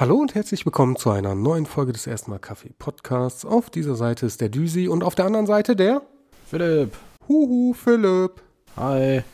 Hallo 0.00 0.14
und 0.14 0.36
herzlich 0.36 0.64
willkommen 0.64 0.94
zu 0.94 1.10
einer 1.10 1.34
neuen 1.34 1.66
Folge 1.66 1.90
des 1.90 2.06
Erstmal 2.06 2.38
Kaffee 2.38 2.72
Podcasts. 2.78 3.44
Auf 3.44 3.68
dieser 3.68 3.96
Seite 3.96 4.26
ist 4.26 4.40
der 4.40 4.48
Düsi 4.48 4.86
und 4.86 5.02
auf 5.02 5.16
der 5.16 5.24
anderen 5.24 5.46
Seite 5.46 5.74
der 5.74 6.02
Philipp. 6.46 6.96
Huhu 7.26 7.74
Philipp. 7.74 8.40
Hi. 8.76 9.24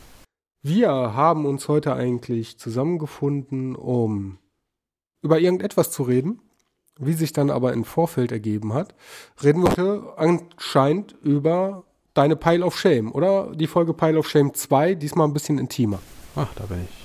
Wir 0.63 0.89
haben 0.89 1.45
uns 1.45 1.67
heute 1.67 1.93
eigentlich 1.93 2.57
zusammengefunden, 2.57 3.75
um 3.75 4.39
über 5.21 5.37
irgendetwas 5.37 5.91
zu 5.91 6.01
reden. 6.01 6.41
Wie 6.99 7.13
sich 7.13 7.31
dann 7.31 7.51
aber 7.51 7.71
im 7.73 7.83
Vorfeld 7.83 8.31
ergeben 8.31 8.73
hat, 8.73 8.95
reden 9.43 9.61
wir 9.61 9.69
heute 9.69 10.13
anscheinend 10.17 11.15
über 11.21 11.83
deine 12.15 12.35
Pile 12.35 12.65
of 12.65 12.75
Shame 12.75 13.11
oder 13.11 13.55
die 13.55 13.67
Folge 13.67 13.93
Pile 13.93 14.17
of 14.17 14.27
Shame 14.27 14.51
2, 14.51 14.95
diesmal 14.95 15.27
ein 15.27 15.33
bisschen 15.33 15.59
intimer. 15.59 15.99
Ach, 16.35 16.51
da 16.55 16.63
bin 16.63 16.79
ich. 16.89 17.04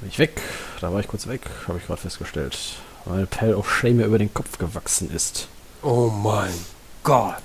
Bin 0.00 0.10
ich 0.10 0.18
weg. 0.18 0.40
Da 0.80 0.92
war 0.92 1.00
ich 1.00 1.08
kurz 1.08 1.26
weg, 1.26 1.42
habe 1.66 1.78
ich 1.78 1.86
gerade 1.86 2.00
festgestellt. 2.00 2.56
Weil 3.04 3.26
Pile 3.26 3.56
of 3.56 3.72
Shame 3.72 3.96
mir 3.98 4.06
über 4.06 4.18
den 4.18 4.32
Kopf 4.32 4.58
gewachsen 4.58 5.10
ist. 5.10 5.48
Oh 5.82 6.10
mein 6.10 6.52
Gott. 7.02 7.42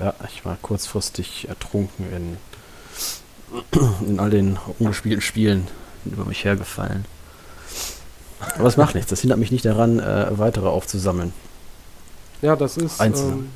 Ja, 0.00 0.14
ich 0.32 0.44
war 0.44 0.56
kurzfristig 0.60 1.48
ertrunken 1.48 2.06
in, 2.12 2.36
in 4.06 4.20
all 4.20 4.30
den 4.30 4.58
ungespielten 4.78 5.20
Spielen 5.20 5.66
über 6.04 6.24
mich 6.24 6.44
hergefallen. 6.44 7.04
Aber 8.54 8.64
das 8.64 8.76
macht 8.76 8.94
nichts. 8.94 9.10
Das 9.10 9.20
hindert 9.20 9.38
mich 9.38 9.50
nicht 9.50 9.64
daran, 9.64 9.98
äh, 9.98 10.38
weitere 10.38 10.68
aufzusammeln. 10.68 11.32
Ja, 12.40 12.54
das 12.54 12.76
ist. 12.76 13.00
Ähm, 13.00 13.48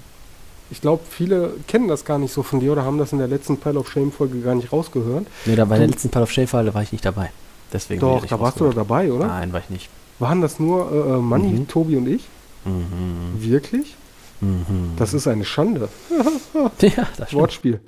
ich 0.70 0.80
glaube, 0.80 1.04
viele 1.08 1.54
kennen 1.68 1.86
das 1.86 2.04
gar 2.04 2.18
nicht 2.18 2.32
so 2.32 2.42
von 2.42 2.58
dir 2.58 2.72
oder 2.72 2.84
haben 2.84 2.98
das 2.98 3.12
in 3.12 3.18
der 3.18 3.28
letzten 3.28 3.58
Pile 3.58 3.78
of 3.78 3.90
Shame 3.90 4.10
Folge 4.10 4.40
gar 4.40 4.54
nicht 4.54 4.72
rausgehört. 4.72 5.26
Nee, 5.44 5.54
da 5.54 5.64
bei 5.64 5.78
der 5.78 5.86
letzten 5.86 6.10
Pile 6.10 6.24
of 6.24 6.32
Shame 6.32 6.48
Folge 6.48 6.74
war 6.74 6.82
ich 6.82 6.92
nicht 6.92 7.04
dabei. 7.04 7.30
Deswegen 7.72 8.00
Doch, 8.00 8.26
da 8.26 8.38
warst 8.38 8.60
du 8.60 8.64
doch 8.64 8.74
dabei, 8.74 9.10
oder? 9.12 9.26
Nein, 9.26 9.52
war 9.52 9.60
ich 9.60 9.70
nicht. 9.70 9.88
Waren 10.18 10.40
das 10.40 10.60
nur 10.60 10.92
äh, 10.92 11.14
äh 11.14 11.18
Manni, 11.18 11.48
mhm. 11.48 11.68
Tobi 11.68 11.96
und 11.96 12.06
ich? 12.06 12.28
Mhm. 12.64 13.42
Wirklich? 13.42 13.96
Mhm. 14.40 14.92
Das 14.96 15.14
ist 15.14 15.26
eine 15.26 15.44
Schande. 15.44 15.88
ja, 16.80 17.08
das 17.16 17.32
Wortspiel. 17.32 17.80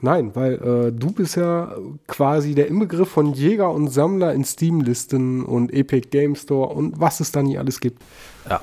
Nein, 0.00 0.32
weil 0.34 0.54
äh, 0.54 0.92
du 0.92 1.12
bist 1.12 1.36
ja 1.36 1.74
quasi 2.06 2.54
der 2.54 2.68
Inbegriff 2.68 3.08
von 3.08 3.32
Jäger 3.32 3.70
und 3.70 3.88
Sammler 3.88 4.34
in 4.34 4.44
Steam-Listen 4.44 5.44
und 5.44 5.72
Epic 5.72 6.08
Game 6.10 6.36
Store 6.36 6.74
und 6.74 7.00
was 7.00 7.20
es 7.20 7.32
da 7.32 7.42
nie 7.42 7.56
alles 7.56 7.80
gibt. 7.80 8.02
Ja. 8.50 8.60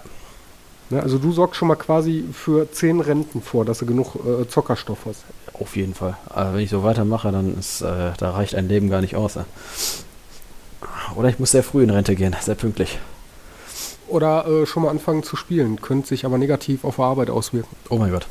ja. 0.92 0.99
Also 0.99 1.17
du 1.17 1.31
sorgst 1.31 1.55
schon 1.55 1.69
mal 1.69 1.75
quasi 1.75 2.25
für 2.31 2.72
zehn 2.72 2.99
Renten 2.99 3.42
vor, 3.42 3.66
dass 3.66 3.80
du 3.80 3.88
genug 3.88 4.17
äh, 4.17 4.47
Zockerstoff 4.47 4.99
hast. 5.08 5.23
Auf 5.53 5.75
jeden 5.75 5.95
Fall. 5.95 6.16
Also 6.30 6.53
wenn 6.53 6.61
ich 6.61 6.69
so 6.69 6.83
weitermache, 6.83 7.31
dann 7.31 7.58
ist, 7.58 7.81
äh, 7.81 8.11
da 8.17 8.31
reicht 8.31 8.53
ein 8.53 8.67
Leben 8.67 8.89
gar 8.89 9.02
nicht 9.02 9.16
aus. 9.16 9.39
Oder 11.16 11.30
ich 11.30 11.40
muss 11.40 11.52
sehr 11.52 11.64
früh 11.64 11.84
in 11.84 11.90
Rente 11.90 12.16
gehen, 12.16 12.36
sehr 12.40 12.56
pünktlich. 12.56 13.00
Oder 14.08 14.46
äh, 14.46 14.66
schon 14.66 14.84
mal 14.84 14.90
anfangen 14.90 15.23
zu 15.23 15.36
spielen, 15.36 15.82
könnte 15.82 16.10
sich 16.10 16.26
aber 16.26 16.38
negativ 16.38 16.84
auf 16.84 17.00
Arbeit 17.00 17.30
auswirken. 17.30 17.76
Oh 17.90 17.98
mein 17.98 18.12
Gott. 18.12 18.28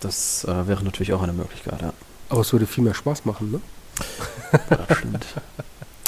Das 0.00 0.44
äh, 0.44 0.66
wäre 0.66 0.82
natürlich 0.82 1.12
auch 1.12 1.22
eine 1.22 1.32
Möglichkeit, 1.32 1.80
ja. 1.82 1.92
Aber 2.28 2.40
es 2.40 2.52
würde 2.52 2.66
viel 2.66 2.84
mehr 2.84 2.94
Spaß 2.94 3.24
machen, 3.24 3.50
ne? 3.50 3.60
das 4.70 4.98
stimmt. 4.98 5.26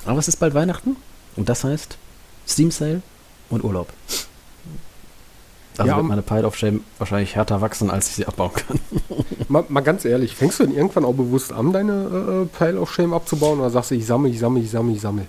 Aber 0.06 0.18
es 0.18 0.28
ist 0.28 0.36
bald 0.36 0.54
Weihnachten 0.54 0.96
und 1.36 1.48
das 1.48 1.64
heißt 1.64 1.98
Steam 2.46 2.70
Sale 2.70 3.02
und 3.50 3.62
Urlaub. 3.64 3.88
Also 5.78 5.90
ja, 5.90 5.96
wird 5.96 6.06
meine 6.06 6.22
Pile 6.22 6.46
of 6.46 6.56
Shame 6.56 6.82
wahrscheinlich 6.98 7.34
härter 7.34 7.60
wachsen, 7.60 7.90
als 7.90 8.08
ich 8.08 8.14
sie 8.14 8.26
abbauen 8.26 8.52
kann. 8.52 8.80
mal, 9.48 9.64
mal, 9.68 9.80
ganz 9.80 10.04
ehrlich, 10.04 10.36
fängst 10.36 10.60
du 10.60 10.64
denn 10.64 10.74
irgendwann 10.74 11.04
auch 11.04 11.14
bewusst 11.14 11.52
an, 11.52 11.72
deine 11.72 12.48
äh, 12.52 12.58
Pile 12.58 12.80
of 12.80 12.92
Shame 12.92 13.14
abzubauen 13.14 13.60
oder 13.60 13.70
sagst 13.70 13.90
du, 13.90 13.94
ich 13.94 14.06
sammle, 14.06 14.28
ich 14.30 14.38
sammle, 14.38 14.60
ich 14.60 14.70
sammle, 14.70 14.94
ich 14.94 15.00
sammle? 15.00 15.26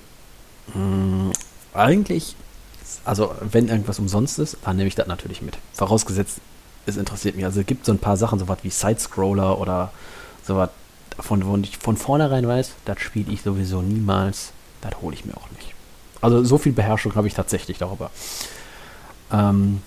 Mm, 0.74 1.32
eigentlich, 1.74 2.36
also 3.06 3.34
wenn 3.42 3.68
irgendwas 3.68 4.00
umsonst 4.00 4.40
ist, 4.40 4.58
dann 4.64 4.78
nehme 4.78 4.88
ich 4.88 4.96
das 4.96 5.08
natürlich 5.08 5.42
mit. 5.42 5.58
Vorausgesetzt, 5.74 6.40
es 6.86 6.98
interessiert 6.98 7.36
mich. 7.36 7.46
Also 7.46 7.62
es 7.62 7.66
gibt 7.66 7.86
so 7.86 7.92
ein 7.92 8.00
paar 8.00 8.18
Sachen, 8.18 8.40
so 8.40 8.48
was 8.48 8.64
wie 8.64 8.70
Sidescroller 8.70 9.60
oder 9.60 9.92
sowas, 10.46 10.70
von 11.20 11.46
wo 11.46 11.58
ich 11.58 11.78
von 11.78 11.98
vornherein 11.98 12.48
weiß, 12.48 12.72
das 12.86 13.00
spiele 13.00 13.32
ich 13.32 13.42
sowieso 13.42 13.82
niemals, 13.82 14.52
das 14.82 14.94
hole 15.02 15.16
ich 15.16 15.26
mir 15.26 15.36
auch 15.38 15.50
nicht. 15.52 15.74
Also 16.22 16.44
so 16.44 16.58
viel 16.58 16.72
Beherrschung 16.72 17.16
habe 17.16 17.28
ich 17.28 17.34
tatsächlich 17.34 17.78
darüber. 17.78 18.10
Ähm, 19.32 19.82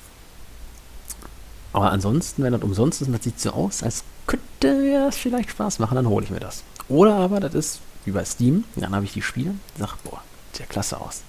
aber 1.73 1.93
ansonsten, 1.93 2.43
wenn 2.43 2.53
das 2.53 2.63
umsonst 2.63 3.03
ist 3.03 3.09
und 3.09 3.15
das 3.15 3.25
sieht 3.25 3.41
so 3.41 3.51
aus, 3.51 3.83
als 3.83 4.05
könnte 4.27 4.75
mir 4.75 5.07
das 5.07 5.17
vielleicht 5.17 5.51
Spaß 5.51 5.79
machen, 5.79 5.95
dann 5.95 6.09
hole 6.09 6.25
ich 6.25 6.31
mir 6.31 6.41
das. 6.41 6.63
Oder 6.89 7.15
aber, 7.15 7.41
das 7.41 7.55
ist 7.55 7.81
wie 8.05 8.13
bei 8.13 8.25
Steam, 8.25 8.65
dann 8.77 8.95
habe 8.95 9.05
ich 9.05 9.13
die 9.13 9.23
Spiele, 9.23 9.55
sage, 9.79 9.93
boah, 10.05 10.23
sieht 10.57 10.67
ja 10.67 10.73
klasse 10.73 11.01
aus. 11.01 11.23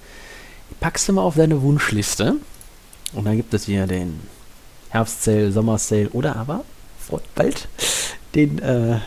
Die 0.70 0.76
packst 0.76 1.08
du 1.08 1.14
mal 1.14 1.22
auf 1.22 1.36
deine 1.36 1.62
Wunschliste 1.62 2.36
und 3.14 3.26
dann 3.26 3.38
gibt 3.38 3.54
es 3.54 3.66
hier 3.66 3.88
den 3.88 4.20
Herbst-Sale, 4.90 5.52
Sommer-Sale 5.52 6.10
oder 6.10 6.36
aber 6.36 6.64
bald 7.36 7.68
den 8.36 8.60
äh? 8.60 9.00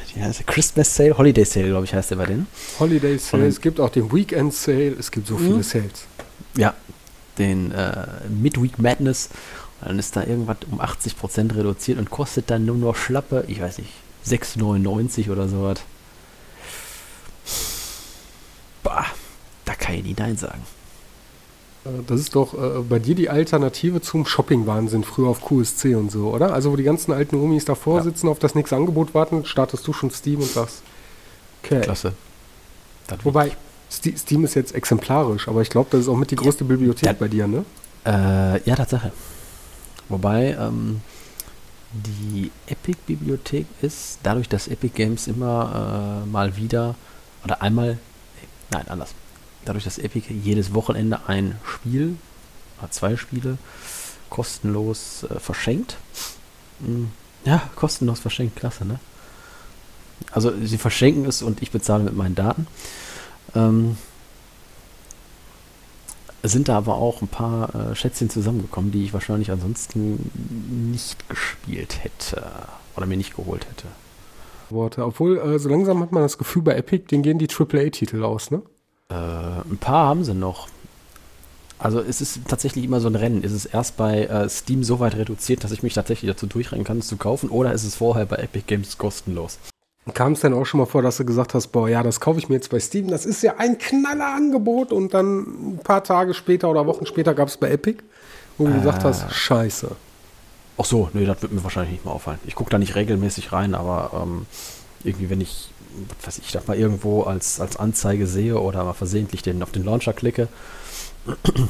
Christmas 0.47 0.95
Sale, 0.95 1.17
Holiday 1.17 1.45
Sale, 1.45 1.69
glaube 1.69 1.85
ich, 1.85 1.95
heißt 1.95 2.11
der 2.11 2.17
bei 2.17 2.27
denen. 2.27 2.47
Holiday 2.79 3.19
Sale, 3.19 3.47
es 3.47 3.61
gibt 3.61 3.79
auch 3.79 3.91
den 3.91 4.13
Weekend 4.13 4.55
Sale, 4.55 4.97
es 4.99 5.11
gibt 5.11 5.27
so 5.27 5.37
viele 5.37 5.57
mhm. 5.57 5.63
Sales. 5.63 6.07
Ja, 6.57 6.75
den 7.39 7.73
äh, 7.73 8.07
Midweek 8.29 8.79
Madness 8.79 9.29
dann 9.81 9.99
ist 9.99 10.15
da 10.15 10.25
irgendwas 10.25 10.59
um 10.71 10.81
80% 10.81 11.57
reduziert 11.57 11.99
und 11.99 12.11
kostet 12.11 12.51
dann 12.51 12.67
nur 12.67 12.77
noch 12.77 12.97
schlappe, 12.97 13.45
ich 13.49 13.61
weiß 13.61 13.79
nicht, 13.79 13.93
6,99 14.27 15.31
oder 15.31 15.49
sowas. 15.49 15.81
Bah, 18.83 19.07
kann 19.81 19.97
ich 19.97 20.05
nie 20.05 20.15
Nein 20.17 20.37
sagen. 20.37 20.63
Äh, 21.85 21.89
das 22.07 22.21
ist 22.21 22.37
doch 22.37 22.55
äh, 22.55 22.81
bei 22.89 22.99
dir 22.99 23.15
die 23.15 23.29
Alternative 23.29 24.01
zum 24.01 24.27
Shopping-Wahnsinn 24.27 25.05
früher 25.05 25.29
auf 25.29 25.43
QSC 25.43 25.95
und 25.95 26.11
so, 26.11 26.29
oder? 26.29 26.53
Also 26.53 26.71
wo 26.73 26.77
die 26.77 26.85
ganzen 26.85 27.13
alten 27.13 27.37
Umis 27.37 27.65
davor 27.65 27.99
ja. 27.99 28.05
sitzen, 28.05 28.29
auf 28.29 28.39
das 28.39 28.55
nächste 28.55 28.77
Angebot 28.77 29.15
warten, 29.15 29.45
startest 29.45 29.87
du 29.87 29.93
schon 29.93 30.11
Steam 30.11 30.41
und 30.41 30.51
sagst, 30.51 30.83
okay. 31.65 31.81
Klasse. 31.81 32.13
Das 33.07 33.25
Wobei, 33.25 33.57
Steam 33.91 34.45
ist 34.45 34.55
jetzt 34.55 34.75
exemplarisch, 34.75 35.49
aber 35.49 35.63
ich 35.63 35.71
glaube, 35.71 35.89
das 35.91 36.03
ist 36.03 36.09
auch 36.09 36.17
mit 36.17 36.31
die 36.31 36.37
größte 36.37 36.65
ja, 36.65 36.69
Bibliothek 36.69 37.19
bei 37.19 37.27
dir, 37.27 37.49
ne? 37.49 37.65
Äh, 38.07 38.63
ja, 38.69 38.77
Tatsache. 38.77 39.11
Wobei 40.09 40.57
ähm, 40.59 41.01
die 41.93 42.51
Epic-Bibliothek 42.67 43.67
ist, 43.83 44.19
dadurch, 44.23 44.49
dass 44.49 44.69
Epic 44.69 44.95
Games 44.95 45.27
immer 45.27 46.23
äh, 46.25 46.29
mal 46.29 46.57
wieder 46.57 46.95
oder 47.45 47.63
einmal, 47.63 47.99
nein, 48.71 48.87
anders. 48.89 49.15
Dadurch, 49.65 49.85
dass 49.85 49.99
Epic 49.99 50.33
jedes 50.33 50.75
Wochenende 50.75 51.29
ein 51.29 51.59
Spiel 51.65 52.17
oder 52.79 52.91
zwei 52.91 53.17
Spiele 53.17 53.59
kostenlos 54.31 55.25
äh, 55.25 55.39
verschenkt. 55.39 55.97
Hm, 56.85 57.11
ja, 57.45 57.69
kostenlos 57.77 58.21
verschenkt, 58.21 58.57
klasse, 58.57 58.85
ne? 58.85 58.99
Also 60.33 60.53
sie 60.65 60.79
verschenken 60.79 61.25
es 61.25 61.43
und 61.43 61.63
ich 61.63 61.71
bezahle 61.71 62.05
mit 62.05 62.15
meinen 62.15 62.35
Daten. 62.35 62.67
Ähm, 63.55 63.97
sind 66.43 66.69
da 66.69 66.79
aber 66.79 66.95
auch 66.95 67.21
ein 67.21 67.29
paar 67.29 67.75
äh, 67.75 67.95
Schätzchen 67.95 68.31
zusammengekommen, 68.31 68.93
die 68.93 69.05
ich 69.05 69.13
wahrscheinlich 69.13 69.51
ansonsten 69.51 70.31
nicht 70.91 71.29
gespielt 71.29 72.03
hätte 72.03 72.43
oder 72.97 73.07
mir 73.07 73.17
nicht 73.17 73.37
geholt 73.37 73.67
hätte. 73.69 73.89
Worte. 74.71 75.05
Obwohl, 75.05 75.39
äh, 75.39 75.59
so 75.59 75.69
langsam 75.69 76.01
hat 76.01 76.13
man 76.13 76.23
das 76.23 76.39
Gefühl, 76.39 76.63
bei 76.63 76.75
Epic, 76.75 77.07
denen 77.11 77.23
gehen 77.23 77.39
die 77.39 77.49
AAA-Titel 77.49 78.23
aus, 78.23 78.51
ne? 78.51 78.63
Äh, 79.11 79.15
ein 79.15 79.79
paar 79.79 80.09
haben 80.09 80.25
sie 80.25 80.35
noch. 80.35 80.69
Also 81.79 82.01
es 82.01 82.21
ist 82.21 82.41
tatsächlich 82.47 82.85
immer 82.85 83.01
so 83.01 83.09
ein 83.09 83.15
Rennen. 83.15 83.43
Ist 83.43 83.53
es 83.53 83.67
erst 83.67 83.97
bei 83.97 84.25
äh, 84.25 84.49
Steam 84.49 84.85
so 84.85 85.01
weit 85.01 85.17
reduziert, 85.17 85.65
dass 85.65 85.73
ich 85.73 85.83
mich 85.83 85.95
tatsächlich 85.95 86.31
dazu 86.31 86.47
durchrennen 86.47 86.85
kann, 86.85 86.99
es 86.99 87.09
zu 87.09 87.17
kaufen, 87.17 87.49
oder 87.49 87.73
ist 87.73 87.85
es 87.85 87.97
vorher 87.97 88.27
bei 88.27 88.37
Epic 88.37 88.65
Games 88.67 88.99
kostenlos? 88.99 89.59
Kam 90.15 90.33
es 90.33 90.41
denn 90.41 90.55
auch 90.55 90.65
schon 90.65 90.79
mal 90.81 90.87
vor, 90.87 91.03
dass 91.03 91.19
du 91.19 91.25
gesagt 91.25 91.55
hast, 91.55 91.69
boah, 91.69 91.89
ja, 91.89 92.03
das 92.03 92.21
kaufe 92.21 92.39
ich 92.39 92.49
mir 92.49 92.57
jetzt 92.57 92.71
bei 92.71 92.81
Steam, 92.81 93.09
das 93.09 93.27
ist 93.27 93.43
ja 93.43 93.57
ein 93.59 93.79
knaller 93.79 94.35
Angebot 94.35 94.93
und 94.93 95.15
dann 95.15 95.75
ein 95.75 95.79
paar 95.79 96.03
Tage 96.03 96.35
später 96.35 96.71
oder 96.71 96.87
Wochen 96.87 97.07
später 97.07 97.35
gab 97.35 97.49
es 97.49 97.57
bei 97.57 97.71
Epic, 97.71 98.03
wo 98.59 98.67
du 98.67 98.73
äh, 98.73 98.77
gesagt 98.77 99.05
hast, 99.05 99.31
scheiße. 99.33 99.91
Ach 100.79 100.85
so, 100.85 101.11
nee, 101.13 101.27
das 101.27 101.43
wird 101.43 101.53
mir 101.53 101.63
wahrscheinlich 101.63 101.93
nicht 101.93 102.05
mehr 102.05 102.15
auffallen. 102.15 102.41
Ich 102.47 102.55
gucke 102.55 102.71
da 102.71 102.79
nicht 102.79 102.95
regelmäßig 102.95 103.53
rein, 103.53 103.75
aber 103.75 104.23
ähm, 104.23 104.47
irgendwie, 105.05 105.29
wenn 105.31 105.41
ich, 105.41 105.70
was 106.25 106.39
ich 106.39 106.53
da 106.53 106.61
mal 106.67 106.77
irgendwo 106.77 107.23
als, 107.23 107.61
als 107.61 107.77
Anzeige 107.77 108.27
sehe 108.27 108.59
oder 108.59 108.85
mal 108.85 108.95
versehentlich 108.95 109.43
den, 109.43 109.63
auf 109.63 109.73
den 109.73 109.85
Launcher 109.85 110.13
klicke, 110.13 110.49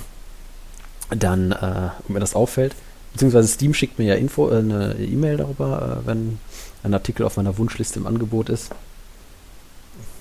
dann, 1.10 1.52
äh, 1.52 1.90
mir 2.08 2.20
das 2.20 2.34
auffällt, 2.34 2.74
beziehungsweise 3.12 3.48
Steam 3.48 3.74
schickt 3.74 3.98
mir 3.98 4.06
ja 4.06 4.14
Info, 4.14 4.50
äh, 4.50 4.58
eine 4.58 4.94
E-Mail 4.94 5.38
darüber, 5.38 6.00
äh, 6.02 6.06
wenn 6.06 6.38
ein 6.82 6.94
Artikel 6.94 7.26
auf 7.26 7.36
meiner 7.36 7.58
Wunschliste 7.58 7.98
im 7.98 8.06
Angebot 8.06 8.48
ist. 8.48 8.70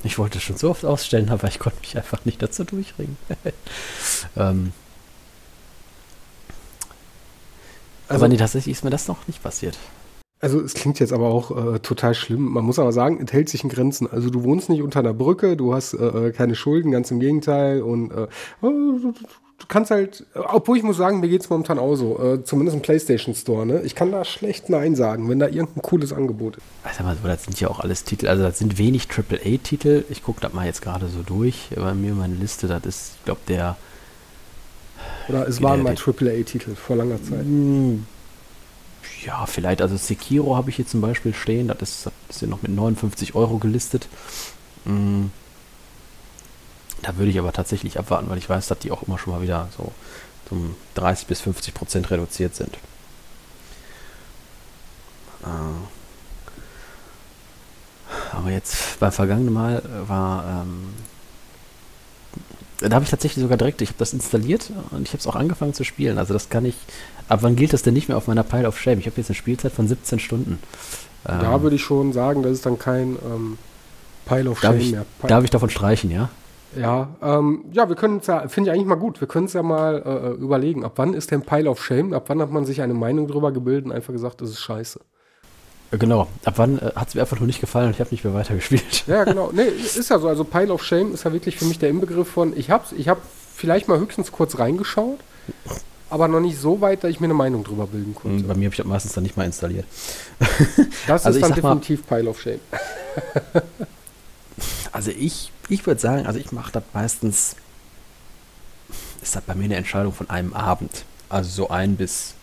Ich 0.03 0.17
wollte 0.17 0.37
es 0.37 0.43
schon 0.43 0.57
so 0.57 0.69
oft 0.69 0.85
ausstellen, 0.85 1.29
aber 1.29 1.47
ich 1.47 1.59
konnte 1.59 1.79
mich 1.81 1.97
einfach 1.97 2.23
nicht 2.25 2.41
dazu 2.41 2.63
durchringen. 2.63 3.17
ähm, 4.37 4.71
also, 8.07 8.23
aber 8.23 8.27
nee, 8.29 8.37
tatsächlich 8.37 8.77
ist 8.77 8.83
mir 8.83 8.89
das 8.89 9.07
noch 9.07 9.27
nicht 9.27 9.43
passiert. 9.43 9.77
Also 10.41 10.61
es 10.61 10.73
klingt 10.73 10.99
jetzt 10.99 11.11
aber 11.11 11.27
auch 11.27 11.75
äh, 11.75 11.79
total 11.79 12.13
schlimm. 12.13 12.45
Man 12.45 12.63
muss 12.63 12.79
aber 12.79 12.93
sagen, 12.93 13.21
es 13.25 13.33
hält 13.33 13.49
sich 13.49 13.63
in 13.63 13.69
Grenzen. 13.69 14.09
Also 14.09 14.29
du 14.29 14.43
wohnst 14.43 14.69
nicht 14.69 14.81
unter 14.81 14.99
einer 14.99 15.13
Brücke, 15.13 15.57
du 15.57 15.73
hast 15.73 15.93
äh, 15.93 16.27
äh 16.27 16.31
keine 16.31 16.55
Schulden, 16.55 16.91
ganz 16.91 17.11
im 17.11 17.19
Gegenteil. 17.19 17.81
Und 17.81 18.11
äh, 18.11 18.27
oh, 18.61 19.13
du 19.59 19.65
kannst 19.67 19.91
halt, 19.91 20.25
obwohl 20.33 20.77
ich 20.77 20.83
muss 20.83 20.97
sagen, 20.97 21.19
mir 21.19 21.27
geht 21.27 21.41
es 21.41 21.49
momentan 21.49 21.77
auch 21.77 21.95
so, 21.95 22.19
äh, 22.23 22.43
zumindest 22.43 22.75
im 22.75 22.81
PlayStation 22.81 23.35
Store, 23.35 23.65
ne? 23.65 23.81
Ich 23.81 23.95
kann 23.95 24.11
da 24.11 24.23
schlecht 24.23 24.69
Nein 24.69 24.95
sagen, 24.95 25.29
wenn 25.29 25.39
da 25.39 25.47
irgendein 25.47 25.81
cooles 25.81 26.13
Angebot 26.13 26.57
ist. 26.57 26.63
Also 26.83 27.03
mal 27.03 27.17
so, 27.21 27.27
das 27.27 27.43
sind 27.43 27.59
ja 27.59 27.67
auch 27.67 27.81
alles 27.81 28.05
Titel, 28.05 28.27
also 28.27 28.43
das 28.43 28.57
sind 28.57 28.77
wenig 28.77 29.07
AAA-Titel. 29.09 30.05
Ich 30.09 30.23
gucke 30.23 30.39
das 30.39 30.53
mal 30.53 30.65
jetzt 30.65 30.81
gerade 30.81 31.07
so 31.07 31.21
durch. 31.21 31.69
Bei 31.75 31.93
mir 31.93 32.13
meine 32.13 32.35
Liste, 32.35 32.67
das 32.67 32.85
ist, 32.85 33.11
ich 33.19 33.25
glaube, 33.25 33.41
der. 33.47 33.75
Oder 35.27 35.47
es 35.47 35.61
waren 35.61 35.83
mal 35.83 35.95
AAA-Titel 35.95 36.75
vor 36.75 36.95
langer 36.95 37.21
Zeit. 37.21 37.43
Hm, 37.43 38.05
ja, 39.25 39.45
vielleicht, 39.45 39.81
also 39.81 39.97
Sekiro 39.97 40.55
habe 40.55 40.69
ich 40.69 40.77
hier 40.77 40.87
zum 40.87 41.01
Beispiel 41.01 41.33
stehen, 41.33 41.67
das 41.67 41.81
ist, 41.81 42.05
das 42.05 42.13
ist 42.29 42.39
hier 42.39 42.47
noch 42.47 42.61
mit 42.61 42.71
59 42.71 43.35
Euro 43.35 43.57
gelistet. 43.57 44.07
Hm, 44.85 45.31
da 47.01 47.17
würde 47.17 47.31
ich 47.31 47.39
aber 47.39 47.51
tatsächlich 47.51 47.97
abwarten, 47.97 48.29
weil 48.29 48.37
ich 48.37 48.49
weiß, 48.49 48.67
dass 48.67 48.79
die 48.79 48.91
auch 48.91 49.03
immer 49.03 49.17
schon 49.17 49.33
mal 49.33 49.41
wieder 49.41 49.69
so 49.77 49.91
um 50.51 50.75
30 50.95 51.27
bis 51.27 51.41
50 51.41 51.73
Prozent 51.73 52.09
reduziert 52.09 52.55
sind. 52.55 52.75
Äh, 55.43 55.47
aber 58.31 58.49
jetzt 58.51 58.99
beim 58.99 59.11
vergangenen 59.11 59.53
Mal 59.53 59.83
war, 60.07 60.63
ähm, 60.63 60.93
da 62.79 62.95
habe 62.95 63.03
ich 63.03 63.11
tatsächlich 63.11 63.41
sogar 63.41 63.57
direkt, 63.57 63.81
ich 63.81 63.89
habe 63.89 63.99
das 63.99 64.13
installiert 64.13 64.71
und 64.91 65.03
ich 65.03 65.09
habe 65.09 65.19
es 65.19 65.27
auch 65.27 65.35
angefangen 65.35 65.73
zu 65.73 65.83
spielen. 65.83 66.17
Also 66.17 66.33
das 66.33 66.49
kann 66.49 66.65
ich, 66.65 66.75
ab 67.29 67.39
wann 67.43 67.55
gilt 67.55 67.73
das 67.73 67.83
denn 67.83 67.93
nicht 67.93 68.09
mehr 68.09 68.17
auf 68.17 68.27
meiner 68.27 68.43
Pile 68.43 68.67
of 68.67 68.77
Shame? 68.77 68.99
Ich 68.99 69.05
habe 69.05 69.17
jetzt 69.17 69.29
eine 69.29 69.35
Spielzeit 69.35 69.71
von 69.71 69.87
17 69.87 70.19
Stunden. 70.19 70.59
Da 71.23 71.55
ähm, 71.55 71.61
würde 71.61 71.75
ich 71.75 71.83
schon 71.83 72.11
sagen, 72.11 72.43
das 72.43 72.53
ist 72.53 72.65
dann 72.65 72.79
kein 72.79 73.17
ähm, 73.23 73.57
Pile 74.25 74.49
of 74.49 74.59
Shame 74.59 74.77
ich, 74.77 74.91
mehr. 74.91 75.05
Pile 75.19 75.29
darf 75.29 75.43
ich 75.43 75.49
davon 75.49 75.69
streichen, 75.69 76.11
ja? 76.11 76.29
Ja, 76.75 77.09
ähm, 77.21 77.65
ja, 77.71 77.89
wir 77.89 77.95
können 77.95 78.17
es 78.17 78.27
ja, 78.27 78.47
finde 78.47 78.69
ich 78.69 78.75
eigentlich 78.75 78.87
mal 78.87 78.95
gut, 78.95 79.19
wir 79.21 79.27
können 79.27 79.45
es 79.45 79.53
ja 79.53 79.63
mal 79.63 80.03
äh, 80.05 80.27
äh, 80.27 80.31
überlegen, 80.33 80.85
ab 80.85 80.93
wann 80.97 81.15
ist 81.15 81.31
denn 81.31 81.41
Pile 81.41 81.69
of 81.69 81.83
Shame, 81.83 82.13
ab 82.13 82.25
wann 82.27 82.41
hat 82.41 82.51
man 82.51 82.63
sich 82.65 82.81
eine 82.81 82.93
Meinung 82.93 83.27
drüber 83.27 83.51
gebildet 83.51 83.85
und 83.85 83.91
einfach 83.91 84.13
gesagt, 84.13 84.41
das 84.41 84.51
ist 84.51 84.59
scheiße. 84.59 84.99
Äh, 85.91 85.97
genau, 85.97 86.27
ab 86.45 86.53
wann 86.57 86.77
äh, 86.77 86.91
hat 86.95 87.07
es 87.07 87.15
mir 87.15 87.21
einfach 87.21 87.39
nur 87.39 87.47
nicht 87.47 87.59
gefallen 87.59 87.87
und 87.87 87.93
ich 87.93 87.99
habe 87.99 88.11
nicht 88.11 88.23
mehr 88.23 88.35
weitergespielt. 88.35 89.07
Ja, 89.07 89.23
genau, 89.23 89.49
nee, 89.53 89.63
ist 89.63 90.09
ja 90.09 90.19
so, 90.19 90.27
also 90.27 90.43
Pile 90.43 90.71
of 90.71 90.83
Shame 90.83 91.13
ist 91.13 91.23
ja 91.23 91.33
wirklich 91.33 91.57
für 91.57 91.65
mich 91.65 91.79
der 91.79 91.89
Inbegriff 91.89 92.27
von, 92.27 92.55
ich 92.55 92.69
hab's, 92.69 92.91
ich 92.91 93.09
habe 93.09 93.21
vielleicht 93.55 93.87
mal 93.87 93.99
höchstens 93.99 94.31
kurz 94.31 94.59
reingeschaut, 94.59 95.19
aber 96.09 96.27
noch 96.27 96.39
nicht 96.39 96.59
so 96.59 96.81
weit, 96.81 97.03
dass 97.03 97.11
ich 97.11 97.19
mir 97.19 97.25
eine 97.25 97.33
Meinung 97.33 97.63
drüber 97.63 97.87
bilden 97.87 98.15
konnte. 98.15 98.43
Bei 98.43 98.55
mir 98.55 98.65
habe 98.65 98.73
ich 98.73 98.77
das 98.77 98.85
meistens 98.85 99.13
dann 99.13 99.23
nicht 99.23 99.37
mal 99.37 99.45
installiert. 99.45 99.85
Das 101.07 101.25
also 101.25 101.37
ist 101.37 101.43
dann 101.43 101.53
definitiv 101.53 102.09
mal, 102.09 102.17
Pile 102.17 102.29
of 102.29 102.41
Shame. 102.41 102.59
also 104.91 105.11
ich 105.11 105.51
ich 105.69 105.85
würde 105.85 106.01
sagen, 106.01 106.25
also 106.25 106.39
ich 106.39 106.51
mache 106.51 106.71
das 106.71 106.83
meistens, 106.93 107.55
ist 109.21 109.35
das 109.35 109.43
bei 109.43 109.55
mir 109.55 109.65
eine 109.65 109.75
Entscheidung 109.75 110.13
von 110.13 110.29
einem 110.29 110.53
Abend. 110.53 111.05
Also 111.29 111.49
so 111.49 111.69
ein 111.69 111.95
bis 111.95 112.33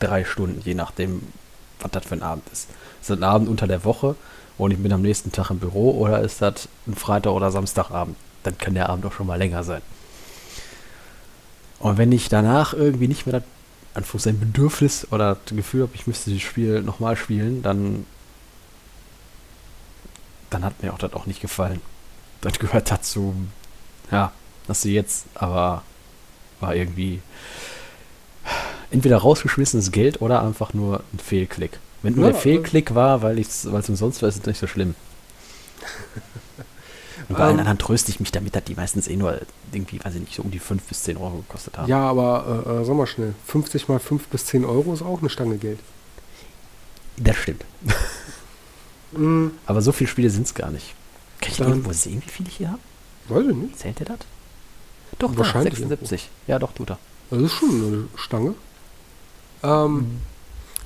drei 0.00 0.24
Stunden, 0.24 0.60
je 0.64 0.74
nachdem, 0.74 1.22
was 1.80 1.92
das 1.92 2.04
für 2.04 2.16
ein 2.16 2.22
Abend 2.22 2.44
ist. 2.52 2.68
Ist 3.00 3.10
das 3.10 3.18
ein 3.18 3.22
Abend 3.22 3.48
unter 3.48 3.68
der 3.68 3.84
Woche 3.84 4.16
und 4.58 4.72
ich 4.72 4.78
bin 4.78 4.92
am 4.92 5.02
nächsten 5.02 5.30
Tag 5.30 5.50
im 5.50 5.60
Büro 5.60 5.92
oder 5.92 6.20
ist 6.20 6.42
das 6.42 6.68
ein 6.86 6.96
Freitag 6.96 7.32
oder 7.32 7.50
Samstagabend? 7.50 8.16
Dann 8.42 8.58
kann 8.58 8.74
der 8.74 8.88
Abend 8.88 9.06
auch 9.06 9.12
schon 9.12 9.26
mal 9.26 9.38
länger 9.38 9.62
sein. 9.62 9.82
Und 11.84 11.98
wenn 11.98 12.12
ich 12.12 12.28
danach 12.28 12.72
irgendwie 12.72 13.08
nicht 13.08 13.26
mehr 13.26 13.40
das 13.40 13.48
Anführungs 13.94 14.26
ein 14.26 14.40
Bedürfnis 14.40 15.06
oder 15.10 15.36
das 15.44 15.54
Gefühl 15.54 15.82
habe, 15.82 15.92
ich 15.94 16.06
müsste 16.06 16.32
das 16.32 16.42
Spiel 16.42 16.82
nochmal 16.82 17.16
spielen, 17.16 17.62
dann, 17.62 18.06
dann 20.50 20.64
hat 20.64 20.82
mir 20.82 20.92
auch 20.92 20.98
das 20.98 21.12
auch 21.12 21.26
nicht 21.26 21.40
gefallen 21.40 21.80
das 22.44 22.58
gehört 22.58 22.90
dazu. 22.90 23.34
Ja, 24.10 24.32
hast 24.68 24.84
du 24.84 24.88
jetzt, 24.90 25.26
aber 25.34 25.82
war 26.60 26.74
irgendwie 26.74 27.20
entweder 28.90 29.16
rausgeschmissenes 29.18 29.90
Geld 29.90 30.20
oder 30.20 30.42
einfach 30.42 30.74
nur 30.74 31.02
ein 31.12 31.18
Fehlklick. 31.18 31.78
Wenn 32.02 32.14
nur 32.14 32.26
ja, 32.26 32.32
der 32.32 32.40
Fehlklick 32.40 32.94
war, 32.94 33.22
weil 33.22 33.38
es 33.38 33.64
umsonst 33.64 34.22
war, 34.22 34.28
ist 34.28 34.36
es 34.36 34.46
nicht 34.46 34.58
so 34.58 34.66
schlimm. 34.66 34.94
Und 37.28 37.38
bei 37.38 37.44
allen 37.44 37.54
ähm. 37.54 37.60
anderen 37.60 37.78
tröste 37.78 38.10
ich 38.10 38.20
mich 38.20 38.32
damit, 38.32 38.54
dass 38.54 38.64
die 38.64 38.74
meistens 38.74 39.08
eh 39.08 39.16
nur 39.16 39.40
irgendwie, 39.72 40.02
weiß 40.02 40.14
ich 40.14 40.20
nicht, 40.20 40.34
so 40.34 40.42
um 40.42 40.50
die 40.50 40.58
5 40.58 40.82
bis 40.82 41.02
10 41.04 41.16
Euro 41.16 41.38
gekostet 41.38 41.78
haben. 41.78 41.88
Ja, 41.88 42.00
aber 42.00 42.64
äh, 42.66 42.70
äh 42.70 42.84
sag 42.84 42.96
mal 42.96 43.06
schnell, 43.06 43.34
50 43.46 43.88
mal 43.88 43.98
5 43.98 44.28
bis 44.28 44.46
10 44.46 44.64
Euro 44.64 44.92
ist 44.92 45.02
auch 45.02 45.20
eine 45.20 45.30
Stange 45.30 45.56
Geld. 45.58 45.78
Das 47.16 47.36
stimmt. 47.36 47.64
mm. 49.12 49.48
Aber 49.66 49.82
so 49.82 49.92
viele 49.92 50.08
Spiele 50.08 50.30
sind 50.30 50.46
es 50.46 50.54
gar 50.54 50.70
nicht. 50.70 50.94
Kann 51.40 51.52
ich 51.52 51.60
irgendwo 51.60 51.92
sehen, 51.92 52.22
wie 52.24 52.30
viel 52.30 52.48
ich 52.48 52.56
hier 52.56 52.70
habe? 52.70 52.80
Weiß 53.28 53.46
ich 53.48 53.56
nicht. 53.56 53.78
Zählt 53.78 53.98
der 54.00 54.06
das? 54.06 54.18
Doch, 55.18 55.36
Wahrscheinlich 55.36 55.74
da, 55.74 55.88
76. 55.88 56.22
Irgendwo. 56.22 56.52
Ja, 56.52 56.58
doch, 56.58 56.72
tut 56.72 56.90
er. 56.90 56.98
Das 57.30 57.40
ist 57.40 57.52
schon 57.52 57.68
eine 57.68 58.08
Stange. 58.16 58.54
Ähm, 59.62 59.94
mhm. 59.94 60.20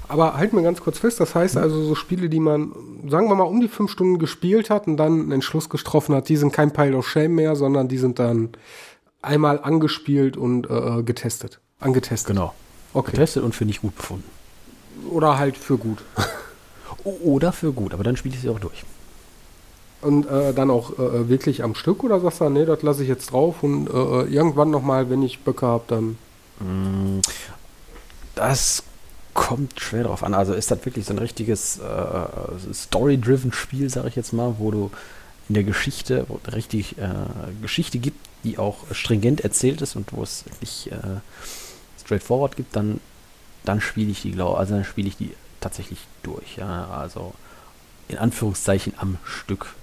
Aber 0.08 0.34
halt 0.34 0.54
mir 0.54 0.62
ganz 0.62 0.80
kurz 0.80 0.98
fest, 0.98 1.20
das 1.20 1.34
heißt 1.34 1.58
also 1.58 1.82
so 1.84 1.94
Spiele, 1.94 2.30
die 2.30 2.40
man, 2.40 2.72
sagen 3.08 3.28
wir 3.28 3.34
mal, 3.34 3.44
um 3.44 3.60
die 3.60 3.68
fünf 3.68 3.90
Stunden 3.90 4.18
gespielt 4.18 4.70
hat 4.70 4.86
und 4.86 4.96
dann 4.96 5.12
einen 5.20 5.32
Entschluss 5.32 5.68
getroffen 5.68 6.14
hat, 6.14 6.30
die 6.30 6.36
sind 6.36 6.52
kein 6.52 6.72
Pile 6.72 6.96
of 6.96 7.06
Shame 7.06 7.34
mehr, 7.34 7.56
sondern 7.56 7.88
die 7.88 7.98
sind 7.98 8.18
dann 8.18 8.50
einmal 9.20 9.60
angespielt 9.62 10.36
und 10.38 10.68
äh, 10.70 10.98
äh 10.98 11.02
getestet. 11.02 11.60
Angetestet. 11.78 12.34
Genau. 12.34 12.54
Okay. 12.94 13.10
Getestet 13.10 13.42
und 13.44 13.54
für 13.54 13.66
nicht 13.66 13.82
gut 13.82 13.94
befunden. 13.96 14.24
Oder 15.10 15.38
halt 15.38 15.56
für 15.56 15.76
gut. 15.76 15.98
Oder 17.04 17.52
für 17.52 17.72
gut, 17.72 17.94
aber 17.94 18.02
dann 18.02 18.16
spiele 18.16 18.34
ich 18.34 18.40
sie 18.40 18.48
auch 18.48 18.58
durch. 18.58 18.84
Und 20.00 20.26
äh, 20.26 20.52
dann 20.52 20.70
auch 20.70 20.98
äh, 20.98 21.02
äh, 21.02 21.28
wirklich 21.28 21.62
am 21.62 21.74
Stück 21.74 22.04
oder 22.04 22.20
sagst 22.20 22.40
du, 22.40 22.48
nee, 22.48 22.64
das 22.64 22.82
lasse 22.82 23.02
ich 23.02 23.08
jetzt 23.08 23.32
drauf 23.32 23.62
und 23.62 23.88
äh, 23.88 23.92
äh 23.92 24.24
irgendwann 24.26 24.70
nochmal, 24.70 25.10
wenn 25.10 25.22
ich 25.22 25.40
Böcke 25.40 25.66
habe, 25.66 25.84
dann. 25.88 26.18
Mm, 26.60 27.20
das 28.34 28.84
kommt 29.38 29.80
schwer 29.80 30.02
drauf 30.02 30.24
an. 30.24 30.34
Also 30.34 30.52
ist 30.52 30.70
das 30.70 30.84
wirklich 30.84 31.06
so 31.06 31.14
ein 31.14 31.18
richtiges 31.18 31.78
äh, 31.78 32.74
Story-driven 32.74 33.52
Spiel, 33.52 33.88
sage 33.88 34.08
ich 34.08 34.16
jetzt 34.16 34.32
mal, 34.32 34.56
wo 34.58 34.72
du 34.72 34.90
in 35.48 35.54
der 35.54 35.64
Geschichte, 35.64 36.26
wo 36.28 36.40
richtig 36.52 36.96
Geschichte 37.62 37.98
gibt, 37.98 38.18
die 38.44 38.58
auch 38.58 38.76
stringent 38.92 39.40
erzählt 39.40 39.80
ist 39.80 39.96
und 39.96 40.12
wo 40.12 40.22
es 40.22 40.44
wirklich 40.44 40.90
straightforward 42.04 42.56
gibt, 42.56 42.76
dann, 42.76 43.00
dann 43.64 43.80
spiele 43.80 44.10
ich 44.10 44.22
die, 44.22 44.32
glaube 44.32 44.58
also 44.58 44.74
dann 44.74 44.84
spiele 44.84 45.08
ich 45.08 45.16
die 45.16 45.32
tatsächlich 45.60 46.00
durch. 46.22 46.56
Ja? 46.56 46.88
Also 46.88 47.32
in 48.08 48.18
Anführungszeichen 48.18 48.94
am 48.96 49.18
Stück. 49.24 49.74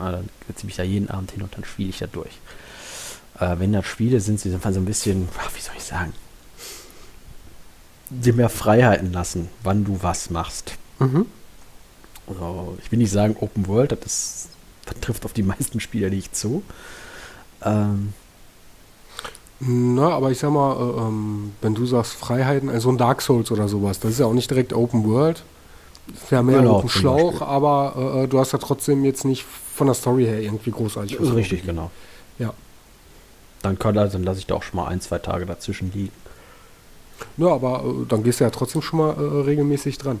Ja, 0.00 0.10
dann 0.10 0.28
setze 0.46 0.60
ich 0.60 0.64
mich 0.64 0.76
da 0.76 0.82
jeden 0.82 1.10
Abend 1.10 1.30
hin 1.30 1.42
und 1.42 1.54
dann 1.54 1.64
spiele 1.64 1.90
ich 1.90 1.98
da 1.98 2.06
durch. 2.06 2.32
Äh, 3.38 3.58
wenn 3.58 3.72
das 3.72 3.86
Spiele 3.86 4.20
sind, 4.20 4.40
sie 4.40 4.50
sind 4.50 4.62
so 4.62 4.68
ein 4.68 4.84
bisschen, 4.84 5.28
wie 5.54 5.60
soll 5.60 5.74
ich 5.76 5.84
sagen, 5.84 6.12
dir 8.10 8.34
mehr 8.34 8.48
Freiheiten 8.48 9.12
lassen, 9.12 9.48
wann 9.62 9.84
du 9.84 10.02
was 10.02 10.30
machst. 10.30 10.76
Mhm. 10.98 11.26
Also, 12.26 12.78
ich 12.82 12.90
will 12.90 12.98
nicht 12.98 13.10
sagen 13.10 13.36
Open 13.40 13.66
World, 13.66 13.92
das, 13.92 14.00
ist, 14.04 14.48
das 14.86 15.00
trifft 15.00 15.24
auf 15.24 15.32
die 15.32 15.42
meisten 15.42 15.80
Spieler 15.80 16.10
nicht 16.10 16.36
zu. 16.36 16.62
Ähm, 17.62 18.12
na, 19.60 20.10
aber 20.10 20.30
ich 20.30 20.38
sag 20.38 20.50
mal, 20.50 20.74
äh, 20.74 21.00
ähm, 21.06 21.52
wenn 21.62 21.74
du 21.74 21.86
sagst 21.86 22.14
Freiheiten, 22.14 22.68
also 22.68 22.90
ein 22.90 22.98
Dark 22.98 23.22
Souls 23.22 23.50
oder 23.50 23.68
sowas, 23.68 24.00
das 24.00 24.12
ist 24.12 24.20
ja 24.20 24.26
auch 24.26 24.34
nicht 24.34 24.50
direkt 24.50 24.72
Open 24.72 25.04
World. 25.04 25.42
Das 26.08 26.24
ist 26.24 26.30
ja 26.30 26.42
mehr 26.42 26.58
genau, 26.58 26.74
auf 26.74 26.80
dem 26.82 26.90
Schlauch, 26.90 27.40
aber 27.40 27.94
äh, 27.96 28.24
äh, 28.24 28.28
du 28.28 28.38
hast 28.38 28.52
ja 28.52 28.58
trotzdem 28.58 29.04
jetzt 29.04 29.24
nicht 29.24 29.44
von 29.74 29.86
der 29.86 29.94
Story 29.94 30.24
her 30.24 30.40
irgendwie 30.40 30.70
großartig. 30.70 31.16
Das 31.16 31.28
ist 31.28 31.34
richtig, 31.34 31.64
genau. 31.64 31.90
Ja. 32.38 32.52
Dann, 33.62 33.78
kann, 33.78 33.96
also, 33.96 34.18
dann 34.18 34.24
lasse 34.24 34.40
ich 34.40 34.46
da 34.46 34.56
auch 34.56 34.62
schon 34.62 34.76
mal 34.76 34.88
ein, 34.88 35.00
zwei 35.00 35.18
Tage 35.18 35.46
dazwischen 35.46 35.90
liegen. 35.92 36.12
Ja, 37.36 37.48
aber 37.48 37.84
äh, 37.84 38.06
dann 38.08 38.22
gehst 38.22 38.40
du 38.40 38.44
ja 38.44 38.50
trotzdem 38.50 38.82
schon 38.82 38.98
mal 38.98 39.10
äh, 39.10 39.42
regelmäßig 39.42 39.98
dran. 39.98 40.20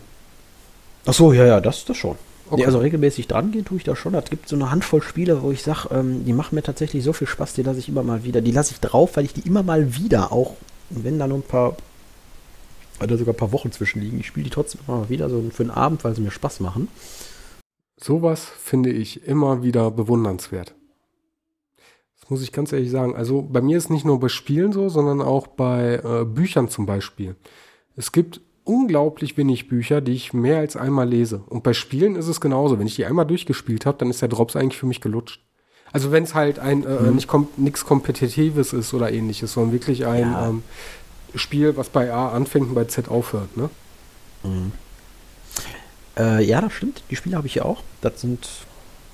Ach 1.06 1.14
so, 1.14 1.32
ja, 1.32 1.44
ja, 1.44 1.60
das, 1.60 1.84
das 1.84 1.96
schon. 1.96 2.16
Okay. 2.46 2.60
Nee, 2.60 2.66
also 2.66 2.78
regelmäßig 2.78 3.26
dran 3.26 3.52
gehen 3.52 3.64
tue 3.64 3.78
ich 3.78 3.84
da 3.84 3.96
schon. 3.96 4.14
Es 4.14 4.26
gibt 4.26 4.48
so 4.48 4.56
eine 4.56 4.70
Handvoll 4.70 5.02
Spiele, 5.02 5.42
wo 5.42 5.50
ich 5.50 5.62
sage, 5.62 5.88
ähm, 5.92 6.24
die 6.24 6.32
machen 6.32 6.54
mir 6.54 6.62
tatsächlich 6.62 7.02
so 7.02 7.12
viel 7.12 7.26
Spaß, 7.26 7.54
die 7.54 7.62
lasse 7.62 7.78
ich 7.78 7.88
immer 7.88 8.02
mal 8.02 8.24
wieder. 8.24 8.40
Die 8.40 8.52
lasse 8.52 8.72
ich 8.72 8.80
drauf, 8.80 9.16
weil 9.16 9.24
ich 9.24 9.32
die 9.32 9.46
immer 9.46 9.62
mal 9.62 9.96
wieder, 9.96 10.32
auch 10.32 10.54
wenn 10.90 11.18
da 11.18 11.26
nur 11.26 11.38
ein 11.38 11.42
paar 11.42 11.76
da 13.00 13.16
sogar 13.16 13.34
ein 13.34 13.38
paar 13.38 13.52
Wochen 13.52 13.72
zwischen 13.72 14.00
liegen. 14.00 14.20
Ich 14.20 14.26
spiele 14.26 14.44
die 14.44 14.50
trotzdem 14.50 14.80
immer 14.86 14.98
mal 14.98 15.08
wieder 15.08 15.28
so 15.28 15.42
für 15.52 15.62
einen 15.62 15.70
Abend, 15.70 16.04
weil 16.04 16.14
sie 16.14 16.22
mir 16.22 16.30
Spaß 16.30 16.60
machen. 16.60 16.88
Sowas 18.00 18.46
finde 18.62 18.90
ich 18.90 19.26
immer 19.26 19.62
wieder 19.62 19.90
bewundernswert. 19.90 20.74
Das 22.24 22.30
muss 22.30 22.42
ich 22.42 22.52
ganz 22.52 22.72
ehrlich 22.72 22.90
sagen. 22.90 23.14
Also 23.14 23.42
bei 23.42 23.60
mir 23.60 23.76
ist 23.76 23.90
nicht 23.90 24.06
nur 24.06 24.18
bei 24.18 24.28
Spielen 24.28 24.72
so, 24.72 24.88
sondern 24.88 25.20
auch 25.20 25.46
bei 25.46 26.00
äh, 26.02 26.24
Büchern 26.24 26.70
zum 26.70 26.86
Beispiel. 26.86 27.36
Es 27.96 28.12
gibt 28.12 28.40
unglaublich 28.64 29.36
wenig 29.36 29.68
Bücher, 29.68 30.00
die 30.00 30.12
ich 30.12 30.32
mehr 30.32 30.60
als 30.60 30.74
einmal 30.74 31.06
lese. 31.06 31.42
Und 31.50 31.62
bei 31.62 31.74
Spielen 31.74 32.16
ist 32.16 32.28
es 32.28 32.40
genauso. 32.40 32.78
Wenn 32.78 32.86
ich 32.86 32.96
die 32.96 33.04
einmal 33.04 33.26
durchgespielt 33.26 33.84
habe, 33.84 33.98
dann 33.98 34.08
ist 34.08 34.22
der 34.22 34.30
Drops 34.30 34.56
eigentlich 34.56 34.78
für 34.78 34.86
mich 34.86 35.02
gelutscht. 35.02 35.42
Also 35.92 36.12
wenn 36.12 36.24
es 36.24 36.34
halt 36.34 36.58
ein 36.58 36.84
äh, 36.84 37.02
mhm. 37.02 37.14
nicht 37.14 37.28
kom 37.28 37.46
nichts 37.58 37.84
Kompetitives 37.84 38.72
ist 38.72 38.94
oder 38.94 39.12
ähnliches, 39.12 39.52
sondern 39.52 39.74
wirklich 39.74 40.06
ein 40.06 40.32
ja. 40.32 40.48
ähm, 40.48 40.62
Spiel, 41.34 41.76
was 41.76 41.90
bei 41.90 42.10
A 42.10 42.30
anfängt 42.30 42.68
und 42.68 42.74
bei 42.74 42.86
Z 42.86 43.10
aufhört, 43.10 43.54
ne? 43.54 43.68
Mhm. 44.44 44.72
Äh, 46.16 46.42
ja, 46.42 46.62
das 46.62 46.72
stimmt. 46.72 47.02
Die 47.10 47.16
Spiele 47.16 47.36
habe 47.36 47.46
ich 47.46 47.56
ja 47.56 47.66
auch. 47.66 47.82
Das 48.00 48.22
sind 48.22 48.48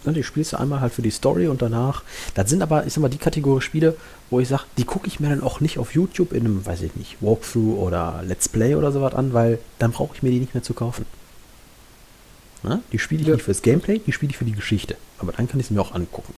Ne, 0.04 0.12
die 0.12 0.23
spielst 0.23 0.52
du 0.52 0.59
einmal 0.59 0.80
halt 0.80 0.92
für 0.92 1.02
die 1.02 1.11
Story 1.11 1.49
und 1.49 1.61
danach. 1.61 2.02
Das 2.35 2.49
sind 2.49 2.62
aber, 2.62 2.87
ich 2.87 2.95
sag 2.95 3.02
mal, 3.02 3.09
die 3.09 3.19
Kategorie 3.19 3.61
Spiele, 3.61 3.97
wo 4.30 4.40
ich 4.40 4.49
sage, 4.49 4.64
die 4.78 4.85
gucke 4.85 5.07
ich 5.07 5.21
mir 5.21 5.28
dann 5.28 5.42
auch 5.42 5.61
nicht 5.61 5.78
auf 5.78 5.95
YouTube 5.95 6.33
in 6.33 6.47
einem, 6.47 6.64
weiß 6.64 6.83
ich 6.83 6.97
nicht, 6.97 7.19
Walkthrough 7.21 7.78
oder 7.78 8.23
Let's 8.26 8.49
Play 8.49 8.75
oder 8.75 8.92
sowas 8.92 9.14
an, 9.14 9.33
weil 9.35 9.59
dann 9.78 9.92
brauche 9.92 10.14
ich 10.14 10.23
mir 10.23 10.30
die 10.30 10.40
nicht 10.40 10.54
mehr 10.54 10.62
zu 10.62 10.73
kaufen. 10.73 11.04
Ne? 12.62 12.83
Die 12.92 12.99
spiele 12.99 13.23
ich 13.23 13.28
ja. 13.28 13.35
nicht 13.35 13.45
fürs 13.45 13.62
Gameplay, 13.62 13.99
die 13.99 14.12
spiele 14.12 14.30
ich 14.30 14.37
für 14.37 14.45
die 14.45 14.52
Geschichte. 14.52 14.97
Aber 15.19 15.33
dann 15.33 15.49
kann 15.49 15.61
ich 15.61 15.66
sie 15.66 15.75
mir 15.75 15.80
auch 15.80 15.95
angucken. 15.95 16.35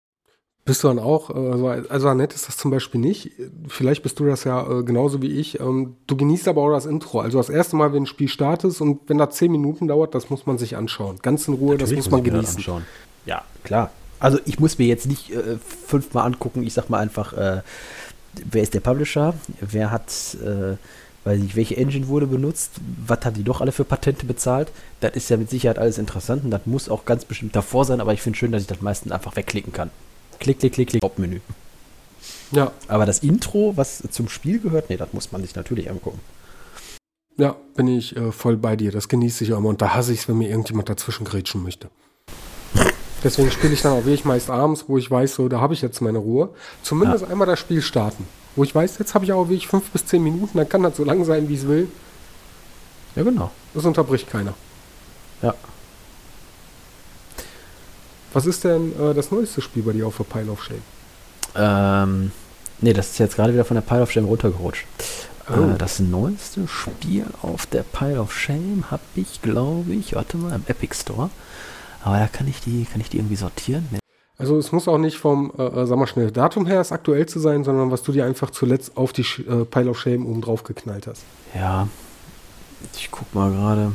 Bist 0.63 0.84
du 0.84 0.89
dann 0.89 1.00
auch, 1.00 1.32
also, 1.32 1.68
also 1.68 2.08
Annette 2.08 2.36
ist 2.36 2.48
das 2.48 2.56
zum 2.56 2.70
Beispiel 2.70 3.01
nicht. 3.01 3.32
Vielleicht 3.68 4.03
bist 4.03 4.20
du 4.20 4.25
das 4.25 4.44
ja 4.44 4.80
äh, 4.80 4.84
genauso 4.84 5.22
wie 5.24 5.39
ich. 5.39 5.60
Ähm, 5.60 5.96
du 6.06 6.15
genießt 6.15 6.48
aber 6.48 6.62
auch 6.62 6.72
das 6.72 6.86
Intro. 6.86 7.20
Also 7.20 7.39
das 7.39 7.50
erste 7.50 7.75
Mal, 7.75 7.94
wenn 7.94 8.03
ein 8.03 8.08
Spiel 8.08 8.27
startet 8.27 8.80
und 8.80 9.01
wenn 9.08 9.18
das 9.18 9.36
zehn 9.36 9.51
Minuten 9.51 9.88
dauert, 9.88 10.13
das 10.13 10.30
muss 10.30 10.46
man 10.46 10.60
sich 10.60 10.77
anschauen. 10.77 11.18
Ganz 11.24 11.48
in 11.48 11.56
Ruhe, 11.56 11.72
Natürlich 11.72 11.98
das 11.98 12.06
muss 12.06 12.12
man 12.12 12.24
genießen. 12.24 12.84
Ja, 13.25 13.44
klar. 13.63 13.92
Also 14.20 14.40
ich 14.46 14.60
muss 14.60 14.78
mir 14.78 14.88
jetzt 14.88 15.08
nicht 15.08 15.32
äh, 15.32 15.58
fünfmal 15.58 16.25
angucken. 16.25 16.63
Ich 16.63 16.74
sag 16.74 16.90
mal 16.90 17.00
einfach, 17.00 17.34
äh, 17.34 17.62
wer 18.34 18.62
ist 18.62 18.74
der 18.74 18.80
Publisher? 18.80 19.34
Wer 19.60 19.92
hat, 19.92 20.38
äh, 20.44 20.78
weiß 21.24 21.40
nicht, 21.40 21.56
welche 21.56 21.78
Engine 21.78 22.08
wurde 22.08 22.28
benutzt? 22.28 22.74
Was 23.06 23.25
haben 23.25 23.36
die 23.36 23.44
doch 23.44 23.62
alle 23.62 23.72
für 23.72 23.84
Patente 23.84 24.25
bezahlt? 24.25 24.72
Das 25.00 25.16
ist 25.16 25.30
ja 25.30 25.38
mit 25.38 25.50
Sicherheit 25.50 25.80
alles 25.80 25.98
interessant 25.98 26.44
und 26.44 26.51
das 26.51 26.62
muss 26.66 26.90
auch 26.90 27.06
ganz 27.06 27.25
bestimmt 27.25 27.56
davor 27.56 27.86
sein. 27.86 28.00
Aber 28.00 28.13
ich 28.13 28.22
finde 28.22 28.38
schön, 28.38 28.51
dass 28.51 28.62
ich 28.62 28.68
das 28.68 28.82
meistens 28.82 29.12
einfach 29.12 29.36
wegklicken 29.36 29.74
kann. 29.74 29.90
Klick, 30.40 30.60
klick, 30.60 30.74
klick, 30.74 30.90
klick, 30.90 31.04
Hauptmenü. 31.04 31.40
Ja. 32.51 32.72
Aber 32.88 33.06
das 33.06 33.20
Intro, 33.20 33.74
was 33.75 34.04
zum 34.12 34.30
Spiel 34.30 34.60
gehört, 34.60 34.90
nee, 34.90 34.98
das 34.98 35.13
muss 35.13 35.32
man 35.32 35.42
sich 35.42 35.56
natürlich 35.56 35.90
angucken. 35.90 36.20
Ja, 37.38 37.56
bin 37.75 37.88
ich 37.88 38.16
äh, 38.16 38.32
voll 38.32 38.58
bei 38.58 38.75
dir. 38.75 38.92
Das 38.92 39.08
genieße 39.08 39.44
ich 39.44 39.54
auch 39.54 39.58
immer. 39.58 39.70
Und 39.70 39.82
da 39.82 39.96
hasse 39.96 40.13
ich 40.13 40.20
es, 40.20 40.28
wenn 40.28 40.38
mir 40.38 40.50
irgendjemand 40.50 40.90
dazwischen 40.90 41.25
grätschen 41.25 41.63
möchte. 41.63 41.90
Deswegen 43.24 43.51
spiele 43.51 43.74
ich 43.74 43.82
dann 43.82 43.94
auch 43.94 44.06
wirklich 44.06 44.25
meist 44.25 44.50
abends, 44.50 44.86
wo 44.88 44.98
ich 44.98 45.10
weiß, 45.10 45.36
so, 45.36 45.48
da 45.48 45.60
habe 45.62 45.74
ich 45.74 45.82
jetzt 45.82 46.01
meine 46.01 46.18
Ruhe. 46.18 46.50
Zumindest 46.82 47.24
ja. 47.24 47.30
einmal 47.30 47.48
das 47.48 47.60
Spiel 47.60 47.82
starten. 47.82 48.28
Wo 48.56 48.63
ich 48.63 48.74
weiß, 48.74 48.98
jetzt 48.98 49.13
habe 49.13 49.25
ich 49.25 49.32
auch 49.32 49.48
wirklich 49.48 49.68
fünf 49.68 49.90
bis 49.92 50.06
zehn 50.06 50.24
Minuten, 50.24 50.58
dann 50.58 50.68
kann 50.68 50.84
das 50.84 50.98
so 50.98 51.04
lang 51.04 51.24
sein, 51.24 51.48
wie 51.48 51.56
es 51.56 51.68
will. 51.68 51.88
Ja, 53.16 53.24
genau. 53.24 53.51
Das 53.74 53.86
unterbricht 53.86 54.30
keiner. 54.30 54.54
Ja. 55.42 55.54
Was 58.34 58.46
ist 58.46 58.63
denn 58.63 58.94
äh, 59.00 59.13
das 59.13 59.32
neueste 59.32 59.62
Spiel 59.62 59.84
bei 59.84 59.92
dir 59.92 60.08
auf 60.08 60.18
der 60.18 60.24
Pile 60.24 60.51
of 60.51 60.63
Shame? 60.63 60.82
Ähm, 61.56 62.32
nee, 62.80 62.94
das 62.94 63.12
ist 63.12 63.20
jetzt 63.20 63.36
gerade 63.36 63.54
wieder 63.54 63.66
von 63.66 63.75
der 63.75 63.82
Pile 63.82 64.04
of 64.04 64.12
Shame 64.12 64.25
runtergerutscht. 64.25 64.86
Oh. 65.50 65.54
Äh, 65.54 65.78
das 65.78 66.00
neueste 66.00 66.68
Spiel 66.68 67.25
auf 67.42 67.66
der 67.66 67.84
Pile 67.84 68.22
of 68.22 68.34
Shame 68.34 68.86
habe 68.90 69.04
ich, 69.16 69.42
glaube 69.42 69.94
ich, 69.94 70.16
warte 70.16 70.38
mal, 70.38 70.56
im 70.56 70.63
Epic 70.68 70.96
Store. 70.96 71.30
Aber 72.03 72.17
da 72.17 72.27
kann 72.27 72.48
ich 72.48 72.62
die, 72.62 72.86
kann 72.86 73.01
ich 73.01 73.10
die 73.10 73.17
irgendwie 73.17 73.36
sortieren. 73.36 73.88
Also 74.38 74.58
es 74.58 74.72
muss 74.72 74.88
auch 74.88 74.98
nicht 74.98 75.17
vom, 75.17 75.51
äh, 75.58 75.63
äh, 75.63 75.86
sag 75.86 76.00
mal 76.00 76.08
schnell, 76.08 76.31
Datum 76.31 76.65
her 76.65 76.77
das 76.77 76.91
aktuell 76.91 77.27
zu 77.27 77.39
sein, 77.39 77.63
sondern 77.63 77.91
was 77.91 78.01
du 78.01 78.12
dir 78.12 78.25
einfach 78.25 78.50
zuletzt 78.50 78.98
auf 78.98 79.13
die 79.13 79.22
äh, 79.22 79.65
Pile 79.65 79.89
of 79.89 80.00
Shame 80.00 80.25
oben 80.25 80.41
drauf 80.41 80.63
geknallt 80.63 81.05
hast. 81.05 81.24
Ja, 81.53 81.88
ich 82.96 83.12
guck 83.12 83.34
mal 83.36 83.51
gerade. 83.51 83.91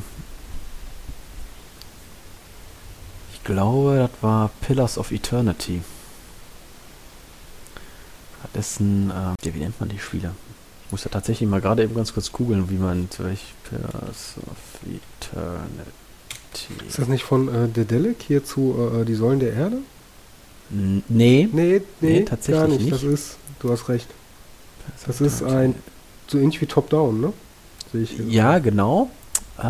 glaube, 3.47 3.97
das 3.97 4.23
war 4.23 4.51
Pillars 4.61 4.99
of 4.99 5.13
Eternity. 5.13 5.81
Das 8.53 8.73
ist 8.73 8.81
ein, 8.81 9.11
äh, 9.11 9.55
wie 9.55 9.61
nennt 9.61 9.79
man 9.81 9.89
die 9.89 9.99
Spiele? 9.99 10.33
Ich 10.87 10.93
muss 10.93 11.05
ja 11.05 11.11
tatsächlich 11.11 11.49
mal 11.49 11.61
gerade 11.61 11.83
eben 11.83 11.95
ganz 11.95 12.13
kurz 12.13 12.31
googeln, 12.31 12.69
wie 12.71 12.77
man 12.77 13.09
welch 13.19 13.55
Pillars 13.65 14.35
of 14.51 14.81
Eternity. 14.85 16.06
Ist 16.87 16.99
das 16.99 17.09
nicht 17.09 17.25
von 17.25 17.49
äh, 17.49 17.69
Dedelic 17.69 18.23
hier 18.23 18.45
zu 18.45 18.93
äh, 19.01 19.05
Die 19.05 19.15
Säulen 19.15 19.41
der 19.41 19.53
Erde? 19.53 19.79
nee. 20.71 21.03
Nee, 21.09 21.49
nee, 21.53 21.83
nee 22.01 22.25
tatsächlich 22.25 22.61
gar 22.61 22.69
nicht. 22.69 22.81
nicht. 22.81 22.93
Das 22.93 23.03
ist, 23.03 23.37
du 23.61 23.71
hast 23.71 23.89
recht. 23.89 24.09
Das 25.07 25.21
ist 25.21 25.43
ein, 25.43 25.75
so 26.27 26.39
ähnlich 26.39 26.61
wie 26.61 26.67
Top-Down, 26.67 27.21
ne? 27.21 27.33
Sehe 27.93 28.03
ich 28.03 28.11
hier. 28.11 28.25
Ja, 28.27 28.59
genau. 28.59 29.11
Äh, 29.59 29.63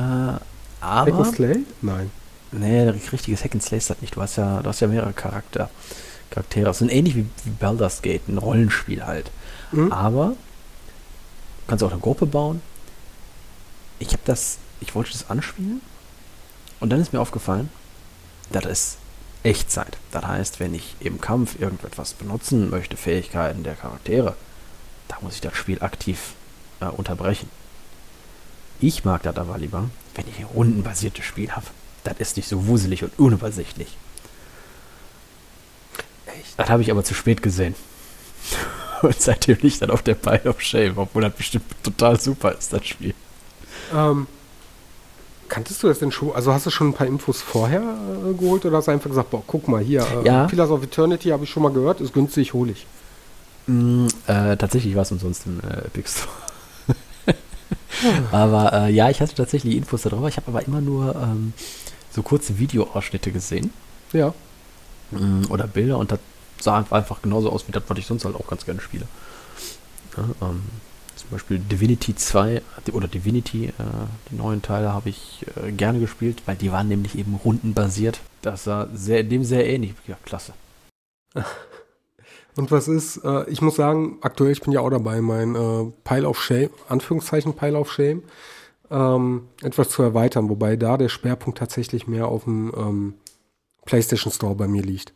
aber. 0.80 1.24
Slay? 1.24 1.64
Nein. 1.82 2.10
Nee, 2.52 2.88
richtiges 3.12 3.44
Hack 3.44 3.54
and 3.54 3.62
Slay 3.62 3.78
ist 3.78 3.90
das 3.90 4.00
nicht. 4.00 4.16
Du 4.16 4.22
hast 4.22 4.36
ja, 4.36 4.62
du 4.62 4.68
hast 4.68 4.80
ja 4.80 4.88
mehrere 4.88 5.12
Charakter, 5.12 5.70
Charaktere. 6.30 6.66
Das 6.66 6.78
sind 6.78 6.90
ähnlich 6.90 7.16
wie, 7.16 7.26
wie 7.44 7.50
Baldur's 7.50 8.02
Gate, 8.02 8.28
ein 8.28 8.38
Rollenspiel 8.38 9.04
halt. 9.04 9.30
Mhm. 9.72 9.92
Aber 9.92 10.28
du 10.28 10.34
kannst 11.66 11.84
auch 11.84 11.90
eine 11.90 12.00
Gruppe 12.00 12.26
bauen. 12.26 12.62
Ich 13.98 14.08
habe 14.08 14.22
das, 14.24 14.58
ich 14.80 14.94
wollte 14.94 15.12
das 15.12 15.28
anspielen 15.30 15.80
und 16.80 16.90
dann 16.90 17.00
ist 17.00 17.12
mir 17.12 17.20
aufgefallen, 17.20 17.70
das 18.50 18.64
ist 18.64 18.98
Echtzeit. 19.42 19.96
Das 20.10 20.26
heißt, 20.26 20.60
wenn 20.60 20.74
ich 20.74 20.96
im 21.00 21.20
Kampf 21.20 21.60
irgendetwas 21.60 22.14
benutzen 22.14 22.70
möchte, 22.70 22.96
Fähigkeiten 22.96 23.62
der 23.62 23.74
Charaktere, 23.74 24.36
da 25.08 25.16
muss 25.20 25.34
ich 25.34 25.40
das 25.40 25.56
Spiel 25.56 25.82
aktiv 25.82 26.34
äh, 26.80 26.86
unterbrechen. 26.86 27.48
Ich 28.80 29.04
mag 29.04 29.22
das 29.22 29.36
aber 29.36 29.58
lieber, 29.58 29.88
wenn 30.14 30.28
ich 30.28 30.38
ein 30.38 30.46
rundenbasiertes 30.46 31.24
Spiel 31.24 31.52
habe 31.52 31.66
das 32.06 32.18
ist 32.18 32.36
nicht 32.36 32.48
so 32.48 32.66
wuselig 32.66 33.02
und 33.02 33.18
unübersichtlich. 33.18 33.88
Echt? 36.26 36.58
Das 36.58 36.68
habe 36.68 36.82
ich 36.82 36.90
aber 36.90 37.04
zu 37.04 37.14
spät 37.14 37.42
gesehen. 37.42 37.74
Und 39.02 39.20
seitdem 39.20 39.58
liegt 39.60 39.82
dann 39.82 39.90
auf 39.90 40.02
der 40.02 40.14
Pile 40.14 40.44
of 40.44 40.60
Shame, 40.60 40.96
obwohl 40.96 41.22
das 41.22 41.34
bestimmt 41.34 41.64
total 41.82 42.18
super 42.18 42.52
ist, 42.52 42.72
das 42.72 42.86
Spiel. 42.86 43.14
Ähm, 43.92 44.26
kanntest 45.48 45.82
du 45.82 45.88
das 45.88 45.98
denn 45.98 46.12
schon? 46.12 46.32
Also 46.34 46.52
hast 46.52 46.66
du 46.66 46.70
schon 46.70 46.88
ein 46.88 46.92
paar 46.92 47.06
Infos 47.06 47.42
vorher 47.42 47.82
äh, 47.82 48.34
geholt 48.34 48.64
oder 48.64 48.78
hast 48.78 48.88
du 48.88 48.92
einfach 48.92 49.10
gesagt, 49.10 49.30
boah, 49.30 49.42
guck 49.46 49.68
mal 49.68 49.82
hier, 49.82 50.00
äh, 50.02 50.26
ja. 50.26 50.46
Pillars 50.46 50.70
of 50.70 50.82
Eternity 50.82 51.30
habe 51.30 51.44
ich 51.44 51.50
schon 51.50 51.62
mal 51.62 51.72
gehört, 51.72 52.00
ist 52.00 52.12
günstig, 52.12 52.52
hole 52.52 52.72
ich. 52.72 52.86
Mm, 53.66 54.06
äh, 54.26 54.56
tatsächlich 54.56 54.94
war 54.94 55.02
es 55.02 55.12
umsonst 55.12 55.46
im 55.46 55.60
äh, 55.60 55.86
Epic 55.86 56.08
Store. 56.08 57.36
aber 58.32 58.72
äh, 58.72 58.92
ja, 58.92 59.10
ich 59.10 59.20
hatte 59.20 59.34
tatsächlich 59.34 59.76
Infos 59.76 60.02
darüber. 60.02 60.28
Ich 60.28 60.36
habe 60.36 60.48
aber 60.48 60.66
immer 60.66 60.80
nur 60.80 61.14
ähm, 61.16 61.52
so 62.10 62.22
kurze 62.22 62.58
Videoausschnitte 62.58 63.32
gesehen. 63.32 63.72
Ja. 64.12 64.34
Mm, 65.10 65.44
oder 65.50 65.66
Bilder 65.66 65.98
und 65.98 66.12
das 66.12 66.20
sah 66.60 66.84
einfach 66.90 67.22
genauso 67.22 67.50
aus 67.50 67.68
wie 67.68 67.72
das, 67.72 67.82
was 67.88 67.98
ich 67.98 68.06
sonst 68.06 68.24
halt 68.24 68.36
auch 68.36 68.46
ganz 68.46 68.64
gerne 68.64 68.80
spiele. 68.80 69.06
Ja, 70.16 70.24
ähm, 70.48 70.62
zum 71.16 71.30
Beispiel 71.30 71.58
Divinity 71.58 72.14
2 72.14 72.62
oder 72.92 73.08
Divinity, 73.08 73.66
äh, 73.66 73.72
die 74.30 74.36
neuen 74.36 74.62
Teile 74.62 74.92
habe 74.92 75.08
ich 75.08 75.44
äh, 75.56 75.72
gerne 75.72 75.98
gespielt, 75.98 76.42
weil 76.46 76.56
die 76.56 76.70
waren 76.70 76.88
nämlich 76.88 77.18
eben 77.18 77.34
rundenbasiert. 77.34 78.20
Das 78.42 78.64
sah 78.64 78.88
sehr, 78.94 79.24
dem 79.24 79.42
sehr 79.44 79.66
ähnlich. 79.66 79.94
Ja, 80.06 80.16
klasse. 80.24 80.52
Und 82.56 82.70
was 82.70 82.88
ist, 82.88 83.18
äh, 83.18 83.48
ich 83.50 83.60
muss 83.60 83.76
sagen, 83.76 84.18
aktuell, 84.22 84.52
ich 84.52 84.62
bin 84.62 84.72
ja 84.72 84.80
auch 84.80 84.90
dabei, 84.90 85.20
mein 85.20 85.54
äh, 85.54 85.92
Pile 86.04 86.28
of 86.28 86.40
Shame, 86.40 86.70
Anführungszeichen 86.88 87.54
Pile 87.54 87.78
of 87.78 87.92
Shame, 87.92 88.22
ähm, 88.90 89.48
etwas 89.62 89.90
zu 89.90 90.02
erweitern, 90.02 90.48
wobei 90.48 90.76
da 90.76 90.96
der 90.96 91.08
Schwerpunkt 91.08 91.58
tatsächlich 91.58 92.06
mehr 92.06 92.28
auf 92.28 92.44
dem 92.44 92.72
ähm, 92.76 93.14
PlayStation 93.84 94.32
Store 94.32 94.54
bei 94.54 94.68
mir 94.68 94.82
liegt. 94.82 95.12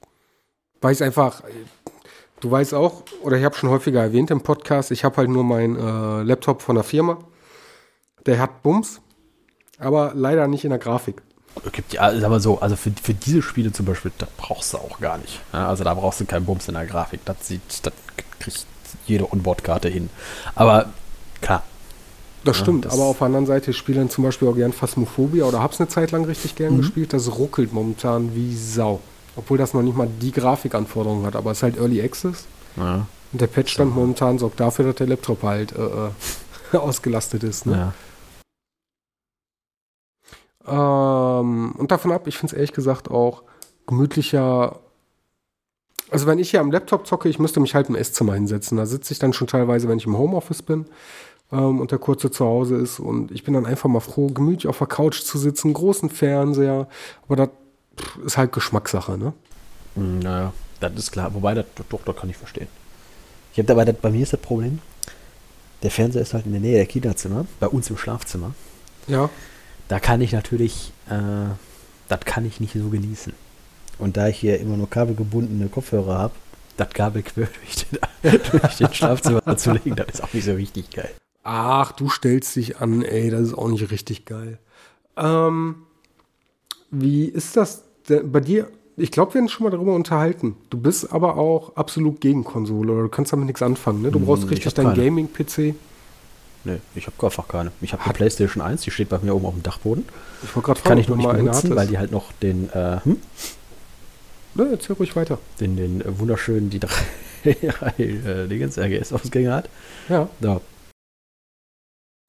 Weil 0.83 0.93
ich 0.93 1.03
einfach, 1.03 1.43
du 2.41 2.51
weißt 2.51 2.75
auch, 2.75 3.03
oder 3.23 3.37
ich 3.37 3.45
habe 3.45 3.55
schon 3.55 3.71
häufiger 3.71 4.03
erwähnt 4.03 4.31
im 4.31 4.41
Podcast, 4.41 4.91
ich 4.91 5.05
habe 5.05 5.17
halt 5.19 5.29
nur 5.29 5.45
meinen 5.45 5.77
äh, 5.77 6.23
Laptop 6.23 6.63
von 6.63 6.75
der 6.75 6.85
Firma. 6.85 7.19
Der 8.27 8.39
hat 8.39 8.63
Bums, 8.63 9.01
aber 9.79 10.13
leider 10.15 10.47
nicht 10.47 10.65
in 10.65 10.71
der 10.71 10.79
Grafik. 10.79 11.23
Gibt 11.73 11.93
ja, 11.93 12.03
aber 12.03 12.41
so, 12.41 12.61
also 12.61 12.77
für, 12.77 12.93
für 13.03 13.15
diese 13.15 13.43
Spiele 13.43 13.73
zum 13.73 13.87
Beispiel, 13.87 14.13
das 14.19 14.29
brauchst 14.37 14.73
du 14.73 14.79
auch 14.79 15.01
gar 15.01 15.19
nicht. 15.19 15.41
Also 15.53 15.85
da 15.85 15.95
brauchst 15.95 16.21
du 16.21 16.25
keinen 16.25 16.47
Bums 16.47 16.69
in 16.69 16.75
der 16.75 16.87
Grafik. 16.87 17.21
Das 17.25 17.49
sieht, 17.49 17.63
das 17.83 17.93
kriegt 18.39 18.67
jede 19.07 19.31
Onboard-Karte 19.31 19.89
hin. 19.89 20.11
Aber 20.55 20.91
klar, 21.41 21.65
das 22.45 22.59
ja, 22.59 22.63
stimmt, 22.63 22.85
das 22.87 22.95
aber 22.95 23.05
auf 23.05 23.19
der 23.19 23.27
anderen 23.27 23.47
Seite 23.47 23.73
spielen 23.73 24.09
zum 24.09 24.25
Beispiel 24.25 24.49
auch 24.49 24.55
gern 24.55 24.73
Phasmophobia 24.73 25.45
oder 25.45 25.61
hab's 25.61 25.81
eine 25.81 25.89
Zeit 25.89 26.13
lang 26.13 26.25
richtig 26.25 26.55
gern 26.55 26.75
mhm. 26.75 26.79
gespielt. 26.79 27.13
Das 27.13 27.37
ruckelt 27.37 27.73
momentan 27.73 28.35
wie 28.35 28.57
Sau. 28.57 29.01
Obwohl 29.37 29.59
das 29.59 29.75
noch 29.75 29.83
nicht 29.83 29.97
mal 29.97 30.09
die 30.21 30.33
Grafikanforderungen 30.33 31.25
hat, 31.27 31.37
aber 31.37 31.53
es 31.53 31.59
ist 31.59 31.63
halt 31.63 31.79
Early 31.79 32.03
Access. 32.03 32.47
Ja. 32.77 33.07
Und 33.33 33.41
der 33.41 33.47
Patchstand 33.47 33.91
ja. 33.91 33.97
momentan 33.97 34.39
sorgt 34.39 34.61
dafür, 34.61 34.87
dass 34.87 34.97
der 34.97 35.07
Laptop 35.07 35.43
halt 35.43 35.73
äh, 35.73 35.83
äh 35.83 36.11
ausgelastet 36.77 37.43
ist. 37.43 37.67
Ne? 37.67 37.93
Ähm, 40.67 41.73
und 41.77 41.91
davon 41.91 42.13
ab, 42.13 42.27
ich 42.27 42.39
finde 42.39 42.53
es 42.53 42.57
ehrlich 42.57 42.73
gesagt 42.73 43.11
auch 43.11 43.43
gemütlicher. 43.87 44.81
Also 46.11 46.27
wenn 46.27 46.39
ich 46.39 46.51
hier 46.51 46.61
am 46.61 46.71
Laptop 46.71 47.07
zocke, 47.07 47.29
ich 47.29 47.39
müsste 47.39 47.61
mich 47.61 47.75
halt 47.75 47.89
im 47.89 47.95
Esszimmer 47.95 48.35
hinsetzen. 48.35 48.77
Da 48.77 48.87
sitze 48.87 49.13
ich 49.13 49.19
dann 49.19 49.33
schon 49.33 49.47
teilweise, 49.47 49.89
wenn 49.89 49.99
ich 49.99 50.07
im 50.07 50.19
Homeoffice 50.19 50.63
bin 50.63 50.87
ähm, 51.53 51.81
und 51.81 51.93
der 51.93 51.99
Kurze 51.99 52.31
zu 52.31 52.45
Hause 52.45 52.77
ist. 52.77 53.01
Und 53.01 53.31
ich 53.31 53.45
bin 53.45 53.55
dann 53.55 53.67
einfach 53.67 53.89
mal 53.89 54.01
froh, 54.01 54.29
gemütlich 54.29 54.67
auf 54.69 54.79
der 54.79 54.87
Couch 54.87 55.23
zu 55.23 55.39
sitzen, 55.39 55.73
großen 55.73 56.11
Fernseher. 56.11 56.89
Aber 57.27 57.37
das 57.37 57.49
ist 58.25 58.37
halt 58.37 58.53
Geschmackssache, 58.53 59.19
ne? 59.19 59.33
Hm, 59.95 60.21
naja, 60.21 60.53
das 60.81 60.93
ist 60.95 61.13
klar. 61.13 61.35
Wobei, 61.35 61.55
das, 61.55 61.67
doch, 61.89 62.03
das 62.05 62.17
kann 62.17 62.31
ich 62.31 62.37
verstehen. 62.37 62.69
Ich 63.53 63.59
habe 63.59 63.67
dabei, 63.67 63.85
das, 63.85 63.97
bei 63.97 64.11
mir 64.11 64.23
ist 64.23 64.33
das 64.33 64.41
Problem, 64.41 64.81
der 65.83 65.91
Fernseher 65.91 66.23
ist 66.23 66.35
halt 66.35 66.47
in 66.47 66.53
der 66.53 66.61
Nähe 66.61 66.77
der 66.77 66.87
Kinderzimmer, 66.87 67.47
bei 67.59 67.67
uns 67.67 67.91
im 67.91 67.97
Schlafzimmer. 67.97 68.55
Ja. 69.07 69.31
Da 69.89 69.99
kann 69.99 70.21
ich 70.21 70.33
natürlich, 70.33 70.93
äh, 71.09 71.55
das 72.09 72.21
kann 72.25 72.45
ich 72.45 72.61
nicht 72.61 72.75
so 72.75 72.89
genießen. 72.89 73.33
Und 73.99 74.17
da 74.17 74.29
ich 74.29 74.39
hier 74.39 74.61
immer 74.61 74.77
nur 74.77 74.89
kabelgebundene 74.89 75.69
Kopfhörer 75.69 76.19
habe, 76.19 76.35
das 76.77 76.91
Kabel 76.91 77.23
quer 77.23 77.49
durch 77.63 77.87
den, 77.87 78.41
durch 78.51 78.77
den 78.77 78.95
Schlafzimmer 78.95 79.57
zu 79.57 79.73
legen, 79.73 79.97
das 79.97 80.07
ist 80.15 80.23
auch 80.23 80.33
nicht 80.33 80.45
so 80.45 80.53
richtig 80.53 80.91
geil. 80.91 81.11
Ach, 81.43 81.93
du 81.93 82.09
stellst 82.09 82.55
dich 82.57 82.79
an, 82.79 83.03
ey, 83.03 83.31
das 83.31 83.41
ist 83.43 83.55
auch 83.55 83.69
nicht 83.69 83.91
richtig 83.91 84.27
geil. 84.27 84.59
Ähm, 85.17 85.87
wie 86.91 87.25
ist 87.25 87.57
das 87.57 87.85
bei 88.19 88.41
dir? 88.41 88.69
Ich 88.97 89.11
glaube, 89.11 89.33
wir 89.35 89.41
haben 89.41 89.49
schon 89.49 89.65
mal 89.65 89.71
darüber 89.71 89.95
unterhalten. 89.95 90.57
Du 90.69 90.77
bist 90.79 91.13
aber 91.13 91.37
auch 91.39 91.75
absolut 91.77 92.21
gegen 92.21 92.45
Konsole 92.45 92.93
oder 92.93 93.03
du 93.03 93.09
kannst 93.09 93.33
damit 93.33 93.47
nichts 93.47 93.63
anfangen. 93.63 94.03
Ne? 94.03 94.11
Du 94.11 94.21
brauchst 94.21 94.43
Hm, 94.43 94.53
ich 94.53 94.57
richtig 94.59 94.75
deinen. 94.75 94.95
Gaming-PC. 94.95 95.75
Nee, 96.65 96.77
ich 96.95 97.07
habe 97.07 97.17
einfach 97.27 97.49
keine. 97.49 97.73
Ich 97.81 97.95
habe 97.95 98.05
eine 98.05 98.13
Playstation 98.13 98.63
1, 98.63 98.83
die 98.83 98.91
steht 98.91 99.09
bei 99.09 99.19
mir 99.23 99.35
oben 99.35 99.47
auf 99.47 99.55
dem 99.55 99.63
Dachboden. 99.63 100.05
Ich 100.43 100.55
wollte 100.55 100.67
gerade 100.67 100.81
Kann 100.83 100.99
ich 100.99 101.07
du 101.07 101.17
nicht 101.17 101.31
benutzen, 101.31 101.75
weil 101.75 101.87
die 101.87 101.97
halt 101.97 102.11
noch 102.13 102.33
den, 102.43 102.69
äh, 102.71 102.99
hm? 103.03 103.17
Ne, 104.55 104.69
erzähl 104.73 104.97
ruhig 104.97 105.17
weiter. 105.17 105.39
den, 105.61 105.77
den 105.77 106.01
äh, 106.03 106.19
wunderschönen, 106.19 106.69
die 106.69 106.81
drei, 106.81 106.91
äh, 107.45 108.47
Dingens, 108.49 108.77
RGS-Ausgänge 108.77 109.53
hat. 109.55 109.71
Ja. 110.11 110.29
Ja. 110.41 110.61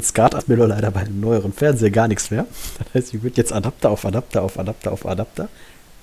SCART 0.02 0.36
hat 0.36 0.48
mir 0.48 0.58
nur 0.58 0.68
leider 0.68 0.92
bei 0.92 1.04
dem 1.04 1.20
neueren 1.20 1.54
Fernseher 1.54 1.92
gar 1.92 2.08
nichts 2.08 2.32
mehr. 2.32 2.46
Das 2.78 2.94
heißt, 2.94 3.14
ich 3.14 3.24
würde 3.24 3.38
jetzt 3.38 3.54
Adapter 3.54 3.90
auf 3.90 4.06
Adapter 4.06 4.44
auf 4.44 4.60
Adapter 4.60 4.92
auf 4.92 5.06
Adapter. 5.06 5.50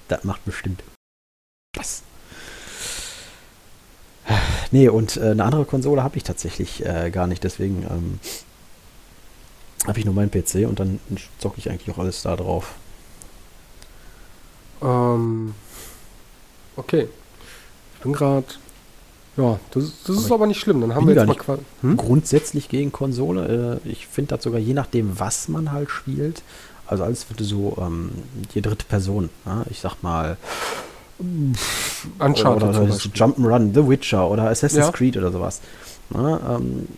Das 0.09 0.25
macht 0.25 0.45
bestimmt 0.45 0.83
Spaß. 1.77 2.03
Nee, 4.71 4.89
und 4.89 5.17
äh, 5.17 5.31
eine 5.31 5.45
andere 5.45 5.65
Konsole 5.65 6.03
habe 6.03 6.19
ich 6.19 6.23
tatsächlich 6.25 6.85
äh, 6.85 7.11
gar 7.11 7.27
nicht. 7.27 7.43
Deswegen 7.43 7.85
ähm, 7.91 8.21
habe 9.87 9.99
ich 9.99 10.05
nur 10.05 10.15
meinen 10.15 10.31
PC 10.31 10.69
und 10.69 10.79
dann 10.79 11.01
zocke 11.39 11.59
ich 11.59 11.71
eigentlich 11.71 11.95
auch 11.95 11.99
alles 11.99 12.23
da 12.23 12.37
drauf. 12.37 12.75
Ähm, 14.83 15.55
okay. 16.77 17.09
Ich 17.95 18.01
bin 18.03 18.13
gerade. 18.13 18.47
Ja, 19.39 19.59
das, 19.71 19.93
das 20.05 20.17
ist 20.17 20.27
Aber 20.27 20.35
aber 20.37 20.47
nicht 20.49 20.61
schlimm. 20.61 20.81
Dann 20.81 20.95
haben 20.95 21.07
wir 21.07 21.15
jetzt 21.15 21.27
mal 21.27 21.37
quasi. 21.37 21.63
Hm? 21.83 21.97
Grundsätzlich 21.97 22.69
gegen 22.69 22.91
Konsole. 22.93 23.81
Äh, 23.85 23.89
ich 23.89 24.07
finde 24.07 24.35
das 24.35 24.45
sogar 24.45 24.61
je 24.61 24.75
nachdem, 24.75 25.19
was 25.19 25.49
man 25.49 25.73
halt 25.73 25.91
spielt. 25.91 26.43
Also 26.87 27.05
alles 27.05 27.31
würde 27.31 27.45
so 27.45 27.77
ähm, 27.81 28.11
die 28.55 28.63
dritte 28.63 28.85
Person. 28.85 29.31
Ja? 29.47 29.65
Ich 29.71 29.81
sag 29.81 30.03
mal 30.03 30.37
Uncharted 32.19 32.69
oder, 32.69 32.83
oder. 32.83 32.95
Jump'n'Run, 32.95 33.75
The 33.75 33.89
Witcher 33.89 34.29
oder 34.29 34.51
Assassin's 34.51 34.87
Ja. 34.87 34.93
Creed 34.93 35.17
oder 35.17 35.31
sowas. 35.31 35.61
Na, 36.11 36.57
ähm, 36.57 36.89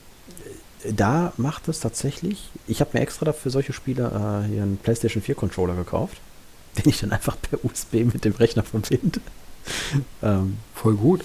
da 0.89 1.33
macht 1.37 1.69
es 1.69 1.81
tatsächlich. 1.81 2.51
Ich 2.67 2.81
habe 2.81 2.91
mir 2.95 3.01
extra 3.01 3.27
dafür 3.27 3.51
solche 3.51 3.73
Spiele 3.73 4.05
äh, 4.05 4.49
hier 4.49 4.63
einen 4.63 4.79
PlayStation 4.83 5.23
4 5.23 5.35
Controller 5.35 5.75
gekauft, 5.75 6.19
den 6.79 6.89
ich 6.89 7.01
dann 7.01 7.13
einfach 7.13 7.37
per 7.41 7.63
USB 7.65 7.95
mit 8.13 8.25
dem 8.25 8.35
Rechner 8.35 8.63
verbinde. 8.63 9.21
ähm, 10.23 10.59
Voll 10.75 10.95
gut. 10.95 11.23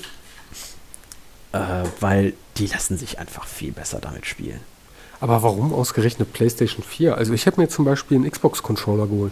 Äh, 1.56 1.84
weil 2.00 2.34
die 2.58 2.68
lassen 2.68 2.98
sich 2.98 3.20
einfach 3.20 3.48
viel 3.48 3.72
besser 3.72 4.00
damit 4.00 4.26
spielen. 4.26 4.60
Aber 5.20 5.42
warum 5.44 5.74
ausgerechnet 5.74 6.34
PlayStation 6.34 6.84
4? 6.84 7.18
Also 7.18 7.34
ich 7.34 7.46
hätte 7.46 7.60
mir 7.60 7.70
zum 7.70 7.86
Beispiel 7.86 8.18
einen 8.18 8.30
Xbox-Controller 8.30 9.08
geholt. 9.08 9.32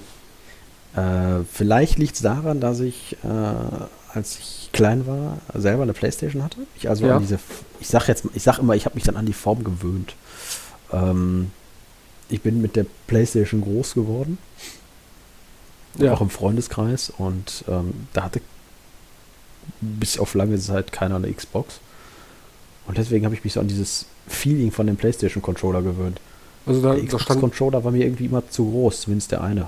Äh, 0.96 1.44
vielleicht 1.52 1.98
liegt 1.98 2.16
es 2.16 2.22
daran, 2.22 2.60
dass 2.62 2.80
ich, 2.80 3.18
äh, 3.24 3.28
als 4.14 4.38
ich 4.40 4.70
klein 4.72 5.06
war, 5.08 5.38
selber 5.54 5.84
eine 5.84 5.94
Playstation 5.94 6.44
hatte. 6.44 6.58
Ich 6.76 6.88
also 6.90 7.06
Ja. 7.06 7.16
an 7.18 7.22
diese, 7.22 7.40
ich 7.80 7.88
sag 7.88 8.08
jetzt, 8.08 8.26
ich 8.34 8.44
sag 8.44 8.60
immer, 8.60 8.74
ich 8.76 8.86
habe 8.86 8.96
mich 8.96 9.04
dann 9.04 9.18
an 9.18 9.26
die 9.26 9.34
Form 9.34 9.64
gewöhnt. 9.64 10.16
Ähm, 10.92 11.52
ich 12.30 12.42
bin 12.42 12.62
mit 12.62 12.76
der 12.76 12.86
Playstation 13.08 13.62
groß 13.62 13.94
geworden, 13.96 14.38
Ja. 15.98 16.14
auch 16.14 16.22
im 16.22 16.30
Freundeskreis 16.30 17.12
und 17.18 17.66
ähm, 17.68 18.08
da 18.14 18.24
hatte 18.24 18.42
bis 19.82 20.18
auf 20.20 20.34
lange 20.34 20.60
Zeit 20.60 20.92
keiner 20.92 21.16
eine 21.18 21.32
Xbox. 21.32 21.80
Und 22.88 22.98
deswegen 22.98 23.26
habe 23.26 23.34
ich 23.36 23.44
mich 23.44 23.54
so 23.54 23.60
an 23.60 23.68
dieses 23.68 24.06
Feeling 24.28 24.72
von 24.72 24.88
dem 24.88 24.96
PlayStation 24.98 25.42
Controller 25.42 25.82
gewöhnt. 25.82 26.20
Also 26.66 26.82
da, 26.82 26.90
Der 26.94 27.00
da 27.00 27.06
Xbox 27.06 27.24
stand. 27.24 27.40
Controller 27.42 27.84
war 27.84 27.92
mir 27.92 28.06
irgendwie 28.06 28.26
immer 28.26 28.48
zu 28.50 28.70
groß, 28.70 29.02
zumindest 29.02 29.32
der 29.32 29.42
eine. 29.44 29.68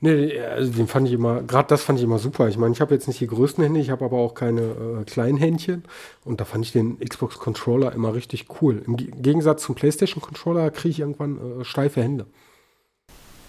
Nee, 0.00 0.38
also 0.40 0.70
den 0.72 0.88
fand 0.88 1.08
ich 1.08 1.14
immer, 1.14 1.42
gerade 1.42 1.68
das 1.68 1.82
fand 1.82 1.98
ich 1.98 2.04
immer 2.04 2.18
super. 2.18 2.48
Ich 2.48 2.58
meine, 2.58 2.74
ich 2.74 2.82
habe 2.82 2.94
jetzt 2.94 3.08
nicht 3.08 3.18
die 3.20 3.26
größten 3.26 3.64
Hände, 3.64 3.80
ich 3.80 3.88
habe 3.88 4.04
aber 4.04 4.18
auch 4.18 4.34
keine 4.34 4.60
äh, 4.60 5.04
kleinen 5.06 5.38
Händchen. 5.38 5.84
Und 6.24 6.38
da 6.40 6.44
fand 6.44 6.66
ich 6.66 6.72
den 6.72 6.98
Xbox 7.00 7.38
Controller 7.38 7.92
immer 7.92 8.14
richtig 8.14 8.46
cool. 8.60 8.82
Im 8.86 8.98
Ge- 8.98 9.10
Gegensatz 9.16 9.62
zum 9.62 9.74
PlayStation 9.74 10.22
Controller 10.22 10.70
kriege 10.70 10.90
ich 10.90 11.00
irgendwann 11.00 11.60
äh, 11.60 11.64
steife 11.64 12.02
Hände. 12.02 12.26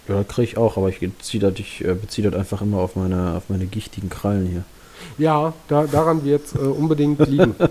Ja, 0.08 0.24
kriege 0.24 0.44
ich 0.44 0.56
auch, 0.56 0.78
aber 0.78 0.88
ich 0.88 1.00
beziehe 1.00 1.40
das, 1.42 1.58
ich, 1.58 1.84
äh, 1.84 1.92
beziehe 1.94 2.30
das 2.30 2.38
einfach 2.40 2.62
immer 2.62 2.78
auf 2.78 2.96
meine, 2.96 3.34
auf 3.36 3.50
meine 3.50 3.66
gichtigen 3.66 4.08
Krallen 4.08 4.46
hier. 4.46 4.64
Ja, 5.18 5.52
da, 5.68 5.86
daran 5.86 6.24
wird 6.24 6.46
es 6.46 6.54
äh, 6.54 6.58
unbedingt 6.60 7.18
liegen. 7.28 7.54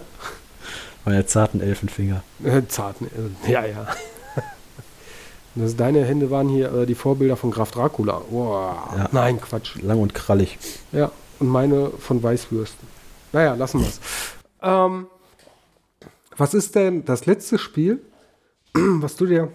Meine 1.07 1.25
zarten 1.25 1.61
Elfenfinger. 1.61 2.21
Äh, 2.43 2.63
zarten, 2.67 3.09
ja, 3.47 3.65
ja. 3.65 3.87
Das, 5.55 5.75
deine 5.75 6.03
Hände 6.05 6.29
waren 6.29 6.49
hier 6.49 6.71
äh, 6.71 6.85
die 6.85 6.93
Vorbilder 6.95 7.35
von 7.37 7.49
Graf 7.49 7.71
Dracula. 7.71 8.21
Boah, 8.29 8.93
Ja. 8.95 9.09
Nein, 9.13 9.39
Quatsch. 9.41 9.75
Lang 9.81 9.99
und 10.01 10.13
krallig. 10.13 10.59
Ja, 10.91 11.09
und 11.39 11.47
meine 11.47 11.89
von 11.97 12.21
Weißwürsten. 12.21 12.87
Naja, 13.31 13.55
lassen 13.55 13.79
wir 13.79 13.87
es. 13.87 13.99
ähm, 14.61 15.07
was 16.35 16.53
ist 16.53 16.75
denn 16.75 17.05
das 17.05 17.25
letzte 17.25 17.57
Spiel, 17.57 18.01
was 18.73 19.15
du 19.15 19.25
dir 19.27 19.47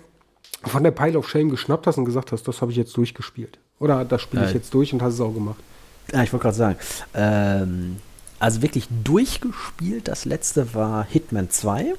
von 0.65 0.83
der 0.83 0.91
Pile 0.91 1.19
of 1.19 1.29
Shame 1.29 1.51
geschnappt 1.51 1.87
hast 1.87 1.99
und 1.99 2.05
gesagt 2.07 2.33
hast, 2.33 2.49
das 2.49 2.63
habe 2.63 2.73
ich 2.73 2.79
jetzt 2.79 2.97
durchgespielt? 2.97 3.59
Oder 3.79 4.05
das 4.07 4.23
spiele 4.23 4.45
ich 4.47 4.53
Äh, 4.53 4.55
jetzt 4.55 4.73
durch 4.75 4.93
und 4.95 5.03
hast 5.03 5.15
es 5.15 5.21
auch 5.21 5.33
gemacht? 5.35 5.61
Ja, 6.13 6.23
ich 6.25 6.33
wollte 6.33 6.43
gerade 6.45 6.57
sagen. 6.57 6.79
Ähm, 7.15 7.97
also 8.43 8.61
wirklich 8.61 8.89
durchgespielt, 9.05 10.09
das 10.09 10.25
letzte 10.25 10.75
war 10.75 11.05
Hitman 11.05 11.49
2. 11.49 11.95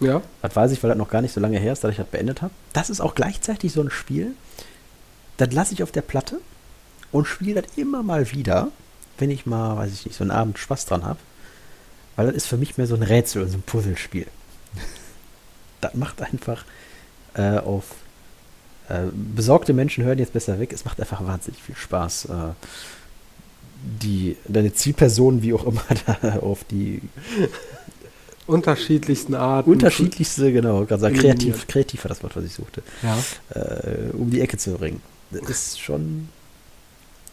Ja, 0.00 0.22
Das 0.40 0.56
weiß 0.56 0.72
ich, 0.72 0.82
weil 0.82 0.88
das 0.88 0.96
noch 0.96 1.10
gar 1.10 1.20
nicht 1.20 1.34
so 1.34 1.40
lange 1.40 1.58
her 1.58 1.74
ist, 1.74 1.84
dass 1.84 1.90
ich 1.90 1.98
das 1.98 2.06
beendet 2.06 2.40
habe. 2.40 2.54
Das 2.72 2.88
ist 2.88 3.02
auch 3.02 3.14
gleichzeitig 3.14 3.72
so 3.72 3.82
ein 3.82 3.90
Spiel, 3.90 4.32
das 5.36 5.52
lasse 5.52 5.74
ich 5.74 5.82
auf 5.82 5.92
der 5.92 6.00
Platte 6.00 6.40
und 7.12 7.26
spiele 7.26 7.60
das 7.60 7.72
immer 7.76 8.02
mal 8.02 8.32
wieder, 8.32 8.68
wenn 9.18 9.30
ich 9.30 9.44
mal, 9.44 9.76
weiß 9.76 9.92
ich 9.92 10.06
nicht, 10.06 10.16
so 10.16 10.24
einen 10.24 10.30
Abend 10.30 10.58
Spaß 10.58 10.86
dran 10.86 11.04
habe. 11.04 11.18
Weil 12.16 12.28
das 12.28 12.36
ist 12.36 12.46
für 12.46 12.56
mich 12.56 12.78
mehr 12.78 12.86
so 12.86 12.94
ein 12.94 13.02
Rätsel 13.02 13.42
und 13.42 13.50
so 13.50 13.58
ein 13.58 13.62
Puzzlespiel. 13.62 14.26
das 15.82 15.92
macht 15.92 16.22
einfach 16.22 16.64
äh, 17.34 17.58
auf 17.58 17.84
äh, 18.88 19.08
besorgte 19.12 19.74
Menschen 19.74 20.02
hören 20.04 20.18
jetzt 20.18 20.32
besser 20.32 20.58
weg. 20.58 20.72
Es 20.72 20.86
macht 20.86 20.98
einfach 20.98 21.26
wahnsinnig 21.26 21.62
viel 21.62 21.76
Spaß, 21.76 22.24
äh, 22.24 22.52
die 23.82 24.36
deine 24.46 24.72
Zielperson, 24.72 25.42
wie 25.42 25.52
auch 25.54 25.64
immer, 25.66 25.82
da 26.22 26.38
auf 26.40 26.64
die 26.64 27.00
unterschiedlichsten 28.46 29.34
Arten. 29.34 29.70
unterschiedlichste, 29.70 30.52
genau, 30.52 30.84
gerade 30.84 31.00
sagen, 31.02 31.16
kreativ, 31.16 31.66
kreativ 31.66 32.04
war 32.04 32.08
das 32.08 32.22
Wort, 32.22 32.34
was 32.36 32.44
ich 32.44 32.54
suchte, 32.54 32.82
Ja. 33.02 33.18
äh, 33.54 34.10
um 34.12 34.30
die 34.30 34.40
Ecke 34.40 34.56
zu 34.56 34.72
bringen. 34.72 35.02
Das 35.30 35.42
ist 35.50 35.80
schon. 35.80 36.28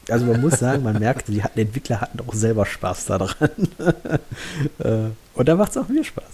Also 0.09 0.25
man 0.25 0.39
muss 0.41 0.59
sagen, 0.59 0.83
man 0.83 0.99
merkt, 0.99 1.29
die, 1.29 1.41
hatten, 1.41 1.55
die 1.55 1.61
Entwickler 1.61 2.01
hatten 2.01 2.19
auch 2.19 2.33
selber 2.33 2.65
Spaß 2.65 3.05
daran. 3.05 3.33
äh, 4.79 4.97
und 5.33 5.47
da 5.47 5.55
macht 5.55 5.71
es 5.71 5.77
auch 5.77 5.87
mir 5.87 6.03
Spaß. 6.03 6.25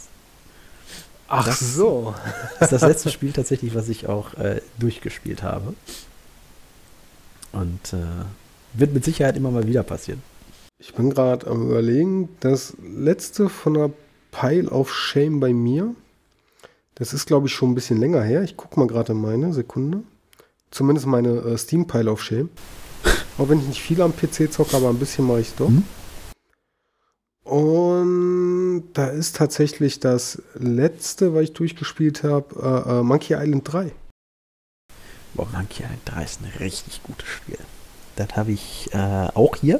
Ach 1.30 1.46
Das- 1.46 1.60
so. 1.60 2.14
Das 2.60 2.72
ist 2.72 2.82
das 2.82 2.90
letzte 2.90 3.10
Spiel 3.12 3.32
tatsächlich, 3.32 3.74
was 3.76 3.88
ich 3.88 4.08
auch 4.08 4.34
äh, 4.34 4.62
durchgespielt 4.80 5.44
habe. 5.44 5.74
Und 7.54 7.94
äh, 7.94 7.98
wird 8.74 8.94
mit 8.94 9.06
Sicherheit 9.06 9.38
immer 9.38 9.52
mal 9.52 9.68
wieder 9.68 9.84
passieren. 9.84 10.22
Ich 10.80 10.94
bin 10.94 11.10
gerade 11.10 11.48
am 11.48 11.70
überlegen, 11.70 12.30
das 12.40 12.76
letzte 12.82 13.50
von 13.50 13.76
der 13.76 13.92
Pile 14.32 14.70
of 14.70 14.94
Shame 14.94 15.40
bei 15.40 15.54
mir, 15.54 15.94
das 16.96 17.14
ist 17.14 17.28
glaube 17.28 17.48
ich 17.48 17.54
schon 17.54 17.72
ein 17.72 17.76
bisschen 17.76 18.00
länger 18.00 18.24
her. 18.24 18.44
Ich 18.44 18.58
gucke 18.58 18.80
mal 18.80 18.88
gerade 18.88 19.14
meine 19.14 19.54
Sekunde. 19.54 20.04
Zumindest 20.72 21.06
meine 21.06 21.30
äh, 21.30 21.58
Steam 21.58 21.86
Pile 21.86 22.12
of 22.12 22.24
Shame. 22.24 22.50
Auch 23.38 23.50
wenn 23.50 23.60
ich 23.60 23.68
nicht 23.68 23.82
viel 23.82 24.02
am 24.02 24.16
PC 24.16 24.52
zocke, 24.52 24.78
aber 24.78 24.90
ein 24.90 25.00
bisschen 25.00 25.28
mache 25.28 25.42
ich 25.42 25.54
doch. 25.54 25.70
Mhm. 25.70 25.84
Und 27.44 28.90
da 28.94 29.08
ist 29.08 29.36
tatsächlich 29.36 30.00
das 30.00 30.42
letzte, 30.54 31.34
was 31.34 31.44
ich 31.44 31.54
durchgespielt 31.54 32.24
habe, 32.24 32.86
äh, 32.88 33.00
äh, 33.00 33.04
Monkey 33.04 33.34
Island 33.34 33.72
3. 33.72 33.92
Boah, 35.34 35.48
Monkey 35.52 35.84
Island 35.84 36.02
3 36.06 36.24
ist 36.24 36.42
ein 36.42 36.52
richtig 36.60 37.04
gutes 37.04 37.28
Spiel. 37.28 37.58
Das 38.28 38.36
habe 38.38 38.52
ich 38.52 38.90
äh, 38.94 38.98
auch 39.34 39.56
hier. 39.56 39.80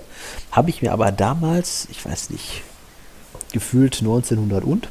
Habe 0.52 0.70
ich 0.70 0.82
mir 0.82 0.92
aber 0.94 1.12
damals, 1.12 1.88
ich 1.92 2.04
weiß 2.06 2.30
nicht, 2.30 2.64
gefühlt 3.52 4.00
1900 4.00 4.64
und. 4.64 4.90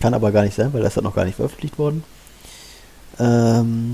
Kann 0.00 0.14
aber 0.14 0.32
gar 0.32 0.42
nicht 0.42 0.54
sein, 0.54 0.72
weil 0.72 0.82
das 0.82 0.96
ist 0.96 1.02
noch 1.02 1.14
gar 1.14 1.24
nicht 1.24 1.36
veröffentlicht 1.36 1.78
worden. 1.78 2.02
Ähm, 3.18 3.92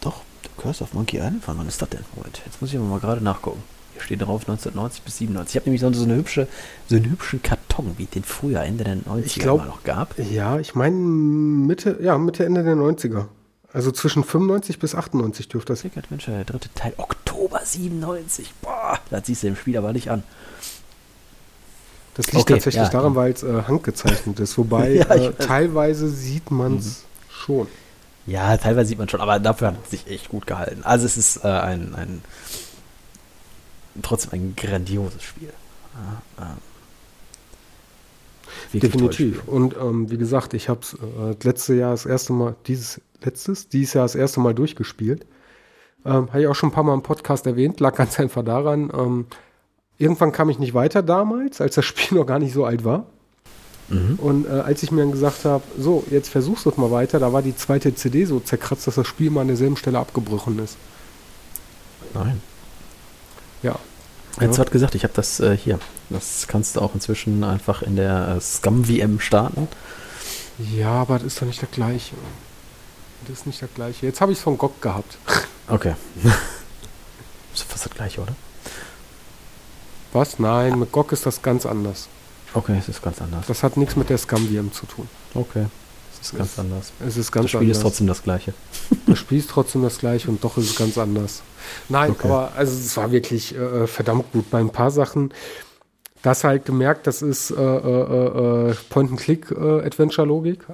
doch, 0.00 0.22
The 0.42 0.50
Curse 0.56 0.84
of 0.84 0.92
Monkey 0.94 1.16
Island. 1.16 1.42
Wann 1.46 1.58
wann 1.58 1.68
ist 1.68 1.80
das 1.82 1.88
denn? 1.90 2.04
Moment, 2.16 2.42
jetzt 2.44 2.60
muss 2.60 2.70
ich 2.70 2.76
aber 2.78 2.86
mal 2.86 3.00
gerade 3.00 3.22
nachgucken. 3.22 3.62
Hier 3.94 4.02
steht 4.02 4.20
drauf 4.22 4.42
1990 4.42 5.02
bis 5.02 5.18
97. 5.18 5.54
Ich 5.54 5.60
habe 5.60 5.70
nämlich 5.70 5.80
so, 5.80 5.92
so 5.92 6.04
eine 6.04 6.16
hübsche, 6.16 6.48
so 6.88 6.96
einen 6.96 7.10
hübschen 7.10 7.42
Karton, 7.42 7.94
wie 7.96 8.06
den 8.06 8.24
früher 8.24 8.60
Ende 8.62 8.84
der 8.84 8.96
90er 8.96 9.24
Ich 9.24 9.34
glaub- 9.36 9.64
noch 9.64 9.82
gab. 9.84 10.18
Ja, 10.18 10.58
ich 10.58 10.74
meine 10.74 10.96
Mitte, 10.96 11.98
ja, 12.02 12.18
Mitte, 12.18 12.44
Ende 12.44 12.62
der 12.64 12.74
90er. 12.74 13.26
Also 13.74 13.90
zwischen 13.90 14.24
95 14.24 14.78
bis 14.78 14.94
98 14.94 15.48
dürfte 15.48 15.74
das. 15.74 15.80
Sick 15.80 15.96
Adventure, 15.98 16.36
der 16.36 16.44
dritte 16.44 16.70
Teil, 16.74 16.94
Oktober 16.96 17.24
Oktober 17.34 17.60
97. 17.64 18.52
Boah, 18.62 18.98
das 19.10 19.26
siehst 19.26 19.42
du 19.42 19.48
im 19.48 19.56
Spiel 19.56 19.76
aber 19.76 19.92
nicht 19.92 20.10
an. 20.10 20.22
Das 22.14 22.26
liegt 22.26 22.42
Okay, 22.42 22.54
tatsächlich 22.54 22.84
ja. 22.84 22.88
daran, 22.88 23.14
weil 23.14 23.32
es 23.32 23.42
äh, 23.42 23.62
handgezeichnet 23.62 24.38
ist. 24.40 24.56
Wobei 24.56 24.92
Ja, 24.94 25.14
äh, 25.14 25.32
teilweise 25.32 26.08
sieht 26.08 26.50
man 26.50 26.78
es 26.78 27.04
schon. 27.28 27.66
Ja, 28.26 28.56
teilweise 28.56 28.88
sieht 28.88 28.98
man 28.98 29.08
schon, 29.08 29.20
aber 29.20 29.38
dafür 29.40 29.68
hat 29.68 29.76
es 29.84 29.90
sich 29.90 30.06
echt 30.06 30.28
gut 30.28 30.46
gehalten. 30.46 30.82
Also 30.84 31.06
es 31.06 31.16
ist 31.16 31.44
äh, 31.44 31.48
ein, 31.48 31.94
ein 31.94 32.22
trotzdem 34.02 34.32
ein 34.32 34.56
grandioses 34.56 35.22
Spiel. 35.22 35.52
Ja, 36.38 36.44
ähm, 36.44 36.58
Definitiv. 38.80 39.46
Und 39.46 39.76
ähm, 39.76 40.10
wie 40.10 40.16
gesagt, 40.16 40.54
ich 40.54 40.68
habe 40.68 40.80
es 40.80 40.94
äh, 40.94 41.36
letztes 41.42 41.76
Jahr 41.76 41.90
das 41.90 42.06
erste 42.06 42.32
Mal, 42.32 42.54
dieses 42.66 43.00
letztes, 43.24 43.68
dieses 43.68 43.94
Jahr 43.94 44.04
das 44.04 44.14
erste 44.14 44.40
Mal 44.40 44.54
durchgespielt. 44.54 45.26
Ähm, 46.04 46.28
Habe 46.28 46.42
ich 46.42 46.46
auch 46.48 46.54
schon 46.54 46.68
ein 46.70 46.72
paar 46.72 46.84
Mal 46.84 46.94
im 46.94 47.02
Podcast 47.02 47.46
erwähnt, 47.46 47.80
lag 47.80 47.94
ganz 47.96 48.18
einfach 48.20 48.44
daran, 48.44 48.90
ähm, 48.96 49.26
irgendwann 49.98 50.32
kam 50.32 50.50
ich 50.50 50.58
nicht 50.58 50.74
weiter 50.74 51.02
damals, 51.02 51.60
als 51.60 51.74
das 51.76 51.84
Spiel 51.84 52.18
noch 52.18 52.26
gar 52.26 52.38
nicht 52.38 52.52
so 52.52 52.64
alt 52.64 52.84
war. 52.84 53.06
Mhm. 53.88 54.18
Und 54.18 54.46
äh, 54.46 54.50
als 54.50 54.82
ich 54.82 54.90
mir 54.90 55.02
dann 55.02 55.12
gesagt 55.12 55.44
habe, 55.44 55.62
so, 55.78 56.04
jetzt 56.10 56.28
versuchst 56.30 56.64
du 56.64 56.70
es 56.70 56.76
mal 56.76 56.90
weiter, 56.90 57.18
da 57.18 57.32
war 57.32 57.42
die 57.42 57.54
zweite 57.56 57.94
CD 57.94 58.24
so 58.24 58.40
zerkratzt, 58.40 58.86
dass 58.86 58.94
das 58.94 59.06
Spiel 59.06 59.30
mal 59.30 59.42
an 59.42 59.48
derselben 59.48 59.76
Stelle 59.76 59.98
abgebrochen 59.98 60.58
ist. 60.58 60.76
Nein. 62.14 62.40
Ja. 63.62 63.78
Jetzt 64.40 64.56
Ja. 64.56 64.60
hat 64.62 64.70
gesagt, 64.72 64.94
ich 64.94 65.04
habe 65.04 65.12
das 65.14 65.38
äh, 65.40 65.56
hier. 65.56 65.78
Das 66.10 66.46
kannst 66.48 66.76
du 66.76 66.80
auch 66.80 66.94
inzwischen 66.94 67.44
einfach 67.44 67.82
in 67.82 67.96
der 67.96 68.36
äh, 68.36 68.40
Scum-VM 68.40 69.20
starten. 69.20 69.68
Ja, 70.74 70.92
aber 70.92 71.14
das 71.18 71.24
ist 71.28 71.42
doch 71.42 71.46
nicht 71.46 71.62
das 71.62 71.70
Gleiche. 71.70 72.14
Das 73.28 73.38
ist 73.40 73.46
nicht 73.46 73.62
das 73.62 73.70
Gleiche. 73.74 74.06
Jetzt 74.06 74.20
habe 74.20 74.32
ich 74.32 74.38
es 74.38 74.44
von 74.44 74.58
GOG 74.58 74.80
gehabt. 74.80 75.16
Okay. 75.66 75.94
ist 77.54 77.62
fast 77.62 77.86
das 77.86 77.94
gleiche, 77.94 78.20
oder? 78.20 78.34
Was? 80.12 80.38
Nein, 80.38 80.78
mit 80.78 80.92
GOG 80.92 81.12
ist 81.12 81.24
das 81.24 81.40
ganz 81.40 81.64
anders. 81.64 82.08
Okay, 82.52 82.76
es 82.78 82.90
ist 82.90 83.00
ganz 83.02 83.22
anders. 83.22 83.46
Das 83.46 83.62
hat 83.62 83.78
nichts 83.78 83.96
mit 83.96 84.10
der 84.10 84.18
Scum-VM 84.18 84.74
zu 84.74 84.84
tun. 84.84 85.08
Okay. 85.32 85.64
Es 86.20 86.28
ist 86.32 86.36
ganz 86.36 86.58
anders. 86.58 86.92
Es 87.00 87.16
ist 87.16 87.32
ganz 87.32 87.44
Das 87.44 87.50
Spiel 87.52 87.60
anders. 87.62 87.78
ist 87.78 87.82
trotzdem 87.82 88.06
das 88.08 88.22
gleiche. 88.22 88.52
Das 89.06 89.18
Spiel 89.18 89.38
ist 89.38 89.48
trotzdem 89.48 89.82
das 89.82 89.96
gleiche 89.98 90.28
und 90.28 90.44
doch 90.44 90.58
ist 90.58 90.68
es 90.68 90.76
ganz 90.76 90.98
anders. 90.98 91.42
Nein, 91.88 92.10
Okay. 92.10 92.28
aber 92.28 92.52
also 92.56 92.76
es 92.78 92.94
war 92.98 93.10
wirklich 93.10 93.54
äh, 93.56 93.86
verdammt 93.86 94.30
gut. 94.32 94.50
Bei 94.50 94.58
ein 94.60 94.68
paar 94.70 94.90
Sachen, 94.90 95.32
das 96.20 96.44
halt 96.44 96.66
gemerkt, 96.66 97.06
das 97.06 97.22
ist 97.22 97.50
äh, 97.52 97.54
äh, 97.54 98.70
äh, 98.70 98.74
Point-and-Click-Adventure-Logik. 98.90 100.66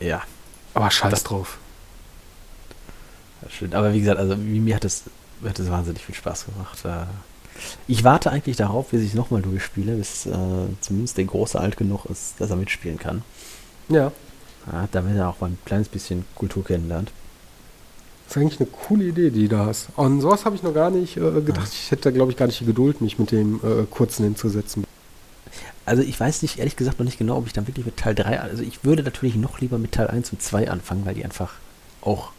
Ja, 0.00 0.22
aber 0.74 0.90
scheiß 0.90 1.10
Das- 1.10 1.24
drauf. 1.24 1.58
stimmt. 3.48 3.74
Aber 3.74 3.92
wie 3.92 4.00
gesagt, 4.00 4.18
also 4.18 4.36
mir 4.36 4.60
mir 4.60 4.74
hat 4.76 4.84
es 4.84 5.04
mir 5.40 5.50
hat 5.50 5.58
es 5.58 5.70
wahnsinnig 5.70 6.04
viel 6.04 6.14
Spaß 6.14 6.46
gemacht. 6.46 6.84
Äh, 6.84 7.06
Ich 7.88 8.04
warte 8.04 8.30
eigentlich 8.30 8.56
darauf, 8.56 8.88
bis 8.90 9.02
ich 9.02 9.08
es 9.10 9.14
nochmal 9.14 9.42
durchspiele, 9.42 9.96
bis 9.96 10.26
äh, 10.26 10.32
zumindest 10.80 11.16
der 11.16 11.24
Große 11.24 11.58
alt 11.58 11.76
genug 11.76 12.04
ist, 12.06 12.34
dass 12.38 12.50
er 12.50 12.56
mitspielen 12.56 12.98
kann. 12.98 13.22
Ja, 13.88 14.12
Ja, 14.70 14.88
damit 14.92 15.16
er 15.16 15.28
auch 15.28 15.40
mal 15.40 15.48
ein 15.50 15.58
kleines 15.64 15.88
bisschen 15.88 16.24
Kultur 16.34 16.64
kennenlernt. 16.64 17.10
das 18.26 18.36
ist 18.36 18.42
eigentlich 18.42 18.60
eine 18.60 18.68
coole 18.68 19.04
Idee, 19.04 19.30
die 19.30 19.48
du 19.48 19.56
da 19.56 19.66
hast. 19.66 19.88
An 19.96 20.20
sowas 20.20 20.44
habe 20.44 20.54
ich 20.56 20.62
noch 20.62 20.74
gar 20.74 20.90
nicht 20.90 21.16
äh, 21.16 21.40
gedacht. 21.40 21.68
Ich 21.72 21.90
hätte 21.90 22.02
da, 22.02 22.10
glaube 22.10 22.30
ich, 22.32 22.36
gar 22.36 22.46
nicht 22.46 22.60
die 22.60 22.66
Geduld, 22.66 23.00
mich 23.00 23.18
mit 23.18 23.30
dem 23.32 23.56
äh, 23.64 23.84
Kurzen 23.90 24.24
hinzusetzen. 24.24 24.84
Also 25.88 26.02
ich 26.02 26.18
weiß 26.18 26.42
nicht, 26.42 26.58
ehrlich 26.58 26.76
gesagt 26.76 26.98
noch 26.98 27.04
nicht 27.06 27.18
genau, 27.18 27.36
ob 27.38 27.46
ich 27.46 27.52
dann 27.52 27.66
wirklich 27.66 27.86
mit 27.86 27.96
Teil 27.96 28.14
3, 28.14 28.40
also 28.40 28.62
ich 28.62 28.84
würde 28.84 29.02
natürlich 29.02 29.36
noch 29.36 29.60
lieber 29.60 29.78
mit 29.78 29.92
Teil 29.92 30.08
1 30.08 30.30
und 30.32 30.42
2 30.42 30.70
anfangen, 30.70 31.04
weil 31.06 31.14
die 31.14 31.24
einfach 31.24 31.52
auch 32.02 32.30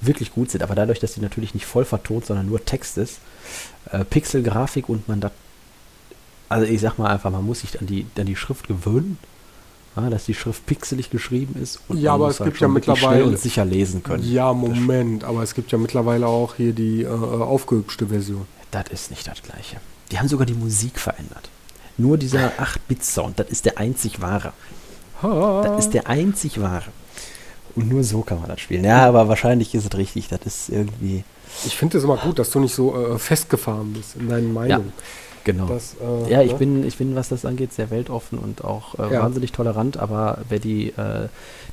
wirklich 0.00 0.32
gut 0.32 0.50
sind. 0.50 0.62
Aber 0.62 0.74
dadurch, 0.74 1.00
dass 1.00 1.14
die 1.14 1.20
natürlich 1.20 1.54
nicht 1.54 1.66
voll 1.66 1.84
vertont, 1.84 2.26
sondern 2.26 2.46
nur 2.46 2.64
Text 2.64 2.98
ist, 2.98 3.18
äh, 3.90 4.04
Pixelgrafik 4.04 4.88
und 4.88 5.08
man 5.08 5.20
da, 5.20 5.30
also 6.48 6.66
ich 6.66 6.80
sag 6.80 6.98
mal 6.98 7.10
einfach, 7.10 7.30
man 7.30 7.44
muss 7.44 7.60
sich 7.60 7.80
an 7.80 7.86
die, 7.86 8.06
an 8.18 8.26
die 8.26 8.36
Schrift 8.36 8.68
gewöhnen, 8.68 9.18
ja, 9.96 10.10
dass 10.10 10.24
die 10.24 10.34
Schrift 10.34 10.66
pixelig 10.66 11.10
geschrieben 11.10 11.60
ist 11.60 11.80
und 11.88 11.98
Ja, 11.98 12.12
man 12.12 12.14
aber 12.16 12.24
muss 12.26 12.34
es 12.34 12.40
halt 12.40 12.50
gibt 12.50 12.60
ja 12.60 12.68
mittlerweile- 12.68 12.98
schnell 13.06 13.22
und 13.22 13.38
sicher 13.38 13.64
lesen 13.64 14.02
können. 14.02 14.24
Ja, 14.24 14.52
Moment, 14.52 15.24
aber 15.24 15.42
es 15.42 15.54
gibt 15.54 15.70
ja 15.72 15.78
mittlerweile 15.78 16.26
auch 16.26 16.54
hier 16.56 16.72
die 16.72 17.02
äh, 17.02 17.08
aufgehübschte 17.08 18.08
Version. 18.08 18.46
Das 18.72 18.88
ist 18.90 19.10
nicht 19.10 19.26
das 19.26 19.40
gleiche. 19.42 19.76
Die 20.10 20.18
haben 20.18 20.28
sogar 20.28 20.46
die 20.46 20.54
Musik 20.54 20.98
verändert. 20.98 21.48
Nur 21.96 22.18
dieser 22.18 22.52
8-Bit-Sound, 22.58 23.38
das 23.38 23.48
ist 23.48 23.64
der 23.64 23.78
einzig 23.78 24.20
wahre. 24.20 24.52
Das 25.22 25.86
ist 25.86 25.94
der 25.94 26.08
einzig 26.08 26.60
wahre. 26.60 26.90
Und 27.76 27.88
nur 27.88 28.04
so 28.04 28.22
kann 28.22 28.40
man 28.40 28.48
das 28.48 28.60
spielen. 28.60 28.84
Ja, 28.84 29.06
aber 29.06 29.28
wahrscheinlich 29.28 29.74
ist 29.74 29.84
es 29.86 29.98
richtig. 29.98 30.28
Das 30.28 30.40
ist 30.44 30.68
irgendwie. 30.68 31.24
Ich 31.64 31.76
finde 31.76 31.98
es 31.98 32.04
immer 32.04 32.16
gut, 32.16 32.38
dass 32.38 32.50
du 32.50 32.60
nicht 32.60 32.74
so 32.74 33.14
äh, 33.14 33.18
festgefahren 33.18 33.92
bist 33.92 34.16
in 34.16 34.28
deinen 34.28 34.52
Meinungen. 34.52 34.92
Genau. 35.44 35.66
Das, 35.66 35.94
äh, 36.00 36.30
ja, 36.30 36.42
ich 36.42 36.52
ne? 36.52 36.58
bin, 36.58 36.86
ich 36.86 36.96
bin, 36.96 37.14
was 37.14 37.28
das 37.28 37.44
angeht, 37.44 37.72
sehr 37.72 37.90
weltoffen 37.90 38.38
und 38.38 38.64
auch 38.64 38.98
äh, 38.98 39.12
Ja. 39.12 39.22
wahnsinnig 39.22 39.52
tolerant, 39.52 39.98
aber 39.98 40.38
wer 40.48 40.58
die, 40.58 40.88
äh, 40.88 41.28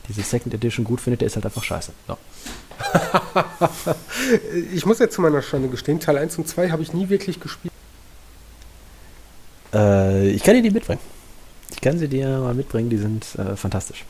diese 0.10 0.22
Second 0.24 0.54
Edition 0.54 0.84
gut 0.84 1.00
findet, 1.00 1.22
der 1.22 1.28
ist 1.28 1.36
halt 1.36 1.46
einfach 1.46 1.64
scheiße. 1.64 1.92
So. 2.08 2.18
Ich 4.74 4.86
muss 4.86 5.00
jetzt 5.00 5.16
zu 5.16 5.22
meiner 5.22 5.42
Schande 5.42 5.70
gestehen, 5.70 6.00
Teil 6.00 6.18
1 6.18 6.38
und 6.38 6.48
2 6.48 6.72
habe 6.72 6.82
ich 6.82 6.94
nie 6.94 7.10
wirklich 7.10 7.40
gespielt. 7.40 7.74
Äh, 9.74 10.30
ich 10.30 10.44
kann 10.44 10.56
dir 10.56 10.62
die 10.62 10.72
mitbringen. 10.72 11.02
Ich 11.72 11.82
kann 11.82 11.98
sie 11.98 12.08
dir 12.08 12.40
mal 12.40 12.54
mitbringen, 12.54 12.90
die 12.90 12.98
sind 12.98 13.36
äh, 13.36 13.56
fantastisch. 13.56 14.06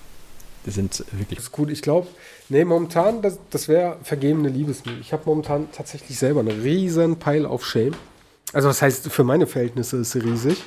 Die 0.66 0.72
sind 0.72 1.04
wirklich. 1.12 1.38
Das 1.38 1.46
ist 1.48 1.52
gut. 1.52 1.70
Ich 1.70 1.82
glaube, 1.82 2.08
nee, 2.50 2.64
momentan, 2.66 3.22
das, 3.22 3.40
das 3.50 3.68
wäre 3.68 3.98
vergebene 4.04 4.50
Liebesmühe. 4.50 4.98
Ich 5.00 5.14
habe 5.14 5.24
momentan 5.26 5.70
tatsächlich 5.72 6.18
selber 6.18 6.42
einen 6.42 6.62
riesen 6.62 7.18
Pile 7.18 7.50
auf 7.50 7.66
Shame. 7.66 7.96
Also 8.54 8.68
das 8.68 8.82
heißt, 8.82 9.12
für 9.12 9.24
meine 9.24 9.48
Verhältnisse 9.48 9.98
ist 9.98 10.12
sie 10.12 10.20
riesig. 10.20 10.64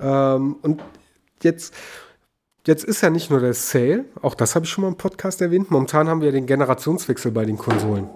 Ähm, 0.00 0.56
und 0.62 0.82
jetzt, 1.42 1.74
jetzt 2.66 2.84
ist 2.84 3.02
ja 3.02 3.10
nicht 3.10 3.30
nur 3.30 3.40
der 3.40 3.54
Sale, 3.54 4.04
auch 4.22 4.34
das 4.34 4.54
habe 4.54 4.64
ich 4.64 4.70
schon 4.70 4.82
mal 4.82 4.88
im 4.88 4.96
Podcast 4.96 5.40
erwähnt. 5.40 5.70
Momentan 5.70 6.08
haben 6.08 6.20
wir 6.20 6.32
den 6.32 6.46
Generationswechsel 6.46 7.32
bei 7.32 7.44
den 7.44 7.58
Konsolen. 7.58 8.08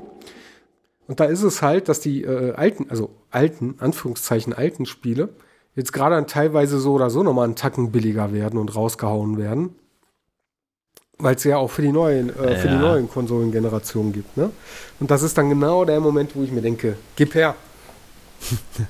Und 1.08 1.18
da 1.18 1.24
ist 1.24 1.42
es 1.42 1.60
halt, 1.60 1.88
dass 1.88 2.00
die 2.00 2.22
äh, 2.22 2.52
alten, 2.52 2.88
also 2.88 3.10
alten, 3.30 3.74
Anführungszeichen 3.80 4.52
alten 4.52 4.86
Spiele, 4.86 5.30
jetzt 5.76 5.92
gerade 5.92 6.14
dann 6.14 6.26
teilweise 6.26 6.78
so 6.78 6.92
oder 6.94 7.10
so 7.10 7.22
nochmal 7.22 7.44
einen 7.44 7.56
Tacken 7.56 7.90
billiger 7.92 8.32
werden 8.32 8.58
und 8.58 8.74
rausgehauen 8.74 9.38
werden. 9.38 9.74
Weil 11.18 11.34
es 11.34 11.44
ja 11.44 11.58
auch 11.58 11.70
für 11.70 11.82
die 11.82 11.92
neuen, 11.92 12.30
äh, 12.30 12.56
für 12.56 12.68
die 12.68 12.74
Ja. 12.74 12.80
neuen 12.80 13.08
Konsolengenerationen 13.10 14.12
gibt, 14.12 14.36
ne? 14.38 14.50
Und 15.00 15.10
das 15.10 15.22
ist 15.22 15.36
dann 15.36 15.50
genau 15.50 15.84
der 15.84 16.00
Moment, 16.00 16.34
wo 16.34 16.42
ich 16.42 16.50
mir 16.50 16.62
denke, 16.62 16.96
gib 17.16 17.34
her. 17.34 17.54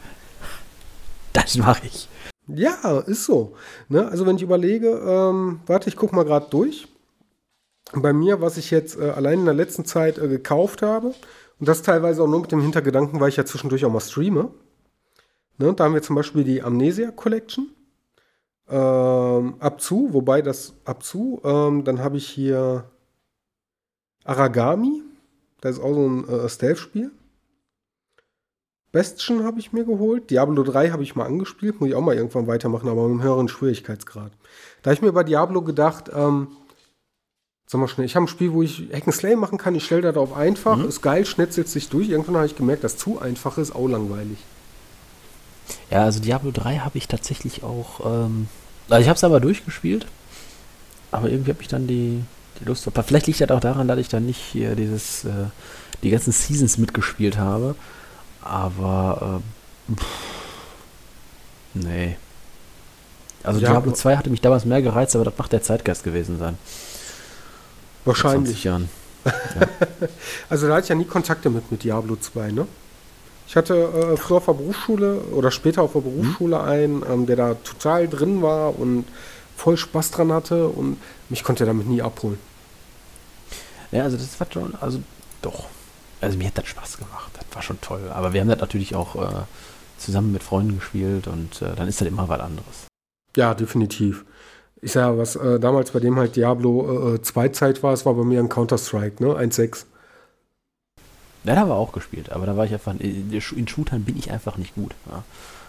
Das 1.33 1.57
mache 1.57 1.87
ich. 1.87 2.09
Ja, 2.49 2.99
ist 3.07 3.25
so. 3.25 3.55
Ne? 3.89 4.09
Also 4.09 4.27
wenn 4.27 4.37
ich 4.37 4.43
überlege, 4.43 4.89
ähm, 4.89 5.61
warte, 5.67 5.89
ich 5.89 5.97
gucke 5.97 6.15
mal 6.17 6.25
gerade 6.25 6.47
durch. 6.51 6.89
Bei 7.93 8.13
mir, 8.13 8.41
was 8.41 8.57
ich 8.57 8.71
jetzt 8.71 8.99
äh, 8.99 9.11
allein 9.11 9.41
in 9.41 9.45
der 9.45 9.55
letzten 9.55 9.85
Zeit 9.85 10.19
äh, 10.19 10.29
gekauft 10.29 10.83
habe, 10.83 11.15
und 11.59 11.69
das 11.69 11.83
teilweise 11.83 12.23
auch 12.23 12.27
nur 12.27 12.41
mit 12.41 12.51
dem 12.53 12.61
Hintergedanken, 12.63 13.21
weil 13.21 13.29
ich 13.29 13.37
ja 13.37 13.45
zwischendurch 13.45 13.85
auch 13.85 13.93
mal 13.93 14.01
streame. 14.01 14.51
Ne? 15.59 15.73
Da 15.75 15.85
haben 15.85 15.95
wir 15.95 16.03
zum 16.03 16.17
Beispiel 16.17 16.45
die 16.45 16.63
Amnesia 16.63 17.11
Collection. 17.11 17.69
Ähm, 18.69 19.55
Abzu, 19.59 20.11
wobei 20.13 20.43
das 20.43 20.75
Abzu, 20.85 21.41
ähm, 21.45 21.85
dann 21.85 21.99
habe 21.99 22.17
ich 22.17 22.29
hier 22.29 22.85
Aragami. 24.25 25.03
Das 25.61 25.77
ist 25.77 25.83
auch 25.83 25.95
so 25.95 26.09
ein 26.09 26.29
äh, 26.29 26.49
Stealth-Spiel. 26.49 27.11
Bastion 28.93 29.45
habe 29.45 29.61
ich 29.61 29.73
mir 29.73 29.85
geholt. 29.85 30.31
Diablo 30.31 30.63
3 30.63 30.91
habe 30.91 31.03
ich 31.03 31.15
mal 31.15 31.27
angespielt. 31.27 31.81
Muss 31.81 31.91
ich 31.91 31.95
auch 31.95 32.01
mal 32.01 32.17
irgendwann 32.17 32.47
weitermachen, 32.47 32.89
aber 32.89 33.03
mit 33.03 33.13
einem 33.13 33.23
höheren 33.23 33.49
Schwierigkeitsgrad. 33.49 34.33
Da 34.83 34.91
habe 34.91 34.95
ich 34.95 35.03
mir 35.03 35.13
bei 35.13 35.23
Diablo 35.23 35.63
gedacht, 35.63 36.11
ähm, 36.13 36.49
sag 37.67 37.81
mal 37.81 37.87
schnell, 37.87 38.07
ich 38.07 38.17
habe 38.17 38.25
ein 38.25 38.29
Spiel, 38.29 38.53
wo 38.53 38.63
ich 38.63 38.89
Hack'n'Slay 38.93 39.37
machen 39.37 39.59
kann. 39.59 39.77
Ich 39.77 39.85
stelle 39.85 40.03
das 40.03 40.17
auf 40.17 40.37
einfach. 40.37 40.77
Mhm. 40.77 40.89
Ist 40.89 41.03
geil, 41.03 41.25
schnetzelt 41.25 41.69
sich 41.69 41.89
durch. 41.89 42.09
Irgendwann 42.09 42.37
habe 42.37 42.47
ich 42.47 42.57
gemerkt, 42.57 42.83
das 42.83 42.97
zu 42.97 43.21
einfach 43.21 43.59
ist, 43.59 43.75
auch 43.75 43.89
langweilig. 43.89 44.39
Ja, 45.91 46.05
also 46.05 46.21
Diablo 46.21 46.51
3 46.53 46.79
habe 46.79 46.99
ich 46.99 47.09
tatsächlich 47.09 47.63
auch. 47.63 48.01
Ähm, 48.05 48.49
also 48.89 49.03
ich 49.03 49.09
habe 49.09 49.17
es 49.17 49.25
aber 49.25 49.41
durchgespielt, 49.41 50.07
aber 51.11 51.29
irgendwie 51.29 51.51
habe 51.53 51.63
ich 51.63 51.69
dann 51.69 51.87
die, 51.87 52.23
die 52.61 52.65
Lust. 52.65 52.83
verpasst. 52.85 53.09
Vielleicht 53.09 53.27
liegt 53.27 53.41
das 53.41 53.51
auch 53.51 53.61
daran, 53.61 53.89
dass 53.89 53.99
ich 53.99 54.09
dann 54.09 54.27
nicht 54.27 54.41
hier 54.41 54.75
dieses, 54.77 55.25
äh, 55.25 55.31
die 56.03 56.11
ganzen 56.11 56.33
Seasons 56.33 56.79
mitgespielt 56.79 57.39
habe. 57.39 57.75
Aber 58.43 59.41
ähm, 59.89 59.97
pff, 59.97 60.07
nee. 61.75 62.17
Also 63.43 63.61
Ja, 63.61 63.71
Diablo 63.71 63.91
aber- 63.91 63.97
2 63.99 64.17
hatte 64.17 64.31
mich 64.31 64.41
damals 64.41 64.65
mehr 64.65 64.83
gereizt, 64.83 65.15
aber 65.15 65.25
das 65.25 65.39
macht 65.39 65.53
der 65.53 65.63
Zeitgeist 65.63 66.05
gewesen 66.05 66.39
sein. 66.39 66.59
Vor 68.05 68.15
20 68.15 68.25
Wahrscheinlich. 68.25 68.65
Jahren. 68.65 68.89
Also 70.49 70.67
da 70.67 70.75
hatte 70.75 70.85
ich 70.85 70.89
ja 70.89 70.95
nie 70.95 71.05
Kontakte 71.05 71.51
mit, 71.51 71.71
mit 71.71 71.85
Diablo 71.85 72.17
2, 72.17 72.51
ne? 72.53 72.67
Ich 73.51 73.57
hatte 73.57 73.75
äh, 73.75 74.17
früher 74.17 74.37
auf 74.37 74.45
der 74.45 74.53
Berufsschule 74.53 75.23
oder 75.33 75.51
später 75.51 75.83
auf 75.83 75.95
der 75.95 76.03
Berufsschule 76.03 76.63
einen, 76.63 77.03
ähm, 77.11 77.27
der 77.27 77.35
da 77.35 77.55
total 77.55 78.07
drin 78.07 78.43
war 78.43 78.79
und 78.79 79.07
voll 79.57 79.77
Spaß 79.77 80.13
dran 80.13 80.33
hatte 80.33 80.69
und 80.69 80.99
mich 81.31 81.43
konnte 81.43 81.65
er 81.65 81.67
damit 81.67 81.89
nie 81.89 82.01
abholen. 82.01 82.39
Ja, 83.91 84.05
also 84.05 84.17
das 84.17 84.39
war 84.39 84.47
schon, 84.53 84.77
also 84.81 85.01
doch. 85.43 85.65
Also 86.21 86.39
mir 86.39 86.47
hat 86.47 86.59
das 86.59 86.69
Spaß 86.69 86.99
gemacht. 86.99 87.33
Das 87.35 87.45
war 87.53 87.61
schon 87.61 87.81
toll. 87.81 88.09
Aber 88.15 88.33
wir 88.33 88.41
haben 88.41 88.49
das 88.49 88.61
natürlich 88.61 88.95
auch 88.95 89.17
äh, 89.17 89.43
zusammen 89.99 90.31
mit 90.31 90.45
Freunden 90.45 90.77
gespielt 90.77 91.27
und 91.27 91.61
äh, 91.61 91.75
dann 91.75 91.89
ist 91.89 92.01
das 92.01 92.07
immer 92.07 92.29
was 92.29 92.39
anderes. 92.39 92.87
Ja, 93.37 93.55
definitiv. 93.55 94.25
Ich 94.81 94.93
sag 94.93 95.01
ja, 95.01 95.19
was 95.19 95.35
äh, 95.35 95.59
damals 95.59 95.91
bei 95.91 95.99
dem 95.99 96.15
halt 96.15 96.37
Diablo 96.37 97.17
äh, 97.17 97.21
2 97.21 97.49
Zeit 97.49 97.83
war, 97.83 97.95
es 97.95 98.07
war 98.07 98.15
bei 98.15 98.23
mir 98.23 98.39
ein 98.39 98.49
Counter-Strike, 98.49 99.21
ne? 99.21 99.35
1.6. 99.35 99.87
Ja, 101.45 101.55
da 101.55 101.61
haben 101.63 101.69
wir 101.69 101.77
auch 101.77 101.93
gespielt, 101.93 102.31
aber 102.31 102.47
da 102.47 102.57
war 102.57 102.65
ich 102.67 102.73
einfach, 102.73 102.95
in, 102.99 103.41
Shootern 103.41 104.05
bin 104.05 104.19
ich 104.19 104.31
einfach 104.31 104.57
nicht 104.59 104.75
gut. 104.75 104.95
Ja. 105.11 105.23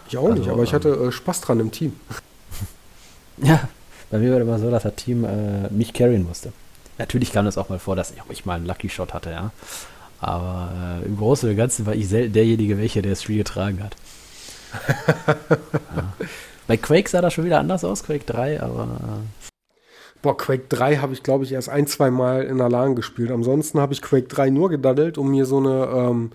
Ich 0.08 0.18
auch 0.18 0.24
also, 0.24 0.38
nicht, 0.38 0.50
aber 0.50 0.62
ich 0.62 0.74
hatte 0.74 0.90
ähm, 0.90 1.08
äh, 1.08 1.12
Spaß 1.12 1.40
dran 1.40 1.60
im 1.60 1.70
Team. 1.70 1.94
Ja, 3.38 3.66
bei 4.10 4.18
mir 4.18 4.30
war 4.34 4.40
immer 4.42 4.58
so, 4.58 4.70
dass 4.70 4.82
das 4.82 4.94
Team 4.94 5.24
äh, 5.24 5.68
mich 5.70 5.94
carryen 5.94 6.24
musste. 6.24 6.52
Natürlich 6.98 7.32
kam 7.32 7.46
es 7.46 7.56
auch 7.56 7.70
mal 7.70 7.78
vor, 7.78 7.96
dass 7.96 8.12
ich 8.28 8.44
mal 8.44 8.56
einen 8.56 8.66
Lucky 8.66 8.90
Shot 8.90 9.14
hatte, 9.14 9.30
ja. 9.30 9.50
Aber 10.20 11.00
äh, 11.02 11.06
im 11.06 11.16
Großen 11.16 11.48
und 11.48 11.56
Ganzen 11.56 11.86
war 11.86 11.94
ich 11.94 12.10
derjenige, 12.10 12.76
welcher 12.76 13.00
der 13.00 13.16
Street 13.16 13.38
getragen 13.38 13.82
hat. 13.82 13.96
ja. 15.96 16.12
Bei 16.66 16.76
Quake 16.76 17.08
sah 17.08 17.22
das 17.22 17.32
schon 17.32 17.46
wieder 17.46 17.58
anders 17.58 17.84
aus, 17.84 18.04
Quake 18.04 18.24
3, 18.26 18.62
aber. 18.62 18.88
Boah, 20.22 20.36
Quake 20.36 20.68
3 20.68 20.98
habe 20.98 21.12
ich, 21.12 21.24
glaube 21.24 21.44
ich, 21.44 21.52
erst 21.52 21.68
ein, 21.68 21.88
zwei 21.88 22.10
Mal 22.10 22.44
in 22.44 22.58
der 22.58 22.68
LAN 22.68 22.94
gespielt. 22.94 23.32
Ansonsten 23.32 23.80
habe 23.80 23.92
ich 23.92 24.00
Quake 24.00 24.28
3 24.28 24.50
nur 24.50 24.70
gedaddelt, 24.70 25.18
um 25.18 25.30
mir 25.30 25.46
so 25.46 25.58
eine 25.58 25.86
ähm, 25.86 26.30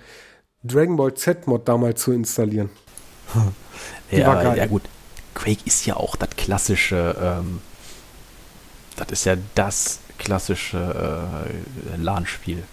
Dragon 0.64 0.98
Ball 0.98 1.14
Z-Mod 1.14 1.68
damals 1.68 2.02
zu 2.02 2.12
installieren. 2.12 2.70
ja, 4.12 4.56
ja, 4.56 4.66
gut. 4.66 4.84
Quake 5.34 5.62
ist 5.66 5.86
ja 5.86 5.96
auch 5.96 6.18
das 6.18 6.32
klassische, 6.32 7.16
ähm, 7.22 7.62
das 8.98 9.08
ist 9.12 9.26
ja 9.26 9.38
das 9.56 10.00
klassische 10.18 11.46
äh, 11.96 12.02
LAN-Spiel. 12.02 12.64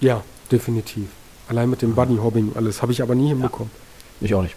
Ja, 0.00 0.22
definitiv. 0.52 1.08
Allein 1.48 1.70
mit 1.70 1.82
dem 1.82 1.94
Buddy-Hobbing 1.94 2.52
alles. 2.54 2.82
Habe 2.82 2.92
ich 2.92 3.02
aber 3.02 3.14
nie 3.14 3.28
hinbekommen. 3.28 3.70
Ja, 4.20 4.26
ich 4.26 4.34
auch 4.34 4.42
nicht. 4.42 4.54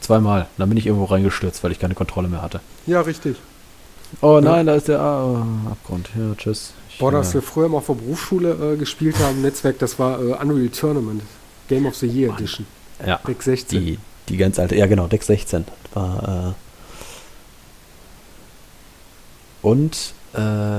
Zweimal. 0.00 0.46
Dann 0.58 0.68
bin 0.68 0.78
ich 0.78 0.86
irgendwo 0.86 1.06
reingestürzt, 1.06 1.64
weil 1.64 1.72
ich 1.72 1.78
keine 1.78 1.94
Kontrolle 1.94 2.28
mehr 2.28 2.42
hatte. 2.42 2.60
Ja, 2.86 3.00
richtig. 3.00 3.36
Oh 4.20 4.40
nein, 4.40 4.66
ja. 4.66 4.72
da 4.72 4.74
ist 4.74 4.88
der 4.88 5.00
ah, 5.00 5.46
Abgrund. 5.70 6.10
Ja, 6.16 6.34
tschüss. 6.36 6.72
Boah, 6.98 7.12
das 7.12 7.34
wir 7.34 7.42
früher 7.42 7.68
mal 7.68 7.80
vor 7.80 7.96
Berufsschule 7.96 8.74
äh, 8.74 8.76
gespielt 8.76 9.18
haben, 9.18 9.42
Netzwerk, 9.42 9.78
das 9.78 9.98
war 9.98 10.18
äh, 10.18 10.32
Unreal 10.32 10.68
Tournament. 10.68 11.22
Game 11.68 11.86
of 11.86 11.94
the 11.96 12.06
Year 12.06 12.30
Mann. 12.30 12.38
Edition. 12.38 12.66
Ja. 13.04 13.20
Deck 13.26 13.42
16. 13.42 13.84
Die, 13.84 13.98
die 14.28 14.36
ganz 14.36 14.58
alte, 14.58 14.76
ja 14.76 14.86
genau, 14.86 15.06
Deck 15.06 15.22
16. 15.22 15.64
War, 15.92 16.54
äh 19.62 19.66
Und, 19.66 20.14
äh, 20.32 20.38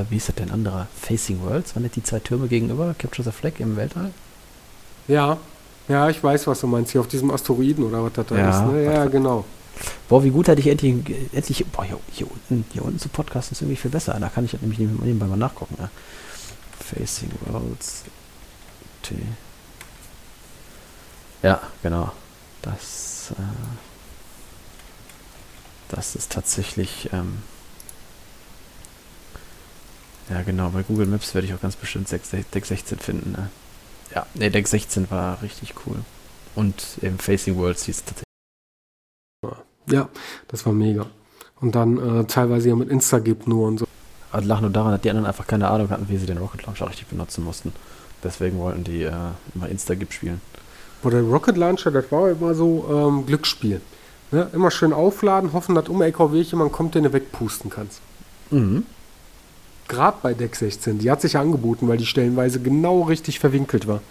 wie 0.10 0.18
ist 0.18 0.30
das 0.30 0.36
denn 0.36 0.50
anderer? 0.50 0.88
Facing 1.00 1.42
Worlds? 1.44 1.76
Waren 1.76 1.84
das 1.84 1.92
die 1.92 2.04
zwei 2.04 2.20
Türme 2.20 2.48
gegenüber? 2.48 2.96
Capture 2.98 3.24
the 3.24 3.32
Flag 3.32 3.60
im 3.60 3.76
Weltall? 3.76 4.12
Ja, 5.08 5.38
ja, 5.88 6.10
ich 6.10 6.22
weiß, 6.22 6.48
was 6.48 6.60
du 6.60 6.68
meinst. 6.68 6.92
Hier 6.92 7.02
auf 7.02 7.08
diesem 7.08 7.32
Asteroiden 7.32 7.84
oder 7.86 8.04
was 8.04 8.14
das 8.14 8.26
da 8.28 8.38
ja, 8.38 8.50
ist. 8.50 8.72
Ne? 8.72 8.84
Ja, 8.84 9.06
genau. 9.06 9.46
Boah, 10.10 10.24
wie 10.24 10.30
gut 10.30 10.48
hatte 10.48 10.62
ich 10.62 10.68
endlich, 10.68 10.94
endlich 11.34 11.66
boah, 11.68 11.84
hier, 11.84 12.00
hier, 12.12 12.32
unten, 12.32 12.66
hier 12.72 12.86
unten 12.86 13.00
zu 13.00 13.10
podcasten 13.10 13.54
ist 13.54 13.62
irgendwie 13.62 13.76
viel 13.76 13.92
besser. 13.92 14.18
Da 14.20 14.30
kann 14.30 14.46
ich 14.46 14.54
nämlich 14.54 14.80
nebenbei 14.80 15.26
mal 15.26 15.38
nachgucken. 15.38 15.76
Ja. 15.80 15.90
Facing 16.80 17.32
Worlds. 17.46 18.06
T. 19.04 19.16
Ja, 21.44 21.62
genau. 21.84 22.12
Das, 22.62 23.32
äh, 23.38 23.44
das 25.90 26.16
ist 26.16 26.32
tatsächlich, 26.32 27.10
ähm, 27.14 27.44
ja 30.30 30.42
genau, 30.42 30.70
bei 30.70 30.84
Google 30.84 31.06
Maps 31.06 31.34
werde 31.34 31.48
ich 31.48 31.54
auch 31.54 31.62
ganz 31.62 31.76
bestimmt 31.76 32.12
Deck 32.12 32.66
16 32.66 33.00
finden. 33.00 33.32
Ne? 33.34 33.50
Ja, 34.14 34.26
ne, 34.34 34.52
Deck 34.52 34.68
16 34.68 35.10
war 35.12 35.42
richtig 35.42 35.74
cool. 35.86 36.04
Und 36.56 36.98
im 37.02 37.20
Facing 37.20 37.56
Worlds 37.58 37.86
hieß 37.86 37.98
es 37.98 38.04
tatsächlich. 38.04 38.27
Ja, 39.90 40.10
das 40.48 40.66
war 40.66 40.74
mega. 40.74 41.06
Und 41.60 41.76
dann 41.76 41.98
äh, 41.98 42.26
teilweise 42.26 42.70
ja 42.70 42.76
mit 42.76 42.90
Instagip 42.90 43.48
nur 43.48 43.68
und 43.68 43.80
so. 43.80 43.88
Also 44.32 44.48
lag 44.48 44.62
nur 44.62 44.70
daran, 44.70 44.92
dass 44.92 45.02
die 45.02 45.10
anderen 45.10 45.26
einfach 45.26 45.48
keine 45.48 45.70
Ahnung 45.70 45.90
hatten, 45.90 46.08
wie 46.10 46.18
sie 46.18 46.26
den 46.26 46.38
Rocket 46.38 46.66
Launcher 46.66 46.88
richtig 46.88 47.08
benutzen 47.08 47.44
mussten. 47.44 47.74
Deswegen 48.24 48.60
wollten 48.60 48.84
die 48.84 49.04
äh, 49.04 49.12
immer 49.56 49.70
Instagip 49.70 50.12
spielen. 50.12 50.42
Boah, 51.02 51.12
der 51.12 51.22
Rocket 51.22 51.58
Launcher, 51.58 51.92
das 51.92 52.12
war 52.12 52.30
immer 52.30 52.54
so 52.54 52.86
ähm, 52.90 53.26
Glücksspiel. 53.26 53.82
Ne? 54.32 54.50
Immer 54.54 54.72
schön 54.72 54.94
aufladen, 54.94 55.54
hoffen, 55.54 55.76
dass 55.76 55.88
um 55.88 56.02
LKW 56.02 56.42
jemand 56.42 56.72
kommt, 56.72 56.96
den 56.96 57.04
du 57.06 57.14
wegpusten 57.14 57.70
kannst. 57.70 58.02
Mhm. 58.52 58.84
Gerade 59.88 60.18
bei 60.22 60.34
Deck 60.34 60.56
16, 60.56 61.00
die 61.00 61.10
hat 61.10 61.22
sich 61.22 61.34
ja 61.34 61.42
angeboten, 61.42 61.88
weil 61.88 61.98
die 61.98 62.06
stellenweise 62.06 62.60
genau 62.60 63.04
richtig 63.04 63.40
verwinkelt 63.40 63.88
war. 63.88 64.02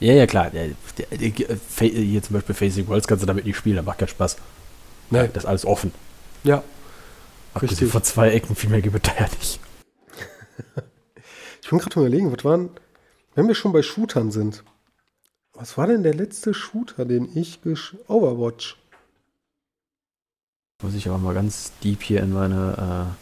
Ja, 0.00 0.12
ja, 0.12 0.26
klar. 0.26 0.50
Hier 0.50 2.22
zum 2.22 2.34
Beispiel 2.34 2.54
Facing 2.54 2.88
Worlds 2.88 3.06
kannst 3.06 3.22
du 3.22 3.26
damit 3.26 3.46
nicht 3.46 3.56
spielen, 3.56 3.76
das 3.76 3.84
macht 3.86 3.98
keinen 3.98 4.08
Spaß. 4.08 4.36
Nee. 5.10 5.28
Das 5.32 5.44
ist 5.44 5.48
alles 5.48 5.64
offen. 5.64 5.92
Ja. 6.44 6.62
Richtig. 7.60 7.90
Von 7.90 8.02
zwei 8.02 8.30
Ecken, 8.30 8.54
viel 8.54 8.70
mehr 8.70 8.82
gibt 8.82 8.96
es 8.96 9.02
da 9.02 9.18
ja 9.18 9.28
nicht. 9.38 9.60
ich 11.62 11.70
bin 11.70 11.78
gerade 11.78 12.00
überlegen, 12.00 12.32
was 12.32 12.44
waren, 12.44 12.70
wenn 13.34 13.48
wir 13.48 13.54
schon 13.54 13.72
bei 13.72 13.82
Shootern 13.82 14.30
sind, 14.30 14.62
was 15.52 15.78
war 15.78 15.86
denn 15.86 16.02
der 16.02 16.14
letzte 16.14 16.52
Shooter, 16.52 17.06
den 17.06 17.34
ich 17.34 17.62
gesch... 17.62 17.96
Overwatch. 18.08 18.76
Muss 20.82 20.94
ich 20.94 21.08
aber 21.08 21.18
mal 21.18 21.34
ganz 21.34 21.72
deep 21.82 22.02
hier 22.02 22.22
in 22.22 22.32
meine... 22.32 23.14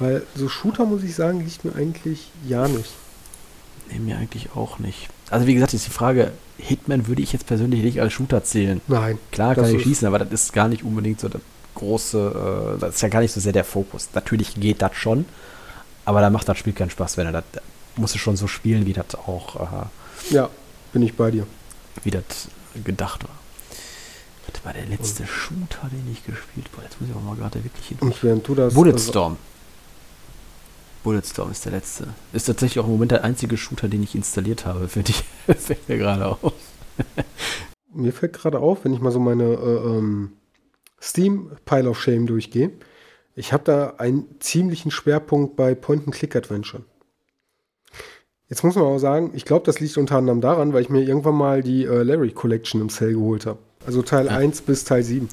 Äh 0.00 0.02
Weil 0.02 0.26
so 0.34 0.48
Shooter, 0.48 0.86
muss 0.86 1.02
ich 1.02 1.14
sagen, 1.14 1.40
liegt 1.40 1.64
mir 1.64 1.74
eigentlich 1.74 2.30
ja 2.46 2.66
nicht. 2.68 2.94
Nee, 3.90 3.98
mir 3.98 4.16
eigentlich 4.16 4.52
auch 4.56 4.78
nicht. 4.78 5.08
Also 5.30 5.46
wie 5.46 5.54
gesagt, 5.54 5.74
ist 5.74 5.86
die 5.86 5.90
Frage, 5.90 6.32
Hitman 6.58 7.06
würde 7.06 7.22
ich 7.22 7.32
jetzt 7.32 7.46
persönlich 7.46 7.82
nicht 7.82 8.00
als 8.00 8.12
Shooter 8.12 8.42
zählen. 8.44 8.80
Nein. 8.88 9.18
Klar 9.32 9.54
kann 9.54 9.74
ich 9.74 9.82
schießen, 9.82 10.06
aber 10.06 10.18
das 10.18 10.32
ist 10.32 10.52
gar 10.52 10.68
nicht 10.68 10.84
unbedingt 10.84 11.20
so 11.20 11.28
das 11.28 11.42
große, 11.74 12.76
äh, 12.76 12.80
das 12.80 12.96
ist 12.96 13.00
ja 13.02 13.08
gar 13.08 13.20
nicht 13.20 13.32
so 13.32 13.40
sehr 13.40 13.52
der 13.52 13.64
Fokus. 13.64 14.08
Natürlich 14.14 14.54
geht 14.54 14.82
das 14.82 14.96
schon, 14.96 15.26
aber 16.04 16.20
da 16.20 16.30
macht 16.30 16.48
das 16.48 16.58
Spiel 16.58 16.72
keinen 16.72 16.90
Spaß, 16.90 17.16
wenn 17.16 17.26
er 17.26 17.32
das, 17.32 17.44
muss 17.96 18.14
es 18.14 18.20
schon 18.20 18.36
so 18.36 18.46
spielen, 18.46 18.86
wie 18.86 18.92
das 18.92 19.14
auch. 19.14 19.56
Äh, 19.56 20.34
ja, 20.34 20.48
bin 20.92 21.02
ich 21.02 21.14
bei 21.14 21.30
dir. 21.30 21.46
Wie 22.02 22.10
das 22.10 22.24
gedacht 22.84 23.24
war. 23.24 23.34
Das 24.52 24.64
war 24.64 24.72
der 24.72 24.86
letzte 24.86 25.22
Und 25.22 25.28
Shooter, 25.28 25.88
den 25.90 26.10
ich 26.12 26.24
gespielt 26.24 26.66
habe. 26.72 26.82
Jetzt 26.84 27.00
muss 27.00 27.10
ich 27.10 27.16
auch 27.16 27.22
mal 27.22 27.36
gerade 27.36 27.62
wirklich 27.62 27.86
hin. 27.88 27.98
Und 28.00 28.22
während 28.22 28.46
du 28.46 28.54
das. 28.54 28.74
Bulletstorm. 28.74 29.36
Bulletstorm 31.06 31.52
ist 31.52 31.64
der 31.64 31.70
letzte. 31.70 32.08
Ist 32.32 32.46
tatsächlich 32.46 32.80
auch 32.82 32.86
im 32.86 32.94
Moment 32.94 33.12
der 33.12 33.22
einzige 33.22 33.56
Shooter, 33.56 33.86
den 33.86 34.02
ich 34.02 34.16
installiert 34.16 34.66
habe, 34.66 34.88
finde 34.88 35.12
ich. 35.12 35.22
fällt 35.56 35.88
mir 35.88 35.98
gerade 35.98 36.26
auf. 36.26 36.52
mir 37.94 38.12
fällt 38.12 38.32
gerade 38.32 38.58
auf, 38.58 38.84
wenn 38.84 38.92
ich 38.92 39.00
mal 39.00 39.12
so 39.12 39.20
meine 39.20 39.44
äh, 39.44 39.98
ähm, 39.98 40.32
Steam 41.00 41.52
Pile 41.64 41.88
of 41.88 42.02
Shame 42.02 42.26
durchgehe. 42.26 42.72
Ich 43.36 43.52
habe 43.52 43.62
da 43.62 43.94
einen 43.98 44.26
ziemlichen 44.40 44.90
Schwerpunkt 44.90 45.54
bei 45.54 45.76
Point-and-Click-Adventure. 45.76 46.82
Jetzt 48.48 48.64
muss 48.64 48.74
man 48.74 48.86
auch 48.86 48.98
sagen, 48.98 49.30
ich 49.34 49.44
glaube, 49.44 49.64
das 49.64 49.78
liegt 49.78 49.98
unter 49.98 50.16
anderem 50.16 50.40
daran, 50.40 50.72
weil 50.72 50.82
ich 50.82 50.88
mir 50.88 51.02
irgendwann 51.02 51.36
mal 51.36 51.62
die 51.62 51.84
äh, 51.84 52.02
Larry 52.02 52.32
Collection 52.32 52.80
im 52.80 52.88
Sale 52.88 53.12
geholt 53.12 53.46
habe. 53.46 53.60
Also 53.86 54.02
Teil 54.02 54.26
ja. 54.26 54.32
1 54.32 54.62
bis 54.62 54.82
Teil 54.82 55.04
7. 55.04 55.28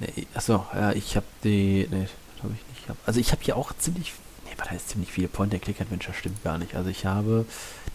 Nee, 0.00 0.26
achso, 0.34 0.66
ja, 0.74 0.92
ich 0.92 1.16
habe 1.16 1.26
die. 1.42 1.88
Nee, 1.90 2.06
habe 2.42 2.54
ich 2.54 2.86
nicht. 2.86 2.98
Also 3.06 3.20
ich 3.20 3.32
habe 3.32 3.42
hier 3.42 3.56
auch 3.56 3.72
ziemlich, 3.78 4.12
nee, 4.44 4.52
was 4.56 4.70
heißt 4.70 4.90
ziemlich 4.90 5.12
viele 5.12 5.28
Point-and-Click-Adventure, 5.28 6.14
stimmt 6.14 6.42
gar 6.44 6.58
nicht. 6.58 6.74
Also 6.74 6.90
ich 6.90 7.06
habe, 7.06 7.44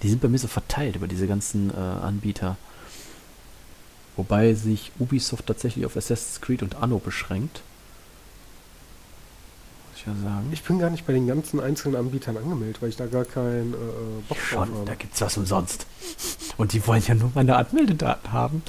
die 0.01 0.09
sind 0.09 0.21
bei 0.21 0.27
mir 0.27 0.39
so 0.39 0.47
verteilt 0.47 0.95
über 0.95 1.07
diese 1.07 1.27
ganzen 1.27 1.71
äh, 1.71 1.75
Anbieter. 1.77 2.57
Wobei 4.15 4.53
sich 4.53 4.91
Ubisoft 4.99 5.47
tatsächlich 5.47 5.85
auf 5.85 5.97
Assassin's 5.97 6.39
Creed 6.39 6.61
und 6.61 6.75
Anno 6.75 6.99
beschränkt. 6.99 7.61
Muss 9.91 10.01
ich 10.01 10.05
ja 10.05 10.13
sagen. 10.23 10.49
Ich 10.51 10.61
bin 10.63 10.77
gar 10.77 10.91
nicht 10.91 11.07
bei 11.07 11.13
den 11.13 11.25
ganzen 11.25 11.59
einzelnen 11.59 11.95
Anbietern 11.95 12.37
angemeldet, 12.37 12.81
weil 12.81 12.89
ich 12.89 12.95
da 12.95 13.07
gar 13.07 13.25
keinen 13.25 13.73
äh, 13.73 13.77
Bock 14.29 14.37
Schon, 14.37 14.67
drauf 14.67 14.77
habe. 14.77 14.85
da 14.85 14.95
gibt's 14.95 15.19
was 15.21 15.35
umsonst. 15.37 15.87
Und 16.57 16.73
die 16.73 16.85
wollen 16.85 17.01
ja 17.07 17.15
nur 17.15 17.31
meine 17.33 17.55
Anmeldedaten 17.55 18.31
haben. 18.31 18.61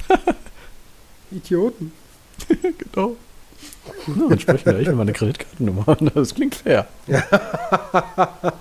Idioten. 1.31 1.91
genau. 2.93 3.15
Ja, 4.07 4.27
dann 4.29 4.39
sprechen 4.39 4.65
wir 4.65 4.77
echt 4.77 4.87
über 4.87 4.97
meine 4.97 5.13
Kreditkartennummer. 5.13 5.97
Das 6.13 6.33
klingt 6.35 6.55
fair. 6.55 6.87
Ja. 7.07 7.23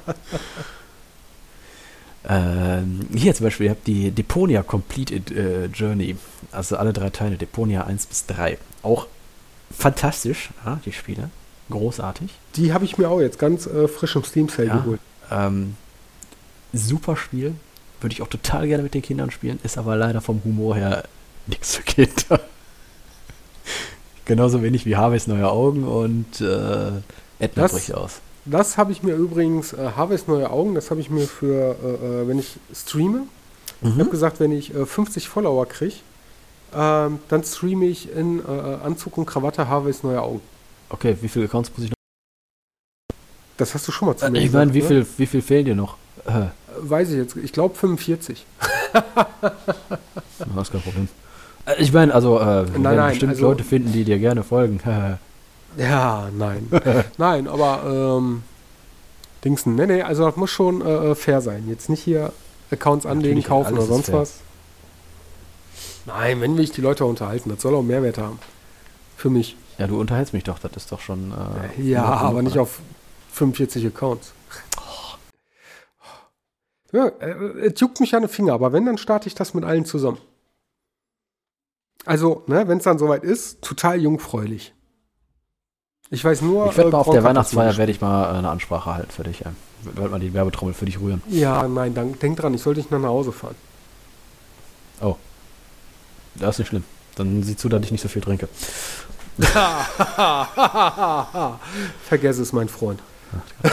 ähm, 2.29 3.01
hier 3.15 3.35
zum 3.35 3.45
Beispiel, 3.45 3.67
ihr 3.67 3.71
habt 3.71 3.87
die 3.87 4.11
Deponia 4.11 4.63
Complete 4.63 5.15
äh, 5.35 5.67
Journey. 5.67 6.17
Also 6.53 6.77
alle 6.77 6.93
drei 6.93 7.11
Teile, 7.11 7.37
Deponia 7.37 7.85
1 7.85 8.07
bis 8.07 8.27
3. 8.27 8.59
Auch 8.83 9.07
fantastisch, 9.71 10.51
ja, 10.65 10.81
die 10.85 10.93
Spiele. 10.93 11.31
Großartig. 11.71 12.31
Die 12.57 12.73
habe 12.73 12.85
ich 12.85 12.99
mir 12.99 13.09
auch 13.09 13.21
jetzt 13.21 13.39
ganz 13.39 13.67
äh, 13.67 13.89
frisch 13.89 14.17
im 14.17 14.25
Steam 14.25 14.49
Sale 14.49 14.69
ja, 14.69 14.77
geholt. 14.77 15.01
Ähm, 15.31 15.77
super 16.73 17.17
Spiel. 17.17 17.55
Würde 18.01 18.13
ich 18.13 18.23
auch 18.23 18.29
total 18.29 18.67
gerne 18.67 18.83
mit 18.83 18.93
den 18.93 19.03
Kindern 19.03 19.31
spielen. 19.31 19.59
Ist 19.63 19.79
aber 19.79 19.97
leider 19.97 20.21
vom 20.21 20.43
Humor 20.45 20.77
her 20.77 21.05
nichts 21.47 21.77
für 21.77 21.83
Kinder. 21.83 22.41
Genauso 24.25 24.63
wenig 24.63 24.87
wie 24.87 24.97
Harveys 24.97 25.27
neue 25.27 25.49
Augen 25.49 25.85
und 25.85 26.41
äh, 26.41 26.93
Edna 27.39 27.67
bricht 27.67 27.95
aus. 27.95 28.21
Das 28.47 28.77
habe 28.77 28.93
ich 28.93 29.03
mir 29.03 29.15
übrigens, 29.15 29.73
äh, 29.73 29.93
Harvest 29.97 30.29
Neue 30.29 30.51
Augen, 30.51 30.75
das 30.75 30.91
habe 30.91 31.01
ich 31.01 31.11
mir 31.11 31.27
für, 31.27 31.77
äh, 31.83 32.23
äh 32.23 32.29
wenn 32.29 32.39
ich 32.39 32.59
streame. 32.75 33.23
Ich 33.83 33.99
habe 33.99 34.09
gesagt, 34.09 34.41
wenn 34.41 34.51
ich 34.51 34.75
äh, 34.75 34.87
50 34.87 35.29
Follower 35.29 35.67
kriege, 35.67 35.97
ähm, 36.75 37.19
dann 37.29 37.45
streame 37.45 37.87
ich 37.87 38.11
in 38.11 38.41
äh, 38.41 38.49
Anzug 38.83 39.19
und 39.19 39.27
Krawatte 39.27 39.69
Harvest 39.69 40.05
Neue 40.05 40.23
Augen. 40.23 40.41
Okay, 40.89 41.17
wie 41.21 41.29
viele 41.29 41.47
Accounts 41.47 41.71
muss 41.77 41.85
ich 41.85 41.91
noch? 41.91 41.97
Das 43.57 43.75
hast 43.75 43.87
du 43.87 43.93
schon 43.93 44.09
mal 44.09 44.17
zu 44.17 44.27
Äh, 44.27 44.31
mir 44.31 44.41
ich 44.41 44.53
meine, 44.53 44.73
wie 44.73 44.83
ne? 44.83 44.89
viel, 44.89 45.07
wie 45.17 45.27
viel 45.27 45.43
fehlen 45.43 45.65
dir 45.67 45.75
noch? 45.75 45.97
Äh, 46.27 46.47
Weiß 46.81 47.11
ich 47.11 47.17
jetzt. 47.17 47.37
Ich 47.37 47.53
glaube 47.53 47.75
45. 47.75 48.45
das 48.93 49.03
ist 50.63 50.73
kein 50.73 50.81
Problem. 50.81 51.09
Äh, 51.67 51.75
ich 51.79 51.93
meine, 51.93 52.15
also, 52.15 52.39
äh, 52.41 52.73
wir 52.73 52.79
Nein, 52.79 52.97
nein, 52.97 53.09
bestimmt 53.11 53.33
also- 53.33 53.43
Leute 53.43 53.65
finden, 53.65 53.93
die 53.93 54.05
dir 54.05 54.19
gerne 54.19 54.43
folgen. 54.43 54.81
Ja, 55.77 56.29
nein. 56.33 56.69
nein, 57.19 57.49
aber 57.49 57.83
ähm, 58.19 58.45
Dingsen, 59.45 59.75
nee, 59.75 59.87
nee, 59.87 60.03
also 60.03 60.25
das 60.25 60.37
muss 60.37 60.51
schon 60.51 60.81
äh, 60.83 61.17
fair 61.17 61.41
sein. 61.41 61.65
Jetzt 61.69 61.89
nicht 61.89 62.01
hier 62.01 62.33
Accounts 62.71 63.07
anlegen, 63.07 63.39
Natürlich, 63.39 63.47
kaufen 63.47 63.75
oder 63.75 63.83
sonst 63.83 64.13
was. 64.13 64.35
Nein, 66.07 66.41
wenn 66.41 66.57
will 66.57 66.63
ich 66.63 66.71
die 66.71 66.81
Leute 66.81 67.05
unterhalten, 67.05 67.51
das 67.51 67.61
soll 67.61 67.75
auch 67.75 67.83
Mehrwert 67.83 68.19
haben. 68.19 68.39
Für 69.17 69.31
mich. 69.31 69.57
ja, 69.79 69.89
du 69.89 69.99
unterhältst 69.99 70.33
mich 70.33 70.45
doch, 70.45 70.61
das 70.61 70.71
ist 70.77 70.93
doch 70.93 71.01
schon. 71.01 71.33
Äh, 71.77 71.83
ja, 71.83 72.05
aber 72.05 72.43
nicht 72.43 72.59
auf 72.59 72.79
45 73.33 73.85
Accounts. 73.87 74.33
Ja, 76.93 77.09
äh, 77.09 77.67
es 77.67 77.81
juckt 77.81 77.99
mich 77.99 78.15
an 78.15 78.23
den 78.23 78.29
Finger, 78.29 78.53
aber 78.53 78.73
wenn, 78.73 78.87
dann 78.87 78.99
starte 78.99 79.27
ich 79.27 79.35
das 79.35 79.55
mit 79.55 79.65
allen 79.65 79.85
zusammen. 79.85 80.19
Also, 82.05 82.43
ne, 82.47 82.69
wenn 82.69 82.79
es 82.79 82.85
dann 82.85 82.99
soweit 82.99 83.25
ist, 83.25 83.63
total 83.63 84.01
jungfräulich. 84.01 84.75
Ich 86.11 86.25
weiß 86.25 86.43
nur. 86.43 86.71
Ich 86.71 86.77
werde 86.77 86.91
äh, 86.91 86.93
mal 86.93 86.99
auf 86.99 87.05
Gronk 87.05 87.17
der 87.17 87.25
Weihnachtsfeier 87.25 87.77
werde 87.77 87.93
ich 87.93 88.01
mal 88.01 88.35
äh, 88.35 88.39
eine 88.39 88.51
Ansprache 88.51 88.95
halten 88.95 89.11
für 89.11 89.25
dich. 89.25 89.43
Äh. 89.43 89.51
Werde 89.83 90.11
mal 90.11 90.21
die 90.21 90.33
Werbetrommel 90.33 90.75
für 90.75 90.87
dich 90.87 91.01
rühren. 91.01 91.23
Ja, 91.29 91.67
nein, 91.69 91.95
dann, 91.95 92.19
denk 92.19 92.39
dran, 92.39 92.55
ich 92.55 92.63
sollte 92.63 92.81
nicht 92.81 92.91
nach 92.91 93.03
Hause 93.03 93.33
fahren. 93.33 93.57
Das 96.37 96.57
ist 96.57 96.61
nicht 96.61 96.69
schlimm. 96.69 96.85
Dann 97.17 97.43
sieh 97.43 97.57
zu, 97.57 97.69
dass 97.69 97.85
ich 97.85 97.93
nicht 97.93 98.01
so 98.01 98.09
viel 98.09 98.23
trinke. 98.23 98.49
Vergess 102.09 102.39
es, 102.39 102.53
mein 102.53 102.69
Freund. 102.69 103.01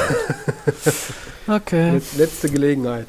Okay. 1.48 1.94
Let 1.94 2.04
letzte 2.18 2.50
Gelegenheit. 2.50 3.08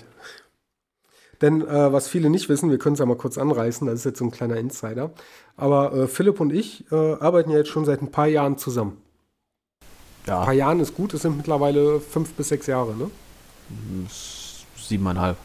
Denn 1.42 1.60
äh, 1.66 1.92
was 1.92 2.06
viele 2.08 2.30
nicht 2.30 2.48
wissen, 2.48 2.70
wir 2.70 2.78
können 2.78 2.94
es 2.94 3.00
ja 3.00 3.06
mal 3.06 3.16
kurz 3.16 3.36
anreißen, 3.36 3.86
das 3.88 3.96
ist 4.00 4.04
jetzt 4.04 4.18
so 4.20 4.24
ein 4.24 4.30
kleiner 4.30 4.56
Insider. 4.56 5.10
Aber 5.56 5.92
äh, 5.92 6.06
Philipp 6.06 6.38
und 6.40 6.52
ich 6.52 6.84
äh, 6.92 6.94
arbeiten 6.94 7.50
ja 7.50 7.58
jetzt 7.58 7.68
schon 7.70 7.84
seit 7.84 8.00
ein 8.00 8.10
paar 8.12 8.28
Jahren 8.28 8.56
zusammen. 8.58 8.96
Ein 10.24 10.28
Ja, 10.30 10.44
paar 10.44 10.52
Jahren 10.54 10.78
ist 10.80 10.94
gut, 10.94 11.12
es 11.14 11.22
sind 11.22 11.36
mittlerweile 11.36 11.98
fünf 12.00 12.32
bis 12.34 12.48
sechs 12.48 12.66
Jahre, 12.68 12.94
ne? 12.94 13.10
siebeneinhalb. 14.76 15.36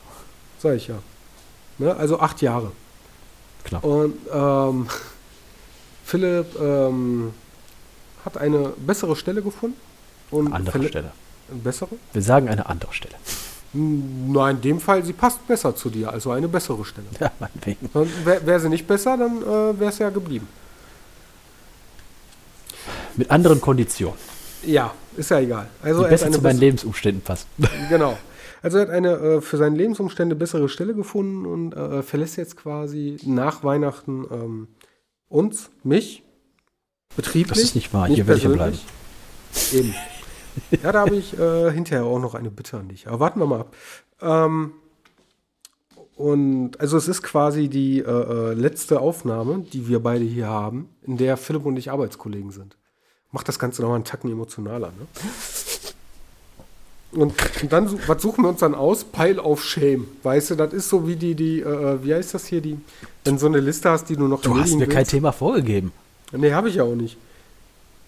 Sag 0.60 0.76
ich 0.76 0.88
ja. 0.88 1.00
Ne? 1.78 1.96
Also 1.96 2.20
acht 2.20 2.42
Jahre. 2.42 2.72
Knapp. 3.64 3.84
Und 3.84 4.16
ähm, 4.34 4.88
Philipp 6.04 6.60
ähm, 6.60 7.34
hat 8.26 8.38
eine 8.38 8.74
bessere 8.78 9.16
Stelle 9.16 9.42
gefunden. 9.42 9.78
Und 10.32 10.52
Andere 10.54 10.74
Philipp- 10.74 10.90
Stelle. 10.90 11.12
Bessere? 11.50 11.92
Wir 12.12 12.22
sagen 12.22 12.50
eine 12.50 12.66
andere 12.68 12.94
Stelle. 12.94 13.16
Nein, 13.74 14.56
in 14.56 14.62
dem 14.62 14.80
Fall, 14.80 15.04
sie 15.04 15.14
passt 15.14 15.46
besser 15.48 15.76
zu 15.76 15.90
dir, 15.90 16.12
also 16.12 16.32
eine 16.32 16.48
bessere 16.48 16.84
Stelle. 16.86 17.08
Ja, 17.20 17.32
meinetwegen. 17.40 17.90
Wäre 18.24 18.46
wär 18.46 18.60
sie 18.60 18.70
nicht 18.70 18.88
besser, 18.88 19.18
dann 19.18 19.42
äh, 19.42 19.80
wäre 19.80 19.90
es 19.90 20.00
ja 20.00 20.10
geblieben. 20.10 20.48
Mit 23.18 23.30
anderen 23.30 23.60
Konditionen. 23.60 24.18
Ja, 24.66 24.94
ist 25.16 25.32
ja 25.32 25.40
egal. 25.40 25.68
Also 25.82 26.00
die 26.00 26.06
er 26.06 26.10
besser 26.10 26.32
zu 26.32 26.42
meinen 26.42 26.60
Lebensumständen 26.60 27.22
passt. 27.22 27.48
Genau. 27.90 28.18
Also 28.64 28.80
er 28.80 28.84
hat 28.84 28.90
eine 28.90 29.12
äh, 29.12 29.42
für 29.42 29.58
seine 29.58 29.76
Lebensumstände 29.76 30.36
bessere 30.36 30.68
Stelle 30.68 30.94
gefunden 30.96 31.46
und 31.46 31.74
äh, 31.74 32.02
verlässt 32.02 32.38
jetzt 32.38 32.58
quasi 32.58 33.18
nach 33.24 33.64
Weihnachten 33.64 34.26
ähm, 34.32 34.68
uns, 35.30 35.70
mich, 35.84 36.24
betrieblich. 37.16 37.50
Das 37.50 37.60
ist 37.60 37.76
nicht 37.76 37.94
wahr. 37.94 38.08
Hier 38.08 38.26
werde 38.28 38.40
ich 38.40 38.44
ja 38.46 38.50
bleiben. 38.50 38.80
Eben. 39.74 39.94
Ja, 40.84 40.92
da 40.92 41.02
habe 41.02 41.16
ich 41.16 41.38
äh, 41.38 41.72
hinterher 41.72 42.06
auch 42.06 42.20
noch 42.20 42.36
eine 42.36 42.50
Bitte 42.52 42.78
an 42.78 42.88
dich. 42.90 43.08
Aber 43.08 43.20
warten 43.20 43.40
wir 43.40 43.46
mal 43.46 43.60
ab. 43.62 43.76
Ähm, 44.22 44.72
und 46.16 46.80
also 46.80 46.98
es 46.98 47.08
ist 47.08 47.22
quasi 47.22 47.68
die 47.70 48.00
äh, 48.00 48.04
äh, 48.04 48.54
letzte 48.54 49.00
Aufnahme, 49.00 49.60
die 49.72 49.88
wir 49.88 50.00
beide 50.00 50.26
hier 50.26 50.48
haben, 50.48 50.90
in 51.04 51.18
der 51.18 51.38
Philipp 51.38 51.66
und 51.66 51.78
ich 51.78 51.92
Arbeitskollegen 51.92 52.52
sind. 52.52 52.76
Macht 53.32 53.48
das 53.48 53.60
Ganze 53.60 53.82
nochmal 53.82 53.98
einen 53.98 54.06
Tacken 54.06 54.32
emotionaler, 54.32 54.88
ne? 54.88 55.06
Und, 57.12 57.34
und 57.62 57.72
dann, 57.72 58.00
was 58.08 58.22
suchen 58.22 58.44
wir 58.44 58.50
uns 58.50 58.60
dann 58.60 58.76
aus? 58.76 59.04
Pile 59.06 59.42
of 59.42 59.64
Shame. 59.64 60.08
Weißt 60.24 60.52
du, 60.52 60.56
das 60.56 60.74
ist 60.74 60.90
so 60.90 61.08
wie 61.08 61.16
die, 61.16 61.36
die, 61.36 61.62
äh, 61.62 62.04
wie 62.04 62.14
heißt 62.14 62.34
das 62.34 62.46
hier, 62.48 62.62
die, 62.62 62.78
wenn 63.24 63.36
du 63.36 63.40
so 63.40 63.48
eine 63.48 63.60
Liste 63.60 63.90
hast, 63.90 64.10
die 64.10 64.16
du 64.16 64.28
noch 64.28 64.42
Du 64.42 64.58
hast 64.58 64.76
mir 64.76 64.88
kein 64.88 64.98
willst. 64.98 65.12
Thema 65.12 65.32
vorgegeben. 65.32 65.92
Nee, 66.34 66.52
habe 66.52 66.68
ich 66.70 66.76
ja 66.76 66.84
auch 66.84 66.96
nicht. 66.96 67.18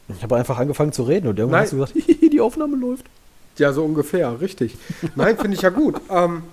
Ich 0.09 0.23
habe 0.23 0.35
einfach 0.35 0.57
angefangen 0.57 0.91
zu 0.91 1.03
reden 1.03 1.27
und 1.27 1.39
irgendwann 1.39 1.59
Nein. 1.63 1.63
hast 1.65 1.73
du 1.73 1.77
gesagt, 1.77 1.93
"Hihi, 2.18 2.18
die 2.39 2.43
Aufnahme 2.43 2.77
läuft. 2.77 3.05
Ja, 3.57 3.73
so 3.73 3.83
ungefähr, 3.83 4.39
richtig. 4.39 4.77
Nein, 5.15 5.37
finde 5.37 5.55
ich 5.55 5.61
ja 5.61 5.69
gut. 5.69 5.99
Ähm, 6.09 6.43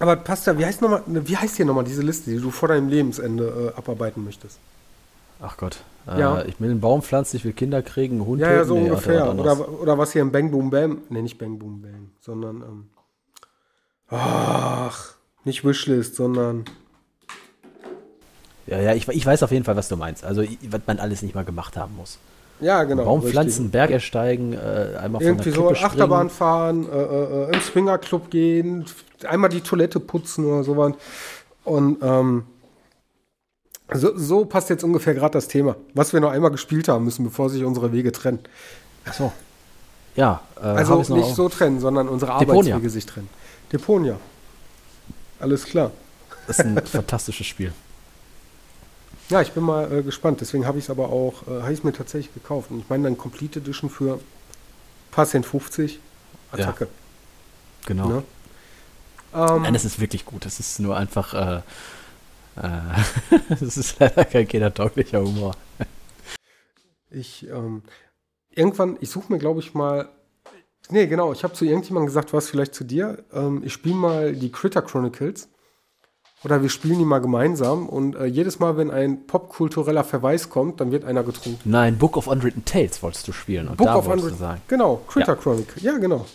aber 0.00 0.16
passt 0.16 0.46
ja, 0.46 0.58
wie 0.58 0.66
heißt, 0.66 0.82
noch 0.82 0.90
mal, 0.90 1.02
ne, 1.06 1.26
wie 1.26 1.36
heißt 1.36 1.56
hier 1.56 1.64
nochmal 1.64 1.84
diese 1.84 2.02
Liste, 2.02 2.30
die 2.30 2.38
du 2.38 2.50
vor 2.50 2.68
deinem 2.68 2.88
Lebensende 2.88 3.72
äh, 3.74 3.78
abarbeiten 3.78 4.24
möchtest? 4.24 4.58
Ach 5.40 5.56
Gott. 5.56 5.78
Ja. 6.06 6.40
Äh, 6.40 6.48
ich 6.48 6.60
will 6.60 6.70
einen 6.70 6.80
Baum 6.80 7.00
pflanzen, 7.02 7.36
ich 7.36 7.44
will 7.44 7.52
Kinder 7.52 7.80
kriegen, 7.80 8.16
einen 8.16 8.26
Hund 8.26 8.40
Ja, 8.40 8.52
ja, 8.52 8.64
so 8.64 8.74
Nee, 8.74 8.90
ungefähr. 8.90 9.24
Alter. 9.24 9.40
Oder, 9.40 9.80
oder 9.82 9.98
was 9.98 10.12
hier 10.12 10.22
im 10.22 10.32
Bang 10.32 10.50
Boom 10.50 10.68
Bam, 10.70 10.98
ne, 11.08 11.22
nicht 11.22 11.38
Bang 11.38 11.58
Boom 11.58 11.80
Bang, 11.80 12.10
sondern, 12.20 12.56
ähm, 12.62 12.88
ach, 14.10 15.14
nicht 15.44 15.64
Wishlist, 15.64 16.16
sondern, 16.16 16.64
Ja, 18.66 18.80
ja, 18.80 18.94
ich, 18.94 19.06
ich 19.08 19.24
weiß 19.24 19.42
auf 19.44 19.52
jeden 19.52 19.64
Fall, 19.64 19.76
was 19.76 19.88
du 19.88 19.96
meinst. 19.96 20.24
Also, 20.24 20.42
was 20.42 20.80
man 20.86 20.98
alles 20.98 21.22
nicht 21.22 21.34
mal 21.34 21.44
gemacht 21.44 21.76
haben 21.76 21.96
muss. 21.96 22.18
Ja, 22.64 22.84
genau. 22.84 23.04
Baum 23.04 23.20
richtig. 23.20 23.32
pflanzen, 23.32 23.70
Berg 23.70 23.90
ersteigen, 23.90 24.52
äh, 24.54 24.96
einmal 24.98 25.20
von 25.20 25.28
Irgendwie 25.28 25.50
der 25.50 25.60
so. 25.60 25.70
Achterbahn 25.70 26.30
fahren, 26.30 26.86
äh, 26.90 26.96
äh, 26.96 27.54
im 27.54 27.60
Swingerclub 27.60 28.30
gehen, 28.30 28.84
einmal 29.28 29.50
die 29.50 29.60
Toilette 29.60 30.00
putzen 30.00 30.44
oder 30.46 30.64
sowas. 30.64 30.94
Und 31.64 31.98
ähm, 32.02 32.44
so, 33.92 34.16
so 34.16 34.44
passt 34.44 34.70
jetzt 34.70 34.82
ungefähr 34.84 35.14
gerade 35.14 35.32
das 35.32 35.48
Thema, 35.48 35.76
was 35.94 36.12
wir 36.12 36.20
noch 36.20 36.30
einmal 36.30 36.50
gespielt 36.50 36.88
haben 36.88 37.04
müssen, 37.04 37.24
bevor 37.24 37.50
sich 37.50 37.64
unsere 37.64 37.92
Wege 37.92 38.12
trennen. 38.12 38.40
Ach 39.04 39.12
so. 39.12 39.32
Ja, 40.16 40.40
äh, 40.56 40.66
Also 40.66 41.14
nicht 41.14 41.34
so 41.34 41.48
trennen, 41.48 41.80
sondern 41.80 42.08
unsere 42.08 42.38
Deponia. 42.38 42.74
Arbeitswege 42.74 42.90
sich 42.90 43.06
trennen. 43.06 43.28
Deponia. 43.72 44.16
Alles 45.40 45.64
klar. 45.64 45.90
Das 46.46 46.58
ist 46.58 46.64
ein 46.64 46.78
fantastisches 46.86 47.46
Spiel. 47.46 47.72
Ja, 49.30 49.40
ich 49.40 49.52
bin 49.52 49.62
mal 49.62 49.90
äh, 49.90 50.02
gespannt. 50.02 50.40
Deswegen 50.40 50.66
habe 50.66 50.78
ich 50.78 50.84
es 50.84 50.90
aber 50.90 51.08
auch, 51.08 51.46
äh, 51.46 51.62
habe 51.62 51.72
ich 51.72 51.78
es 51.78 51.84
mir 51.84 51.92
tatsächlich 51.92 52.34
gekauft. 52.34 52.70
Und 52.70 52.80
ich 52.80 52.88
meine 52.88 53.04
dann 53.04 53.16
Complete 53.16 53.60
Edition 53.60 53.90
für 53.90 54.20
paar 55.10 55.26
Cent 55.26 55.46
50. 55.46 56.00
Attacke. 56.52 56.88
Genau. 57.86 58.08
Ne? 58.08 58.22
Ähm, 59.34 59.62
Nein, 59.62 59.72
das 59.72 59.84
ist 59.84 60.00
wirklich 60.00 60.24
gut. 60.24 60.44
Das 60.44 60.60
ist 60.60 60.78
nur 60.80 60.96
einfach. 60.96 61.34
Äh, 61.34 61.62
äh, 62.56 63.40
das 63.60 63.76
ist 63.76 63.98
leider 63.98 64.24
kein 64.24 64.46
kindertauglicher 64.46 65.20
Humor. 65.20 65.56
Ich, 67.10 67.48
ähm, 67.48 67.82
irgendwann, 68.50 68.96
ich 69.00 69.10
suche 69.10 69.32
mir, 69.32 69.38
glaube 69.38 69.60
ich, 69.60 69.74
mal. 69.74 70.08
Nee, 70.90 71.06
genau, 71.06 71.32
ich 71.32 71.44
habe 71.44 71.54
zu 71.54 71.64
irgendjemandem 71.64 72.06
gesagt, 72.06 72.32
was 72.32 72.50
vielleicht 72.50 72.74
zu 72.74 72.84
dir. 72.84 73.24
Ähm, 73.32 73.62
ich 73.64 73.72
spiele 73.72 73.94
mal 73.94 74.34
die 74.34 74.52
Critter 74.52 74.82
Chronicles. 74.82 75.48
Oder 76.44 76.62
wir 76.62 76.68
spielen 76.68 76.98
die 76.98 77.04
mal 77.04 77.20
gemeinsam. 77.20 77.88
Und 77.88 78.16
äh, 78.16 78.26
jedes 78.26 78.58
Mal, 78.58 78.76
wenn 78.76 78.90
ein 78.90 79.26
popkultureller 79.26 80.04
Verweis 80.04 80.50
kommt, 80.50 80.80
dann 80.80 80.92
wird 80.92 81.04
einer 81.04 81.22
getrunken. 81.22 81.58
Nein, 81.68 81.96
Book 81.98 82.16
of 82.16 82.26
Unwritten 82.26 82.64
Tales 82.64 83.02
wolltest 83.02 83.26
du 83.26 83.32
spielen. 83.32 83.68
Und 83.68 83.76
Book 83.78 83.86
da 83.86 83.96
of 83.96 84.04
wolltest 84.06 84.24
Unwritten- 84.24 84.38
du 84.38 84.44
sagen. 84.44 84.60
Genau, 84.68 85.00
Critter 85.08 85.32
Ja. 85.32 85.36
Chronicle. 85.36 85.82
Ja, 85.82 85.96
genau. 85.98 86.26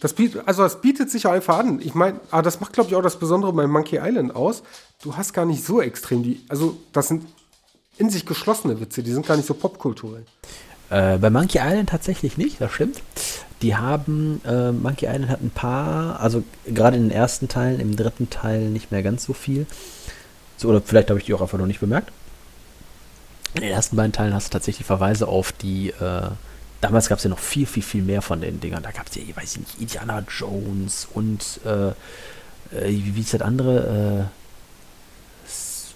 Das 0.00 0.14
bietet, 0.14 0.48
also 0.48 0.62
das 0.62 0.80
bietet 0.80 1.10
sich 1.10 1.24
ja 1.24 1.32
einfach 1.32 1.58
an. 1.58 1.80
Ich 1.82 1.94
meine, 1.94 2.18
ah, 2.30 2.40
das 2.42 2.58
macht, 2.60 2.72
glaube 2.72 2.88
ich, 2.88 2.96
auch 2.96 3.02
das 3.02 3.18
Besondere 3.18 3.52
bei 3.52 3.66
Monkey 3.66 3.98
Island 4.02 4.34
aus. 4.34 4.62
Du 5.02 5.14
hast 5.16 5.34
gar 5.34 5.44
nicht 5.44 5.62
so 5.64 5.80
extrem 5.82 6.22
die, 6.22 6.40
also 6.48 6.76
das 6.92 7.08
sind 7.08 7.26
in 7.98 8.08
sich 8.08 8.24
geschlossene 8.24 8.80
Witze, 8.80 9.02
die 9.02 9.12
sind 9.12 9.26
gar 9.26 9.36
nicht 9.36 9.46
so 9.46 9.52
popkulturell. 9.52 10.24
Äh, 10.88 11.18
bei 11.18 11.28
Monkey 11.28 11.58
Island 11.58 11.90
tatsächlich 11.90 12.38
nicht, 12.38 12.60
das 12.62 12.72
stimmt. 12.72 12.96
Die 13.62 13.76
haben, 13.76 14.40
äh, 14.46 14.72
Monkey 14.72 15.06
Island 15.06 15.28
hat 15.28 15.42
ein 15.42 15.50
paar, 15.50 16.20
also 16.20 16.42
gerade 16.66 16.96
in 16.96 17.04
den 17.04 17.10
ersten 17.10 17.48
Teilen, 17.48 17.78
im 17.78 17.94
dritten 17.94 18.30
Teil 18.30 18.70
nicht 18.70 18.90
mehr 18.90 19.02
ganz 19.02 19.24
so 19.24 19.32
viel. 19.34 19.66
So, 20.56 20.68
oder 20.68 20.80
vielleicht 20.80 21.10
habe 21.10 21.18
ich 21.18 21.26
die 21.26 21.34
auch 21.34 21.42
einfach 21.42 21.58
noch 21.58 21.66
nicht 21.66 21.80
bemerkt. 21.80 22.10
In 23.54 23.62
den 23.62 23.70
ersten 23.70 23.96
beiden 23.96 24.12
Teilen 24.12 24.32
hast 24.32 24.48
du 24.48 24.52
tatsächlich 24.52 24.86
Verweise 24.86 25.26
auf 25.28 25.52
die, 25.52 25.90
äh, 25.90 26.30
damals 26.80 27.08
gab 27.08 27.18
es 27.18 27.24
ja 27.24 27.30
noch 27.30 27.38
viel, 27.38 27.66
viel, 27.66 27.82
viel 27.82 28.02
mehr 28.02 28.22
von 28.22 28.40
den 28.40 28.60
Dingern. 28.60 28.82
Da 28.82 28.92
gab 28.92 29.08
es 29.08 29.16
ja, 29.16 29.22
ich 29.22 29.36
weiß 29.36 29.58
nicht, 29.58 29.80
Indiana 29.80 30.22
Jones 30.28 31.08
und, 31.12 31.60
äh, 31.64 31.88
äh, 31.88 31.92
wie, 32.88 33.16
wie 33.16 33.20
ist 33.20 33.34
das 33.34 33.42
andere? 33.42 34.28
Äh, 35.46 35.48
pf, 35.48 35.94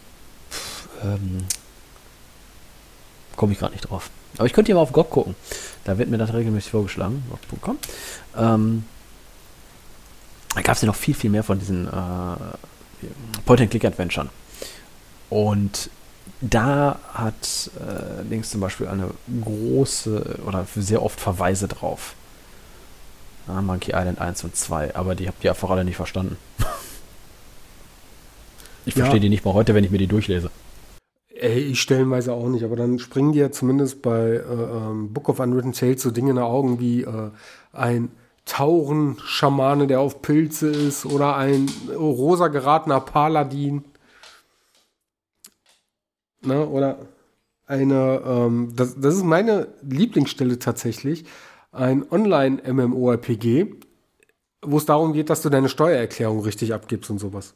ähm, 1.02 1.44
Komme 3.36 3.52
ich 3.52 3.58
gerade 3.58 3.72
nicht 3.72 3.88
drauf. 3.88 4.10
Aber 4.36 4.46
ich 4.46 4.52
könnte 4.52 4.70
ja 4.70 4.76
mal 4.76 4.82
auf 4.82 4.92
GOG 4.92 5.10
gucken. 5.10 5.34
Da 5.84 5.98
wird 5.98 6.08
mir 6.08 6.18
das 6.18 6.32
regelmäßig 6.32 6.70
vorgeschlagen. 6.70 7.22
GOG.com. 7.48 7.78
Ähm, 8.36 8.84
da 10.54 10.62
gab 10.62 10.76
es 10.76 10.82
ja 10.82 10.86
noch 10.86 10.96
viel, 10.96 11.14
viel 11.14 11.30
mehr 11.30 11.42
von 11.42 11.58
diesen 11.58 11.86
äh, 11.86 12.36
Point-and-Click-Adventuren. 13.44 14.30
Und 15.30 15.90
da 16.40 16.98
hat 17.12 17.70
äh, 17.80 18.22
Links 18.22 18.50
zum 18.50 18.60
Beispiel 18.60 18.88
eine 18.88 19.10
große 19.42 20.40
oder 20.46 20.66
sehr 20.76 21.02
oft 21.02 21.20
Verweise 21.20 21.68
drauf. 21.68 22.14
Ja, 23.48 23.60
Monkey 23.60 23.90
Island 23.94 24.20
1 24.20 24.44
und 24.44 24.56
2, 24.56 24.94
aber 24.94 25.14
die 25.14 25.28
habt 25.28 25.44
ihr 25.44 25.50
einfach 25.50 25.70
alle 25.70 25.84
nicht 25.84 25.96
verstanden. 25.96 26.36
ich 28.86 28.94
verstehe 28.94 29.16
ja. 29.16 29.22
die 29.22 29.28
nicht 29.28 29.44
mal 29.44 29.54
heute, 29.54 29.74
wenn 29.74 29.84
ich 29.84 29.90
mir 29.90 29.98
die 29.98 30.06
durchlese. 30.06 30.50
Ey, 31.36 31.58
ich 31.58 31.80
stellenweise 31.80 32.32
auch 32.32 32.48
nicht, 32.48 32.64
aber 32.64 32.76
dann 32.76 33.00
springen 33.00 33.32
dir 33.32 33.50
zumindest 33.50 34.02
bei 34.02 34.34
äh, 34.34 34.40
ähm, 34.40 35.12
Book 35.12 35.28
of 35.28 35.40
Unwritten 35.40 35.72
Tales 35.72 36.02
so 36.02 36.12
Dinge 36.12 36.30
in 36.30 36.36
die 36.36 36.42
Augen 36.42 36.78
wie 36.78 37.02
äh, 37.02 37.30
ein 37.72 38.10
Tauren-Schamane, 38.44 39.86
der 39.86 40.00
auf 40.00 40.22
Pilze 40.22 40.68
ist, 40.68 41.06
oder 41.06 41.36
ein 41.36 41.68
rosa 41.96 42.48
geratener 42.48 43.00
Paladin. 43.00 43.84
Ne, 46.42 46.66
oder 46.68 46.98
eine, 47.66 48.22
ähm, 48.24 48.72
das, 48.76 49.00
das 49.00 49.16
ist 49.16 49.24
meine 49.24 49.68
Lieblingsstelle 49.82 50.58
tatsächlich, 50.58 51.24
ein 51.72 52.04
Online-MMORPG, 52.08 53.74
wo 54.62 54.76
es 54.76 54.86
darum 54.86 55.14
geht, 55.14 55.30
dass 55.30 55.42
du 55.42 55.48
deine 55.48 55.68
Steuererklärung 55.68 56.40
richtig 56.40 56.74
abgibst 56.74 57.10
und 57.10 57.18
sowas. 57.18 57.54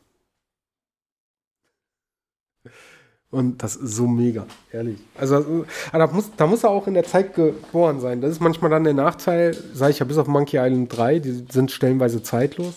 Und 3.30 3.62
das 3.62 3.76
ist 3.76 3.96
so 3.96 4.06
mega, 4.06 4.46
ehrlich. 4.72 4.98
Also, 5.14 5.66
da 5.92 6.06
muss, 6.06 6.30
da 6.34 6.46
muss 6.46 6.64
er 6.64 6.70
auch 6.70 6.86
in 6.86 6.94
der 6.94 7.04
Zeit 7.04 7.34
geboren 7.34 8.00
sein. 8.00 8.22
Das 8.22 8.30
ist 8.30 8.40
manchmal 8.40 8.70
dann 8.70 8.84
der 8.84 8.94
Nachteil, 8.94 9.54
sage 9.74 9.92
ich 9.92 9.98
ja 9.98 10.06
bis 10.06 10.16
auf 10.16 10.26
Monkey 10.28 10.56
Island 10.56 10.96
3, 10.96 11.18
die 11.18 11.44
sind 11.50 11.70
stellenweise 11.70 12.22
zeitlos. 12.22 12.74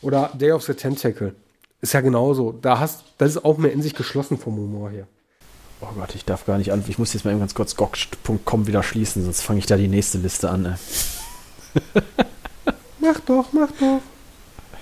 Oder 0.00 0.30
Day 0.34 0.52
of 0.52 0.62
the 0.62 0.74
Tentacle. 0.74 1.34
Ist 1.80 1.92
ja 1.92 2.00
genauso. 2.00 2.52
Da 2.52 2.78
hast, 2.78 3.04
das 3.18 3.30
ist 3.30 3.44
auch 3.44 3.58
mehr 3.58 3.72
in 3.72 3.82
sich 3.82 3.94
geschlossen 3.94 4.38
vom 4.38 4.56
Humor 4.56 4.90
her. 4.90 5.06
Oh 5.80 5.88
Gott, 5.96 6.14
ich 6.14 6.24
darf 6.24 6.46
gar 6.46 6.58
nicht 6.58 6.72
an. 6.72 6.84
Ich 6.86 6.98
muss 6.98 7.12
jetzt 7.12 7.24
mal 7.24 7.32
eben 7.32 7.40
ganz 7.40 7.54
kurz 7.54 7.74
gog.com 7.74 8.66
wieder 8.66 8.82
schließen, 8.82 9.24
sonst 9.24 9.40
fange 9.40 9.58
ich 9.58 9.66
da 9.66 9.76
die 9.76 9.88
nächste 9.88 10.18
Liste 10.18 10.50
an. 10.50 10.78
Mach 13.00 13.18
doch, 13.20 13.52
mach 13.52 13.70
doch. 13.72 14.00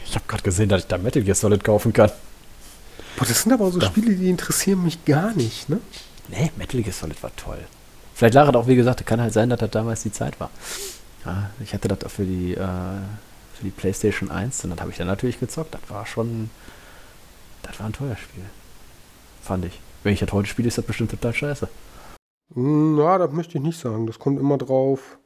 Ich 0.04 0.14
habe 0.14 0.24
gerade 0.26 0.42
gesehen, 0.42 0.68
dass 0.68 0.82
ich 0.82 0.86
da 0.88 0.98
Metal 0.98 1.22
Gear 1.22 1.34
Solid 1.34 1.62
kaufen 1.62 1.92
kann. 1.92 2.10
Boah, 3.18 3.26
das 3.26 3.42
sind 3.42 3.52
aber 3.52 3.64
auch 3.64 3.72
so 3.72 3.80
da. 3.80 3.86
Spiele, 3.86 4.14
die 4.14 4.30
interessieren 4.30 4.84
mich 4.84 5.04
gar 5.04 5.34
nicht, 5.34 5.68
ne? 5.68 5.80
Nee, 6.28 6.52
Metal 6.56 6.80
Gear 6.82 6.92
Solid 6.92 7.20
war 7.22 7.34
toll. 7.34 7.58
Vielleicht 8.14 8.34
lag 8.34 8.48
es 8.48 8.54
auch, 8.54 8.68
wie 8.68 8.76
gesagt, 8.76 9.04
kann 9.06 9.20
halt 9.20 9.32
sein, 9.32 9.50
dass 9.50 9.58
das 9.58 9.70
damals 9.70 10.04
die 10.04 10.12
Zeit 10.12 10.38
war. 10.38 10.50
Ja, 11.24 11.50
ich 11.60 11.74
hatte 11.74 11.88
das 11.88 12.04
auch 12.04 12.10
für 12.10 12.24
die, 12.24 12.52
äh, 12.52 12.56
für 12.56 13.64
die 13.64 13.70
PlayStation 13.70 14.30
1 14.30 14.64
und 14.64 14.70
das 14.70 14.80
habe 14.80 14.90
ich 14.90 14.98
dann 14.98 15.08
natürlich 15.08 15.40
gezockt. 15.40 15.74
Das 15.74 15.80
war 15.88 16.06
schon. 16.06 16.50
Das 17.62 17.78
war 17.80 17.86
ein 17.86 17.92
teuer 17.92 18.16
Spiel. 18.16 18.44
Fand 19.42 19.64
ich. 19.64 19.80
Wenn 20.04 20.12
ich 20.12 20.20
das 20.20 20.32
heute 20.32 20.48
spiele, 20.48 20.68
ist 20.68 20.78
das 20.78 20.84
bestimmt 20.84 21.10
total 21.10 21.34
scheiße. 21.34 21.68
Hm, 22.54 22.98
ja, 22.98 23.18
das 23.18 23.32
möchte 23.32 23.58
ich 23.58 23.64
nicht 23.64 23.80
sagen. 23.80 24.06
Das 24.06 24.20
kommt 24.20 24.38
immer 24.38 24.58
drauf. 24.58 25.18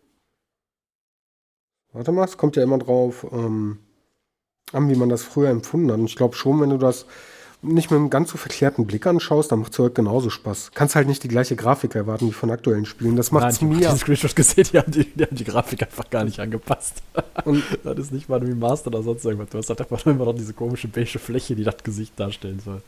Warte 1.92 2.10
mal, 2.10 2.24
es 2.24 2.38
kommt 2.38 2.56
ja 2.56 2.62
immer 2.62 2.78
drauf 2.78 3.26
ähm, 3.32 3.80
an, 4.72 4.88
wie 4.88 4.94
man 4.94 5.10
das 5.10 5.22
früher 5.22 5.50
empfunden 5.50 5.92
hat. 5.92 5.98
Und 5.98 6.06
ich 6.06 6.16
glaube 6.16 6.34
schon, 6.36 6.58
wenn 6.60 6.70
du 6.70 6.78
das 6.78 7.04
nicht 7.62 7.90
mit 7.90 7.98
einem 7.98 8.10
ganz 8.10 8.30
so 8.30 8.36
verklärten 8.36 8.86
Blick 8.86 9.06
anschaust, 9.06 9.52
dann 9.52 9.60
macht 9.60 9.72
es 9.72 9.78
halt 9.78 9.94
genauso 9.94 10.30
Spaß. 10.30 10.72
Kannst 10.74 10.96
halt 10.96 11.06
nicht 11.06 11.22
die 11.22 11.28
gleiche 11.28 11.54
Grafik 11.54 11.94
erwarten 11.94 12.26
wie 12.26 12.32
von 12.32 12.50
aktuellen 12.50 12.84
Spielen. 12.84 13.14
Das 13.14 13.30
macht 13.30 13.48
es 13.50 13.60
mir. 13.60 13.78
Ich 13.78 13.86
habe 13.86 13.98
Screenshot 13.98 14.34
gesehen, 14.34 14.66
die 14.72 14.78
haben 14.78 14.90
die, 14.90 15.04
die 15.04 15.24
haben 15.24 15.36
die, 15.36 15.44
Grafik 15.44 15.82
einfach 15.82 16.10
gar 16.10 16.24
nicht 16.24 16.40
angepasst. 16.40 17.02
Und 17.44 17.62
das 17.84 17.98
ist 17.98 18.12
nicht 18.12 18.28
mal 18.28 18.40
ein 18.40 18.46
Remaster 18.46 18.88
oder 18.88 19.02
sonst 19.02 19.24
irgendwas. 19.24 19.50
Du 19.50 19.58
hast 19.58 19.68
halt 19.68 19.80
einfach 19.80 20.04
immer 20.06 20.24
noch 20.24 20.34
diese 20.34 20.54
komische 20.54 20.88
beige 20.88 21.20
Fläche, 21.20 21.54
die 21.54 21.64
das 21.64 21.76
Gesicht 21.84 22.18
darstellen 22.18 22.58
soll. 22.58 22.82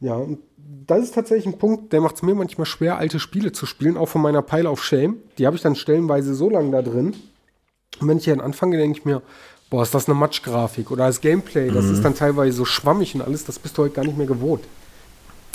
Ja, 0.00 0.16
und 0.16 0.40
das 0.86 1.02
ist 1.02 1.14
tatsächlich 1.14 1.46
ein 1.46 1.58
Punkt, 1.58 1.92
der 1.92 2.02
macht 2.02 2.16
es 2.16 2.22
mir 2.22 2.34
manchmal 2.34 2.66
schwer, 2.66 2.98
alte 2.98 3.18
Spiele 3.18 3.52
zu 3.52 3.64
spielen, 3.64 3.96
auch 3.96 4.08
von 4.08 4.20
meiner 4.20 4.42
Pile 4.42 4.70
of 4.70 4.84
Shame. 4.84 5.16
Die 5.38 5.46
habe 5.46 5.56
ich 5.56 5.62
dann 5.62 5.76
stellenweise 5.76 6.34
so 6.34 6.50
lange 6.50 6.70
da 6.72 6.82
drin. 6.82 7.14
Und 8.00 8.08
wenn 8.08 8.18
ich 8.18 8.24
hier 8.24 8.42
anfange, 8.42 8.76
denke 8.76 8.98
ich 8.98 9.04
mir, 9.04 9.22
boah, 9.74 9.82
ist 9.82 9.92
das 9.92 10.06
eine 10.06 10.14
Matschgrafik 10.14 10.92
oder 10.92 11.08
das 11.08 11.20
Gameplay, 11.20 11.68
das 11.68 11.86
mhm. 11.86 11.94
ist 11.94 12.04
dann 12.04 12.14
teilweise 12.14 12.56
so 12.56 12.64
schwammig 12.64 13.12
und 13.16 13.22
alles, 13.22 13.44
das 13.44 13.58
bist 13.58 13.76
du 13.76 13.82
heute 13.82 13.94
gar 13.94 14.04
nicht 14.04 14.16
mehr 14.16 14.28
gewohnt. 14.28 14.62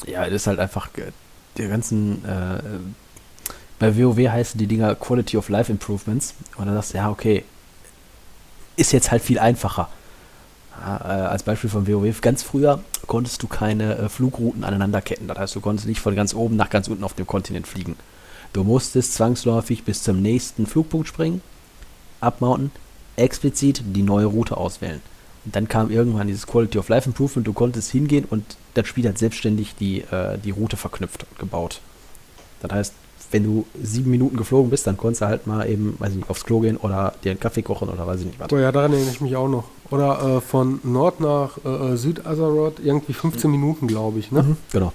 Ja, 0.05 0.26
das 0.26 0.34
ist 0.34 0.47
halt 0.47 0.59
einfach 0.59 0.89
der 1.57 1.70
ganzen, 1.70 2.26
äh, 2.26 2.61
bei 3.80 3.97
WoW 3.97 4.17
heißen 4.17 4.57
die 4.57 4.67
Dinger 4.67 4.95
Quality 4.95 5.38
of 5.38 5.47
Life 5.47 5.72
Improvements 5.72 6.34
und 6.57 6.65
dann 6.65 6.76
sagst 6.76 6.93
du, 6.93 6.97
ja, 6.97 7.09
okay, 7.09 7.45
ist 8.76 8.91
jetzt 8.91 9.09
halt 9.09 9.22
viel 9.22 9.39
einfacher. 9.39 9.88
Ja, 10.82 10.97
äh, 10.97 11.28
als 11.28 11.43
Beispiel 11.43 11.70
von 11.70 11.88
WoW, 11.88 12.20
ganz 12.20 12.43
früher 12.43 12.84
konntest 13.07 13.41
du 13.41 13.47
keine 13.47 13.97
äh, 13.99 14.09
Flugrouten 14.09 14.65
aneinanderketten. 14.65 15.30
Das 15.30 15.38
heißt, 15.38 15.55
du 15.55 15.61
konntest 15.61 15.88
nicht 15.88 16.01
von 16.01 16.13
ganz 16.13 16.34
oben 16.34 16.57
nach 16.57 16.70
ganz 16.70 16.89
unten 16.89 17.05
auf 17.05 17.13
dem 17.13 17.26
Kontinent 17.26 17.67
fliegen. 17.67 17.95
Du 18.51 18.65
musstest 18.65 19.13
zwangsläufig 19.13 19.86
bis 19.86 20.03
zum 20.03 20.22
nächsten 20.22 20.65
Flugpunkt 20.65 21.07
springen, 21.07 21.41
abmounten, 22.20 22.72
explizit 23.20 23.84
die 23.86 24.03
neue 24.03 24.26
Route 24.26 24.57
auswählen. 24.57 25.01
Und 25.45 25.55
dann 25.55 25.67
kam 25.67 25.89
irgendwann 25.89 26.28
dieses 26.28 26.47
Quality 26.47 26.78
of 26.80 26.89
Life 26.89 27.07
Improvement, 27.07 27.47
du 27.47 27.53
konntest 27.53 27.91
hingehen 27.91 28.26
und 28.30 28.43
das 28.74 28.88
Spiel 28.88 29.07
hat 29.07 29.17
selbstständig 29.17 29.76
die, 29.80 30.01
äh, 30.01 30.38
die 30.38 30.51
Route 30.51 30.78
verknüpft 30.78 31.26
und 31.30 31.39
gebaut. 31.39 31.82
Das 32.61 32.72
heißt, 32.72 32.93
wenn 33.32 33.43
du 33.43 33.65
sieben 33.82 34.11
Minuten 34.11 34.38
geflogen 34.38 34.70
bist, 34.70 34.88
dann 34.88 34.97
konntest 34.97 35.22
du 35.22 35.28
halt 35.28 35.47
mal 35.47 35.70
eben, 35.70 35.95
weiß 35.99 36.11
ich 36.11 36.17
nicht, 36.17 36.30
aufs 36.30 36.45
Klo 36.45 36.59
gehen 36.59 36.78
oder 36.78 37.13
dir 37.24 37.32
einen 37.32 37.39
Kaffee 37.39 37.61
kochen 37.61 37.89
oder 37.89 38.05
weiß 38.07 38.22
ich 38.22 38.26
nicht 38.28 38.39
was. 38.39 38.51
Oh 38.51 38.57
ja, 38.57 38.72
daran 38.72 38.91
erinnere 38.91 39.11
ich 39.11 39.22
mich 39.22 39.36
auch 39.36 39.47
noch. 39.47 39.65
Oder 39.91 40.38
äh, 40.38 40.41
von 40.41 40.80
Nord 40.84 41.20
nach 41.20 41.57
äh, 41.63 41.93
äh 41.93 41.97
Süd-Azeroth 41.97 42.80
irgendwie 42.84 43.13
15 43.13 43.49
mhm. 43.49 43.59
Minuten, 43.59 43.88
glaube 43.88 44.20
ich, 44.20 44.32
ne? 44.32 44.43
Mhm, 44.43 44.57
genau. 44.72 44.93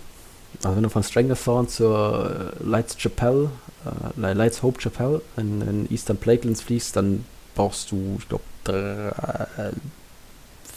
Also 0.62 0.76
wenn 0.76 0.82
du 0.82 0.88
von 0.88 1.02
Stranglethorn 1.02 1.68
zur 1.68 2.52
äh, 2.60 2.64
Lights 2.64 2.96
Chapel, 2.96 3.50
äh, 4.20 4.32
Lights 4.32 4.62
Hope 4.62 4.80
Chapel 4.80 5.20
in, 5.36 5.60
in 5.62 5.92
Eastern 5.92 6.16
Plaguelands 6.16 6.60
fließt, 6.60 6.96
dann 6.96 7.24
brauchst 7.54 7.90
du, 7.92 8.16
ich 8.18 8.28
glaube, 8.28 8.44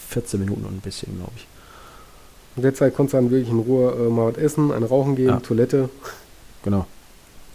14 0.10 0.40
Minuten 0.40 0.66
und 0.66 0.76
ein 0.78 0.82
bisschen, 0.82 1.16
glaube 1.18 1.34
ich. 1.36 1.48
In 2.56 2.64
der 2.64 2.74
Zeit 2.74 2.96
konntest 2.96 3.14
du 3.14 3.18
dann 3.18 3.30
wirklich 3.30 3.50
in 3.50 3.60
Ruhe 3.60 3.92
äh, 3.92 4.10
mal 4.10 4.32
was 4.32 4.38
essen, 4.38 4.72
ein 4.72 4.84
Rauchen 4.84 5.16
gehen, 5.16 5.28
ja. 5.28 5.40
Toilette. 5.40 5.90
Genau. 6.64 6.88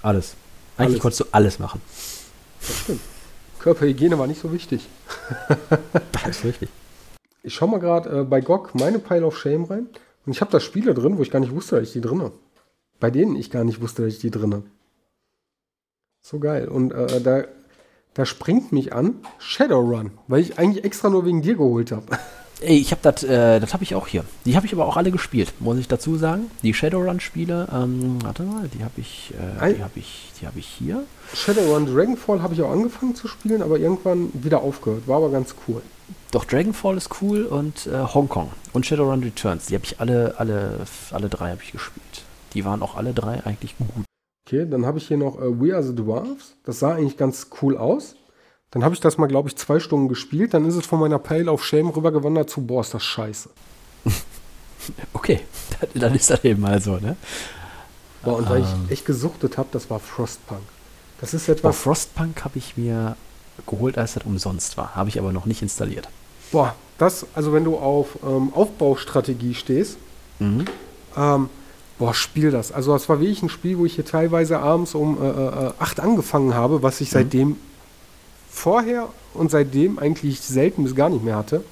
Alles. 0.00 0.34
Eigentlich 0.76 0.92
alles. 0.92 1.00
konntest 1.00 1.20
du 1.20 1.24
alles 1.32 1.58
machen. 1.58 1.80
Das 2.60 2.78
stimmt. 2.78 3.00
Körperhygiene 3.58 4.18
war 4.18 4.26
nicht 4.26 4.40
so 4.40 4.52
wichtig. 4.52 4.88
das 6.12 6.28
ist 6.28 6.44
richtig. 6.44 6.68
Ich 7.42 7.54
schau 7.54 7.66
mal 7.66 7.80
gerade 7.80 8.20
äh, 8.20 8.24
bei 8.24 8.40
GOG 8.40 8.74
meine 8.74 9.00
Pile 9.00 9.26
of 9.26 9.36
Shame 9.36 9.64
rein 9.64 9.88
und 10.24 10.32
ich 10.32 10.40
habe 10.40 10.52
da 10.52 10.60
Spiele 10.60 10.94
drin, 10.94 11.18
wo 11.18 11.22
ich 11.22 11.30
gar 11.30 11.40
nicht 11.40 11.54
wusste, 11.54 11.76
dass 11.76 11.88
ich 11.88 11.92
die 11.92 12.00
drin 12.00 12.20
habe. 12.20 12.34
Bei 13.00 13.10
denen 13.10 13.34
ich 13.34 13.50
gar 13.50 13.64
nicht 13.64 13.80
wusste, 13.80 14.02
dass 14.02 14.14
ich 14.14 14.20
die 14.20 14.30
drin 14.30 14.54
habe. 14.54 14.64
So 16.20 16.38
geil. 16.38 16.68
Und 16.68 16.92
äh, 16.92 17.20
da 17.20 17.44
da 18.14 18.26
springt 18.26 18.72
mich 18.72 18.92
an 18.92 19.14
Shadowrun, 19.38 20.10
weil 20.28 20.40
ich 20.40 20.58
eigentlich 20.58 20.84
extra 20.84 21.08
nur 21.08 21.24
wegen 21.24 21.42
dir 21.42 21.54
geholt 21.54 21.92
habe. 21.92 22.06
Ey, 22.60 22.78
ich 22.78 22.92
habe 22.92 23.00
das, 23.02 23.24
äh, 23.24 23.58
das 23.58 23.72
habe 23.74 23.82
ich 23.82 23.96
auch 23.96 24.06
hier. 24.06 24.24
Die 24.44 24.54
habe 24.54 24.66
ich 24.66 24.72
aber 24.72 24.86
auch 24.86 24.96
alle 24.96 25.10
gespielt, 25.10 25.52
muss 25.58 25.78
ich 25.78 25.88
dazu 25.88 26.16
sagen. 26.16 26.48
Die 26.62 26.72
Shadowrun-Spiele, 26.72 27.68
ähm, 27.72 28.18
warte 28.22 28.44
mal, 28.44 28.68
die 28.68 28.84
habe 28.84 29.00
ich, 29.00 29.34
äh, 29.60 29.74
die 29.74 29.82
habe 29.82 29.98
ich, 29.98 30.30
die 30.40 30.46
habe 30.46 30.60
ich 30.60 30.66
hier. 30.66 31.02
Shadowrun 31.34 31.92
Dragonfall 31.92 32.40
habe 32.40 32.54
ich 32.54 32.62
auch 32.62 32.70
angefangen 32.70 33.16
zu 33.16 33.26
spielen, 33.26 33.62
aber 33.62 33.78
irgendwann 33.78 34.30
wieder 34.32 34.62
aufgehört. 34.62 35.08
War 35.08 35.16
aber 35.16 35.30
ganz 35.30 35.56
cool. 35.66 35.82
Doch 36.30 36.44
Dragonfall 36.44 36.96
ist 36.96 37.10
cool 37.20 37.46
und 37.46 37.88
äh, 37.88 37.98
Hongkong 37.98 38.50
und 38.72 38.86
Shadowrun 38.86 39.24
Returns, 39.24 39.66
die 39.66 39.74
habe 39.74 39.84
ich 39.84 39.98
alle, 39.98 40.34
alle, 40.38 40.86
alle 41.10 41.28
drei 41.28 41.50
habe 41.50 41.62
ich 41.64 41.72
gespielt. 41.72 42.22
Die 42.54 42.64
waren 42.64 42.82
auch 42.82 42.94
alle 42.94 43.12
drei 43.12 43.44
eigentlich 43.44 43.76
gut. 43.76 44.04
Okay, 44.52 44.66
dann 44.68 44.84
habe 44.84 44.98
ich 44.98 45.08
hier 45.08 45.16
noch 45.16 45.40
äh, 45.40 45.60
We 45.60 45.74
Are 45.74 45.82
the 45.82 45.94
Dwarfs. 45.94 46.56
Das 46.64 46.78
sah 46.78 46.94
eigentlich 46.94 47.16
ganz 47.16 47.46
cool 47.62 47.78
aus. 47.78 48.16
Dann 48.70 48.84
habe 48.84 48.94
ich 48.94 49.00
das 49.00 49.16
mal, 49.16 49.26
glaube 49.26 49.48
ich, 49.48 49.56
zwei 49.56 49.80
Stunden 49.80 50.08
gespielt. 50.08 50.52
Dann 50.52 50.66
ist 50.66 50.74
es 50.74 50.84
von 50.84 51.00
meiner 51.00 51.18
Pale 51.18 51.50
auf 51.50 51.64
Shame 51.64 51.88
rübergewandert 51.88 52.50
zu, 52.50 52.60
boah, 52.60 52.82
ist 52.82 52.92
das 52.92 53.02
scheiße. 53.02 53.48
okay, 55.14 55.40
dann 55.94 56.14
ist 56.14 56.28
das 56.28 56.44
eben 56.44 56.60
mal 56.60 56.82
so, 56.82 56.98
ne? 56.98 57.16
Boah, 58.22 58.36
und 58.36 58.44
ähm, 58.44 58.50
weil 58.50 58.60
ich 58.60 58.68
ähm. 58.68 58.86
echt 58.90 59.06
gesuchtet 59.06 59.56
habe, 59.56 59.70
das 59.72 59.88
war 59.88 59.98
Frostpunk. 59.98 60.60
Das 61.18 61.32
ist 61.32 61.48
etwas. 61.48 61.74
Oh, 61.74 61.78
Frostpunk 61.84 62.44
habe 62.44 62.58
ich 62.58 62.76
mir 62.76 63.16
geholt, 63.66 63.96
als 63.96 64.14
das 64.14 64.24
umsonst 64.24 64.76
war. 64.76 64.94
Habe 64.94 65.08
ich 65.08 65.18
aber 65.18 65.32
noch 65.32 65.46
nicht 65.46 65.62
installiert. 65.62 66.10
Boah, 66.50 66.74
das, 66.98 67.24
also 67.34 67.54
wenn 67.54 67.64
du 67.64 67.78
auf 67.78 68.18
ähm, 68.22 68.52
Aufbaustrategie 68.52 69.54
stehst, 69.54 69.96
mhm. 70.40 70.66
ähm, 71.16 71.48
boah, 71.98 72.14
spiel 72.14 72.50
das. 72.50 72.72
Also 72.72 72.92
das 72.92 73.08
war 73.08 73.20
wirklich 73.20 73.42
ein 73.42 73.48
Spiel, 73.48 73.78
wo 73.78 73.86
ich 73.86 73.94
hier 73.94 74.04
teilweise 74.04 74.58
abends 74.58 74.94
um 74.94 75.22
äh, 75.22 75.28
äh, 75.28 75.72
8 75.78 76.00
angefangen 76.00 76.54
habe, 76.54 76.82
was 76.82 77.00
ich 77.00 77.08
mhm. 77.10 77.12
seitdem 77.12 77.56
vorher 78.50 79.08
und 79.34 79.50
seitdem 79.50 79.98
eigentlich 79.98 80.40
selten 80.40 80.84
bis 80.84 80.94
gar 80.94 81.08
nicht 81.08 81.24
mehr 81.24 81.36
hatte. 81.36 81.64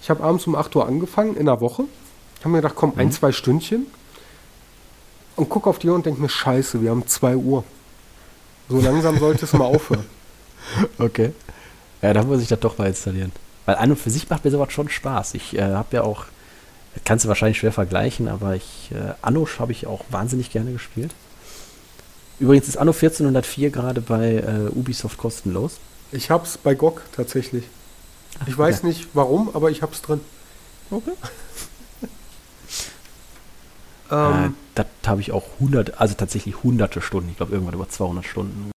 Ich 0.00 0.10
habe 0.10 0.22
abends 0.22 0.46
um 0.46 0.54
8 0.54 0.74
Uhr 0.76 0.86
angefangen 0.86 1.36
in 1.36 1.46
der 1.46 1.60
Woche. 1.60 1.84
Ich 2.38 2.40
habe 2.40 2.50
mir 2.50 2.58
gedacht, 2.58 2.76
komm, 2.76 2.92
mhm. 2.94 3.00
ein, 3.00 3.12
zwei 3.12 3.32
Stündchen. 3.32 3.86
und 5.36 5.48
guck 5.48 5.66
auf 5.66 5.78
die 5.78 5.88
Uhr 5.88 5.94
und 5.94 6.06
denk 6.06 6.18
mir, 6.18 6.28
scheiße, 6.28 6.80
wir 6.82 6.90
haben 6.90 7.06
2 7.06 7.36
Uhr. 7.36 7.64
So 8.68 8.80
langsam 8.80 9.18
sollte 9.18 9.44
es 9.44 9.52
mal 9.52 9.64
aufhören. 9.74 10.04
Okay. 10.98 11.32
Ja, 12.02 12.12
da 12.12 12.22
muss 12.22 12.42
ich 12.42 12.48
das 12.48 12.60
doch 12.60 12.78
mal 12.78 12.88
installieren. 12.88 13.32
Weil 13.66 13.76
an 13.76 13.90
und 13.90 13.98
für 13.98 14.10
sich 14.10 14.28
macht 14.30 14.44
mir 14.44 14.50
sowas 14.50 14.72
schon 14.72 14.88
Spaß. 14.88 15.34
Ich 15.34 15.56
äh, 15.56 15.62
habe 15.62 15.96
ja 15.96 16.02
auch, 16.02 16.26
kannst 17.04 17.24
du 17.24 17.28
wahrscheinlich 17.28 17.58
schwer 17.58 17.72
vergleichen, 17.72 18.28
aber 18.28 18.54
ich, 18.54 18.90
äh, 18.92 19.14
Anno 19.22 19.46
habe 19.58 19.72
ich 19.72 19.86
auch 19.86 20.04
wahnsinnig 20.10 20.50
gerne 20.50 20.72
gespielt. 20.72 21.14
Übrigens 22.40 22.68
ist 22.68 22.76
Anno 22.76 22.92
1404 22.92 23.70
gerade 23.70 24.00
bei 24.00 24.36
äh, 24.36 24.68
Ubisoft 24.70 25.18
kostenlos. 25.18 25.78
Ich 26.12 26.30
hab's 26.30 26.56
bei 26.56 26.74
GOG 26.74 27.02
tatsächlich. 27.14 27.64
Ich 28.46 28.56
weiß 28.56 28.84
nicht 28.84 29.08
warum, 29.14 29.54
aber 29.54 29.70
ich 29.70 29.82
hab's 29.82 30.02
drin. 30.02 30.20
Okay. 30.90 31.12
Ähm, 34.10 34.44
äh, 34.44 34.50
das 34.74 34.86
habe 35.06 35.20
ich 35.20 35.32
auch 35.32 35.44
hundert, 35.60 36.00
also 36.00 36.14
tatsächlich 36.14 36.62
hunderte 36.62 37.02
Stunden. 37.02 37.28
Ich 37.28 37.36
glaube 37.36 37.52
irgendwann 37.52 37.74
über 37.74 37.90
200 37.90 38.24
Stunden. 38.24 38.70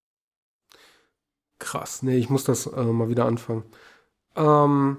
Krass, 1.58 2.02
nee, 2.02 2.16
ich 2.16 2.28
muss 2.28 2.44
das 2.44 2.66
äh, 2.66 2.82
mal 2.82 3.08
wieder 3.08 3.24
anfangen. 3.24 3.62
Ähm, 4.36 4.98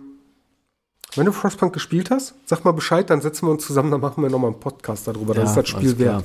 wenn 1.16 1.26
du 1.26 1.32
Frostpunk 1.32 1.74
gespielt 1.74 2.10
hast, 2.12 2.34
sag 2.46 2.64
mal 2.66 2.72
Bescheid, 2.72 3.10
dann 3.10 3.22
setzen 3.22 3.48
wir 3.48 3.52
uns 3.52 3.66
zusammen, 3.66 3.92
dann 3.92 4.02
machen 4.02 4.22
wir 4.24 4.30
nochmal 4.30 4.52
einen 4.52 4.60
Podcast 4.60 5.08
darüber. 5.08 5.34
dann 5.34 5.46
ist 5.46 5.56
das 5.56 5.68
Spiel 5.68 5.98
wert. 6.00 6.24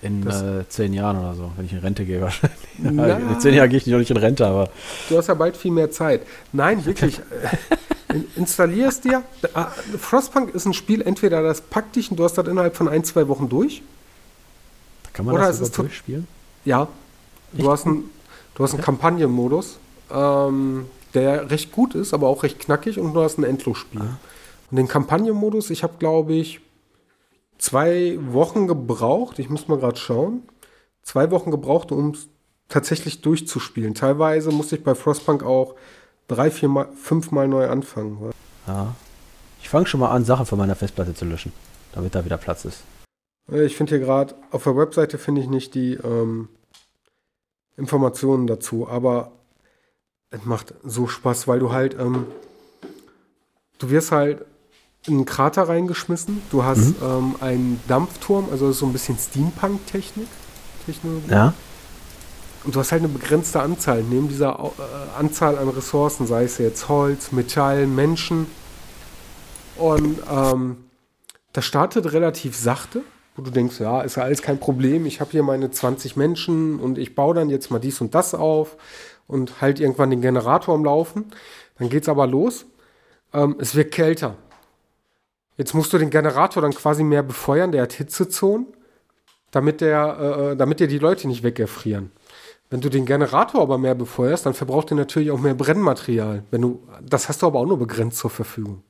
In 0.00 0.24
äh, 0.28 0.64
zehn 0.68 0.92
Jahren 0.94 1.18
oder 1.18 1.34
so, 1.34 1.50
wenn 1.56 1.64
ich 1.66 1.72
in 1.72 1.78
Rente 1.80 2.04
gehe 2.04 2.20
wahrscheinlich. 2.20 2.58
Na. 2.78 3.16
In 3.16 3.40
zehn 3.40 3.52
Jahren 3.54 3.68
gehe 3.68 3.78
ich 3.78 3.86
noch 3.88 3.98
nicht 3.98 4.10
in 4.10 4.16
Rente, 4.16 4.46
aber 4.46 4.70
Du 5.08 5.16
hast 5.18 5.26
ja 5.26 5.34
bald 5.34 5.56
viel 5.56 5.72
mehr 5.72 5.90
Zeit. 5.90 6.22
Nein, 6.52 6.84
wirklich. 6.86 7.18
äh, 7.18 8.14
in- 8.14 8.24
Installier 8.36 8.86
es 8.88 9.00
dir. 9.00 9.24
Ah, 9.54 9.66
Frostpunk 9.98 10.54
ist 10.54 10.66
ein 10.66 10.72
Spiel, 10.74 11.02
entweder 11.02 11.42
das 11.42 11.60
packt 11.60 11.96
dich 11.96 12.10
und 12.12 12.16
du 12.16 12.22
hast 12.24 12.34
das 12.38 12.46
innerhalb 12.46 12.76
von 12.76 12.88
ein, 12.88 13.02
zwei 13.02 13.26
Wochen 13.26 13.48
durch. 13.48 13.82
kann 15.12 15.24
man 15.26 15.34
Oder 15.34 15.48
das 15.48 15.58
es 15.60 15.72
durchspielen? 15.72 16.28
Ja. 16.64 16.86
Du 17.52 17.62
Echt? 17.62 17.68
hast 17.68 17.86
einen, 17.86 18.04
du 18.54 18.62
hast 18.62 18.74
einen 18.74 18.82
Kampagnenmodus, 18.84 19.78
ähm, 20.12 20.86
der 21.18 21.50
recht 21.50 21.72
gut 21.72 21.94
ist, 21.94 22.14
aber 22.14 22.28
auch 22.28 22.42
recht 22.42 22.58
knackig 22.58 22.98
und 22.98 23.14
du 23.14 23.22
hast 23.22 23.38
ein 23.38 23.44
Endlosspiel. 23.44 24.00
Ah. 24.00 24.18
Und 24.70 24.76
den 24.76 24.88
Kampagnenmodus, 24.88 25.70
ich 25.70 25.82
habe, 25.82 25.94
glaube 25.98 26.34
ich, 26.34 26.60
zwei 27.58 28.18
Wochen 28.32 28.66
gebraucht. 28.66 29.38
Ich 29.38 29.48
muss 29.48 29.68
mal 29.68 29.78
gerade 29.78 29.98
schauen. 29.98 30.42
Zwei 31.02 31.30
Wochen 31.30 31.50
gebraucht, 31.50 31.90
um 31.92 32.10
es 32.10 32.28
tatsächlich 32.68 33.22
durchzuspielen. 33.22 33.94
Teilweise 33.94 34.50
musste 34.50 34.76
ich 34.76 34.84
bei 34.84 34.94
Frostpunk 34.94 35.42
auch 35.42 35.74
drei, 36.28 36.50
vier 36.50 36.68
Mal, 36.68 36.88
fünf 36.94 37.30
Mal 37.30 37.48
neu 37.48 37.68
anfangen. 37.68 38.32
Ja. 38.66 38.94
Ich 39.62 39.68
fange 39.68 39.86
schon 39.86 40.00
mal 40.00 40.10
an, 40.10 40.24
Sachen 40.24 40.46
von 40.46 40.58
meiner 40.58 40.76
Festplatte 40.76 41.14
zu 41.14 41.24
löschen, 41.24 41.52
damit 41.92 42.14
da 42.14 42.24
wieder 42.24 42.36
Platz 42.36 42.64
ist. 42.64 42.82
Ich 43.50 43.76
finde 43.76 43.96
hier 43.96 44.04
gerade, 44.04 44.34
auf 44.50 44.64
der 44.64 44.76
Webseite 44.76 45.16
finde 45.16 45.40
ich 45.40 45.48
nicht 45.48 45.74
die 45.74 45.94
ähm, 45.94 46.48
Informationen 47.78 48.46
dazu, 48.46 48.86
aber 48.86 49.32
es 50.30 50.44
macht 50.44 50.74
so 50.84 51.06
Spaß, 51.06 51.48
weil 51.48 51.58
du 51.58 51.72
halt, 51.72 51.96
ähm, 51.98 52.26
du 53.78 53.90
wirst 53.90 54.12
halt 54.12 54.44
in 55.06 55.14
einen 55.14 55.24
Krater 55.24 55.68
reingeschmissen, 55.68 56.42
du 56.50 56.64
hast 56.64 56.94
ähm, 57.02 57.36
einen 57.40 57.80
Dampfturm, 57.88 58.48
also 58.50 58.72
so 58.72 58.86
ein 58.86 58.92
bisschen 58.92 59.16
Steampunk-Technik, 59.18 60.28
Technologie. 60.84 61.30
Ja? 61.30 61.54
Und 62.64 62.74
du 62.74 62.80
hast 62.80 62.92
halt 62.92 63.02
eine 63.02 63.12
begrenzte 63.12 63.60
Anzahl. 63.60 64.02
Neben 64.02 64.28
dieser 64.28 64.58
äh, 64.58 65.18
Anzahl 65.18 65.56
an 65.56 65.68
Ressourcen, 65.68 66.26
sei 66.26 66.44
es 66.44 66.58
jetzt 66.58 66.88
Holz, 66.88 67.32
Metall, 67.32 67.86
Menschen. 67.86 68.46
Und 69.76 70.18
ähm, 70.30 70.76
das 71.52 71.64
startet 71.64 72.12
relativ 72.12 72.56
sachte, 72.56 73.02
wo 73.36 73.42
du 73.42 73.50
denkst, 73.50 73.80
ja, 73.80 74.02
ist 74.02 74.16
ja 74.16 74.24
alles 74.24 74.42
kein 74.42 74.58
Problem. 74.58 75.06
Ich 75.06 75.20
habe 75.20 75.30
hier 75.30 75.44
meine 75.44 75.70
20 75.70 76.16
Menschen 76.16 76.80
und 76.80 76.98
ich 76.98 77.14
baue 77.14 77.34
dann 77.34 77.48
jetzt 77.48 77.70
mal 77.70 77.78
dies 77.78 78.00
und 78.00 78.14
das 78.14 78.34
auf 78.34 78.76
und 79.28 79.60
halt 79.60 79.78
irgendwann 79.78 80.10
den 80.10 80.20
Generator 80.20 80.74
am 80.74 80.84
Laufen. 80.84 81.26
Dann 81.78 81.88
geht's 81.88 82.08
aber 82.08 82.26
los. 82.26 82.66
Ähm, 83.32 83.56
es 83.60 83.76
wird 83.76 83.92
kälter. 83.92 84.36
Jetzt 85.56 85.74
musst 85.74 85.92
du 85.92 85.98
den 85.98 86.10
Generator 86.10 86.62
dann 86.62 86.72
quasi 86.72 87.04
mehr 87.04 87.22
befeuern, 87.22 87.70
der 87.70 87.82
hat 87.82 87.92
Hitzezonen, 87.92 88.66
damit, 89.50 89.80
der, 89.80 90.50
äh, 90.52 90.56
damit 90.56 90.80
dir 90.80 90.88
die 90.88 90.98
Leute 90.98 91.28
nicht 91.28 91.42
wegerfrieren. 91.42 92.10
Wenn 92.70 92.80
du 92.80 92.90
den 92.90 93.06
Generator 93.06 93.62
aber 93.62 93.78
mehr 93.78 93.94
befeuerst, 93.94 94.46
dann 94.46 94.54
verbraucht 94.54 94.92
er 94.92 94.96
natürlich 94.96 95.30
auch 95.30 95.40
mehr 95.40 95.54
Brennmaterial. 95.54 96.44
Wenn 96.50 96.62
du, 96.62 96.82
das 97.02 97.28
hast 97.28 97.42
du 97.42 97.46
aber 97.46 97.60
auch 97.60 97.66
nur 97.66 97.78
begrenzt 97.78 98.18
zur 98.18 98.30
Verfügung. 98.30 98.82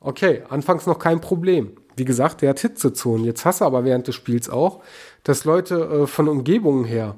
Okay, 0.00 0.44
anfangs 0.48 0.86
noch 0.86 1.00
kein 1.00 1.20
Problem. 1.20 1.72
Wie 1.96 2.04
gesagt, 2.04 2.40
der 2.40 2.50
hat 2.50 2.60
Hitzezonen. 2.60 3.24
Jetzt 3.24 3.44
hast 3.44 3.60
du 3.60 3.64
aber 3.64 3.84
während 3.84 4.06
des 4.06 4.14
Spiels 4.14 4.48
auch, 4.48 4.80
dass 5.24 5.44
Leute 5.44 5.74
äh, 5.74 6.06
von 6.06 6.28
Umgebungen 6.28 6.84
her 6.84 7.16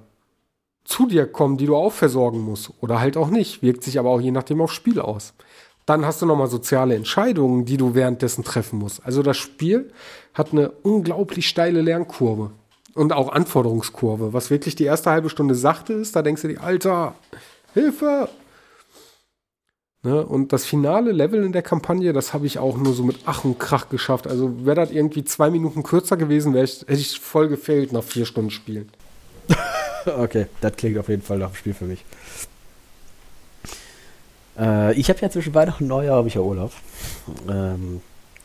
zu 0.85 1.07
dir 1.07 1.27
kommen, 1.27 1.57
die 1.57 1.67
du 1.67 1.77
auch 1.77 1.93
versorgen 1.93 2.41
musst. 2.41 2.73
Oder 2.81 3.01
halt 3.01 3.17
auch 3.17 3.31
nicht. 3.31 3.63
Wirkt 3.63 3.85
sich 3.85 3.99
aber 3.99 4.11
auch 4.11 4.21
je 4.21 4.31
nachdem 4.31 4.61
aufs 4.61 4.75
Spiel 4.75 5.01
aus. 5.01 5.35
Dann 5.87 6.05
hast 6.05 6.23
du 6.23 6.27
nochmal 6.27 6.49
soziale 6.49 6.95
Entscheidungen, 6.95 7.65
die 7.65 7.77
du 7.77 7.95
währenddessen 7.95 8.45
treffen 8.45 8.79
musst. 8.79 9.05
Also 9.05 9.23
das 9.23 9.37
Spiel 9.37 9.93
hat 10.35 10.53
eine 10.53 10.71
unglaublich 10.71 11.49
steile 11.49 11.81
Lernkurve. 11.81 12.51
Und 12.95 13.13
auch 13.13 13.31
Anforderungskurve. 13.31 14.33
Was 14.33 14.51
wirklich 14.51 14.75
die 14.75 14.85
erste 14.85 15.11
halbe 15.11 15.31
Stunde 15.31 15.55
sachte 15.55 15.93
ist, 15.93 16.17
da 16.17 16.23
denkst 16.23 16.43
du 16.43 16.49
dir, 16.49 16.63
Alter, 16.63 17.15
Hilfe! 17.73 18.29
Ne? 20.03 20.25
Und 20.25 20.53
das 20.53 20.65
finale 20.65 21.13
Level 21.13 21.45
in 21.45 21.53
der 21.53 21.63
Kampagne, 21.63 22.13
das 22.13 22.33
habe 22.33 22.47
ich 22.47 22.59
auch 22.59 22.77
nur 22.77 22.95
so 22.95 23.05
mit 23.05 23.21
Ach 23.27 23.45
und 23.45 23.59
Krach 23.59 23.89
geschafft. 23.91 24.27
Also 24.27 24.65
wäre 24.65 24.77
das 24.77 24.91
irgendwie 24.91 25.25
zwei 25.25 25.51
Minuten 25.51 25.83
kürzer 25.83 26.17
gewesen, 26.17 26.55
hätte 26.55 26.87
ich 26.89 27.21
voll 27.21 27.49
gefehlt 27.49 27.93
nach 27.93 28.03
vier 28.03 28.25
Stunden 28.25 28.51
Spielen. 28.51 28.91
Okay, 30.07 30.47
das 30.61 30.77
klingt 30.77 30.99
auf 30.99 31.09
jeden 31.09 31.23
Fall 31.23 31.39
nach 31.39 31.51
dem 31.51 31.57
Spiel 31.57 31.75
für 31.75 31.85
mich. 31.85 32.05
Äh, 34.59 34.95
ich 34.95 35.09
habe 35.09 35.21
ja 35.21 35.31
zwischen 35.31 35.55
Weihnachten 35.55 35.85
und 35.85 35.89
Neujahr 35.89 36.17
habe 36.17 36.29
ich 36.29 36.35
ja 36.35 36.41
Urlaub. 36.41 36.73
Ähm, 37.49 38.03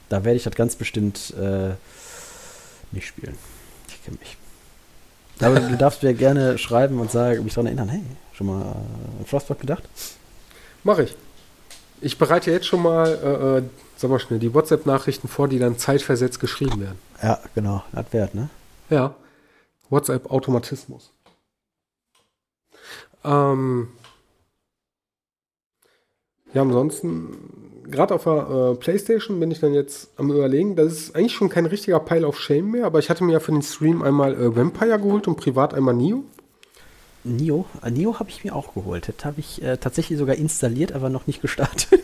da 0.10 0.24
werde 0.24 0.38
ich 0.38 0.43
das 0.43 0.56
ganz 0.56 0.76
bestimmt 0.76 1.34
äh, 1.39 1.72
nicht 2.91 3.08
spielen. 3.08 3.38
Ich 3.89 4.03
kenne 4.03 4.18
mich. 4.20 4.38
Aber 5.41 5.60
du 5.60 5.76
darfst 5.78 6.03
mir 6.03 6.14
gerne 6.14 6.58
schreiben 6.58 6.99
und 6.99 7.12
sagen, 7.12 7.43
mich 7.43 7.53
daran 7.53 7.68
erinnern, 7.68 7.89
hey, 7.89 8.03
schon 8.34 8.47
mal 8.47 8.62
an 8.62 9.26
Frostbite 9.26 9.60
gedacht? 9.60 9.84
Mache 10.84 11.03
ich. 11.03 11.16
Ich 12.01 12.18
bereite 12.18 12.51
jetzt 12.51 12.68
schon 12.68 12.84
mal, 12.84 13.08
äh, 13.08 13.58
äh, 13.58 13.64
sag 13.97 14.10
mal 14.10 14.20
schnell, 14.20 14.39
die 14.39 14.53
WhatsApp-Nachrichten 14.53 15.28
vor, 15.28 15.47
die 15.47 15.60
dann 15.60 15.78
zeitversetzt 15.78 16.39
geschrieben 16.39 16.82
werden. 16.82 16.99
Ja, 17.22 17.39
genau, 17.56 17.84
das 17.91 18.06
wert, 18.12 18.36
ne? 18.36 18.49
Ja. 18.89 19.16
WhatsApp-Automatismus. 19.89 21.12
Ähm, 23.26 23.88
ja, 26.54 26.62
ansonsten, 26.62 27.84
gerade 27.90 28.14
auf 28.14 28.24
der 28.24 28.74
äh, 28.74 28.76
Playstation 28.76 29.40
bin 29.40 29.52
ich 29.52 29.60
dann 29.60 29.74
jetzt 29.74 30.10
am 30.18 30.32
überlegen, 30.32 30.76
das 30.76 30.94
ist 30.94 31.16
eigentlich 31.16 31.34
schon 31.34 31.50
kein 31.50 31.66
richtiger 31.66 32.00
Pile 32.00 32.28
of 32.28 32.40
Shame 32.40 32.72
mehr, 32.72 32.86
aber 32.86 33.00
ich 33.00 33.10
hatte 33.10 33.24
mir 33.24 33.34
ja 33.34 33.40
für 33.40 33.52
den 33.52 33.62
Stream 33.62 34.02
einmal 34.02 34.34
äh, 34.36 34.56
Vampire 34.56 35.00
geholt 35.00 35.28
und 35.28 35.36
privat 35.36 35.74
einmal 35.74 35.96
Nio. 35.96 36.24
Nio, 37.26 37.66
äh, 37.84 37.92
Nio 37.92 38.20
habe 38.20 38.30
ich 38.30 38.44
mir 38.44 38.56
auch 38.56 38.74
geholt. 38.74 39.12
Das 39.16 39.26
habe 39.26 39.40
ich 39.40 39.62
äh, 39.62 39.78
tatsächlich 39.78 40.18
sogar 40.18 40.36
installiert, 40.36 40.94
aber 40.94 41.10
noch 41.10 41.28
nicht 41.28 41.42
gestartet. 41.42 42.02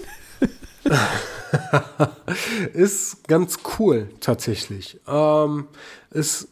ist 2.73 3.27
ganz 3.27 3.59
cool, 3.77 4.09
tatsächlich. 4.19 4.99
Ähm, 5.07 5.67
ist, 6.09 6.49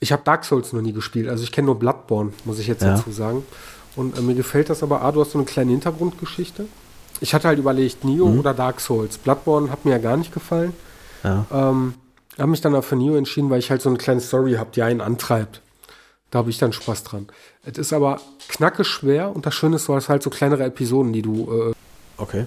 ich 0.00 0.12
habe 0.12 0.22
Dark 0.24 0.44
Souls 0.44 0.72
noch 0.72 0.82
nie 0.82 0.92
gespielt, 0.92 1.28
also 1.28 1.42
ich 1.42 1.52
kenne 1.52 1.66
nur 1.66 1.78
Bloodborne, 1.78 2.32
muss 2.44 2.58
ich 2.58 2.66
jetzt 2.66 2.82
Ja. 2.82 2.94
dazu 2.96 3.10
sagen. 3.10 3.44
Und 3.96 4.16
äh, 4.16 4.20
mir 4.22 4.34
gefällt 4.34 4.70
das 4.70 4.82
aber, 4.82 5.02
A, 5.02 5.10
du 5.12 5.20
hast 5.20 5.32
so 5.32 5.38
eine 5.38 5.44
kleine 5.46 5.70
Hintergrundgeschichte. 5.72 6.66
Ich 7.20 7.34
hatte 7.34 7.48
halt 7.48 7.58
überlegt, 7.58 8.04
Nio 8.04 8.26
Mhm. 8.28 8.38
oder 8.40 8.54
Dark 8.54 8.80
Souls. 8.80 9.18
Bloodborne 9.18 9.70
hat 9.70 9.84
mir 9.84 9.92
ja 9.92 9.98
gar 9.98 10.16
nicht 10.16 10.32
gefallen. 10.32 10.72
Ja. 11.24 11.46
Ähm, 11.52 11.94
habe 12.38 12.50
mich 12.50 12.60
dann 12.60 12.74
auch 12.76 12.84
für 12.84 12.94
Nio 12.94 13.16
entschieden, 13.16 13.50
weil 13.50 13.58
ich 13.58 13.70
halt 13.70 13.82
so 13.82 13.88
eine 13.88 13.98
kleine 13.98 14.20
Story 14.20 14.52
habe, 14.54 14.70
die 14.72 14.82
einen 14.82 15.00
antreibt. 15.00 15.60
Da 16.30 16.38
habe 16.40 16.50
ich 16.50 16.58
dann 16.58 16.72
Spaß 16.72 17.02
dran. 17.04 17.26
Es 17.64 17.78
ist 17.78 17.92
aber 17.92 18.20
knacke 18.48 18.84
schwer 18.84 19.34
und 19.34 19.46
das 19.46 19.54
Schöne 19.54 19.76
ist, 19.76 19.88
du 19.88 19.94
hast 19.94 20.08
halt 20.08 20.22
so 20.22 20.30
kleinere 20.30 20.62
Episoden, 20.64 21.12
die 21.12 21.22
du 21.22 21.70
äh, 21.70 21.74
Okay. 22.18 22.46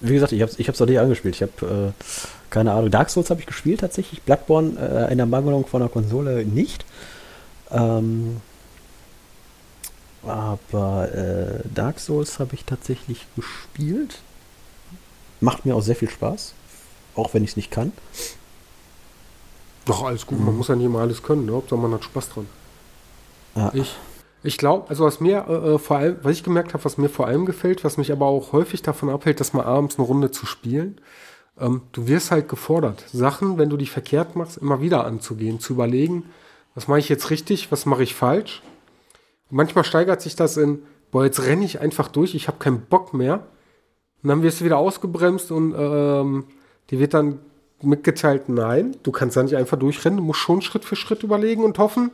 Wie 0.00 0.14
gesagt, 0.14 0.32
ich 0.32 0.42
habe 0.42 0.50
es 0.50 0.58
ich 0.58 0.66
hab's 0.68 0.80
noch 0.80 0.86
nicht 0.86 0.98
angespielt. 0.98 1.36
Ich 1.36 1.42
habe 1.42 1.92
äh, 1.94 2.04
keine 2.50 2.72
Ahnung. 2.72 2.90
Dark 2.90 3.10
Souls 3.10 3.30
habe 3.30 3.40
ich 3.40 3.46
gespielt 3.46 3.80
tatsächlich. 3.80 4.22
Bloodborne 4.22 4.78
äh, 4.78 5.12
in 5.12 5.18
der 5.18 5.26
Mangelung 5.26 5.66
von 5.66 5.80
der 5.80 5.88
Konsole 5.88 6.44
nicht. 6.44 6.84
Ähm, 7.70 8.40
aber 10.22 11.14
äh, 11.14 11.60
Dark 11.74 12.00
Souls 12.00 12.38
habe 12.38 12.54
ich 12.54 12.64
tatsächlich 12.64 13.26
gespielt. 13.36 14.20
Macht 15.40 15.64
mir 15.64 15.74
auch 15.74 15.80
sehr 15.80 15.96
viel 15.96 16.10
Spaß. 16.10 16.54
Auch 17.14 17.32
wenn 17.34 17.44
ich 17.44 17.50
es 17.50 17.56
nicht 17.56 17.70
kann. 17.70 17.92
Doch, 19.86 20.04
alles 20.04 20.26
gut. 20.26 20.38
Man 20.38 20.56
muss 20.56 20.68
ja 20.68 20.76
nicht 20.76 20.86
immer 20.86 21.00
alles 21.00 21.22
können. 21.22 21.46
Ne? 21.46 21.52
Hauptsache 21.52 21.80
man 21.80 21.94
hat 21.94 22.04
Spaß 22.04 22.28
dran. 22.30 22.46
Ja. 23.56 23.70
Ich, 23.74 23.96
ich 24.42 24.58
glaube, 24.58 24.88
also 24.90 25.04
was 25.04 25.20
mir 25.20 25.46
äh, 25.48 25.74
äh, 25.74 25.78
vor 25.78 25.96
allem, 25.96 26.16
was 26.22 26.32
ich 26.32 26.44
gemerkt 26.44 26.74
habe, 26.74 26.84
was 26.84 26.98
mir 26.98 27.08
vor 27.08 27.26
allem 27.26 27.46
gefällt, 27.46 27.82
was 27.84 27.96
mich 27.96 28.12
aber 28.12 28.26
auch 28.26 28.52
häufig 28.52 28.82
davon 28.82 29.08
abhält, 29.08 29.40
dass 29.40 29.52
mal 29.52 29.64
abends 29.64 29.98
eine 29.98 30.06
Runde 30.06 30.30
zu 30.30 30.46
spielen, 30.46 31.00
ähm, 31.60 31.82
du 31.92 32.08
wirst 32.08 32.30
halt 32.30 32.48
gefordert, 32.48 33.04
Sachen, 33.12 33.58
wenn 33.58 33.70
du 33.70 33.76
die 33.76 33.86
verkehrt 33.86 34.36
machst, 34.36 34.58
immer 34.58 34.80
wieder 34.80 35.04
anzugehen, 35.04 35.60
zu 35.60 35.74
überlegen, 35.74 36.24
was 36.74 36.88
mache 36.88 36.98
ich 36.98 37.08
jetzt 37.08 37.30
richtig, 37.30 37.70
was 37.70 37.86
mache 37.86 38.02
ich 38.02 38.14
falsch. 38.14 38.62
Und 39.50 39.56
manchmal 39.56 39.84
steigert 39.84 40.22
sich 40.22 40.36
das 40.36 40.56
in, 40.56 40.82
boah, 41.10 41.24
jetzt 41.24 41.44
renne 41.44 41.64
ich 41.64 41.80
einfach 41.80 42.08
durch, 42.08 42.34
ich 42.34 42.48
habe 42.48 42.58
keinen 42.58 42.82
Bock 42.82 43.14
mehr. 43.14 43.46
Und 44.22 44.28
dann 44.28 44.42
wirst 44.42 44.60
du 44.60 44.64
wieder 44.64 44.78
ausgebremst 44.78 45.50
und 45.50 45.74
ähm, 45.76 46.44
die 46.90 46.98
wird 46.98 47.14
dann 47.14 47.38
mitgeteilt, 47.82 48.48
nein, 48.48 48.96
du 49.02 49.12
kannst 49.12 49.36
da 49.36 49.42
nicht 49.42 49.56
einfach 49.56 49.78
durchrennen, 49.78 50.18
du 50.18 50.24
musst 50.24 50.40
schon 50.40 50.60
Schritt 50.60 50.84
für 50.84 50.96
Schritt 50.96 51.22
überlegen 51.22 51.64
und 51.64 51.78
hoffen, 51.78 52.10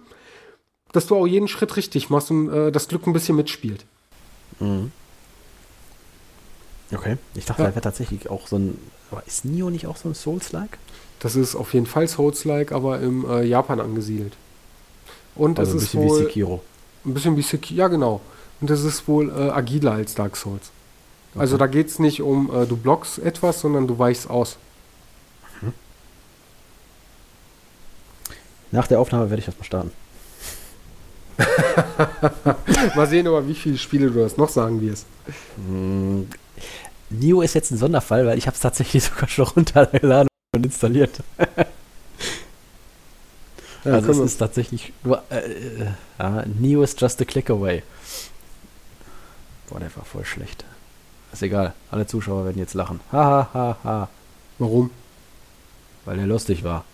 dass 0.93 1.07
du 1.07 1.17
auch 1.17 1.27
jeden 1.27 1.49
Schritt 1.49 1.77
richtig 1.77 2.11
machst 2.11 2.31
und 2.31 2.49
äh, 2.49 2.71
das 2.71 2.89
Glück 2.89 3.07
ein 3.07 3.13
bisschen 3.13 3.37
mitspielt. 3.37 3.85
Mhm. 4.61 4.93
Okay, 6.95 7.17
ich 7.35 7.45
dachte, 7.45 7.63
ja. 7.63 7.69
da 7.69 7.75
wäre 7.75 7.83
tatsächlich 7.83 8.31
auch 8.31 8.47
so 8.47 8.57
ein, 8.57 8.79
aber 9.11 9.23
ist 9.27 9.45
Nio 9.45 9.71
nicht 9.71 9.87
auch 9.87 9.97
so 9.97 10.09
ein 10.09 10.15
Souls-like? 10.15 10.79
Das 11.21 11.37
ist 11.37 11.55
auf 11.55 11.75
jeden 11.75 11.87
Fall 11.87 12.09
Souls-like, 12.09 12.73
aber 12.73 13.01
im 13.01 13.29
äh, 13.29 13.43
Japan 13.45 13.81
angesiedelt. 13.81 14.37
Und 15.35 15.59
also 15.59 15.73
ein 15.73 15.81
bisschen 15.81 16.05
wie 16.05 16.11
Sekiro. 16.11 16.63
Ein 17.05 17.15
bisschen 17.15 17.37
wie 17.37 17.43
Sekiro, 17.43 17.79
ja 17.79 17.89
genau. 17.89 18.21
Und 18.61 18.71
das 18.71 18.83
ist 18.83 19.07
wohl 19.07 19.31
äh, 19.31 19.51
agiler 19.51 19.93
als 19.93 20.15
Dark 20.15 20.37
Souls. 20.37 20.71
Okay. 21.33 21.41
Also 21.41 21.57
da 21.57 21.67
geht 21.67 21.89
es 21.89 21.99
nicht 21.99 22.23
um, 22.23 22.51
äh, 22.55 22.67
du 22.67 22.77
blockst 22.77 23.19
etwas, 23.19 23.61
sondern 23.61 23.87
du 23.87 23.99
weichst 23.99 24.29
aus. 24.31 24.57
Mhm. 25.61 25.73
Nach 28.71 28.87
der 28.87 29.01
Aufnahme 29.01 29.31
werde 29.31 29.41
ich 29.41 29.47
das 29.47 29.57
mal 29.59 29.65
starten. 29.65 29.91
mal 32.97 33.07
sehen, 33.07 33.27
aber 33.27 33.47
wie 33.47 33.55
viele 33.55 33.77
Spiele 33.77 34.11
du 34.11 34.21
das 34.21 34.37
noch 34.39 34.49
sagen 34.49 34.81
wirst. 34.81 35.07
Hm, 35.57 36.29
Nio 37.11 37.43
ist 37.43 37.55
jetzt 37.55 37.71
ein 37.71 37.79
Sonderfall, 37.79 38.27
weil 38.27 38.39
ich 38.39 38.47
habe 38.47 38.55
es 38.55 38.61
tatsächlich 38.61 39.05
sogar 39.09 39.29
schon 39.29 39.47
runtergeladen 39.47 40.29
und 40.55 40.67
installiert. 40.67 41.21
ja, 43.85 43.93
also 43.93 44.11
es 44.13 44.19
ist 44.19 44.39
tatsächlich 44.39 44.93
nur 45.05 45.23
äh, 45.31 45.39
äh, 45.39 45.87
ja, 46.19 46.45
Neo 46.47 46.83
is 46.83 46.97
just 46.99 47.21
a 47.21 47.25
click 47.25 47.51
away. 47.51 47.83
Boah, 49.69 49.81
der 49.81 49.95
war 49.97 50.05
voll 50.05 50.25
schlecht. 50.25 50.65
Ist 51.33 51.43
egal, 51.43 51.75
alle 51.91 52.07
Zuschauer 52.07 52.45
werden 52.45 52.59
jetzt 52.59 52.75
lachen. 52.75 53.01
Ha, 53.13 53.25
ha, 53.25 53.49
ha, 53.53 53.77
ha. 53.83 54.09
Warum? 54.59 54.91
Weil 56.05 56.17
der 56.17 56.27
lustig 56.27 56.63
war. 56.65 56.85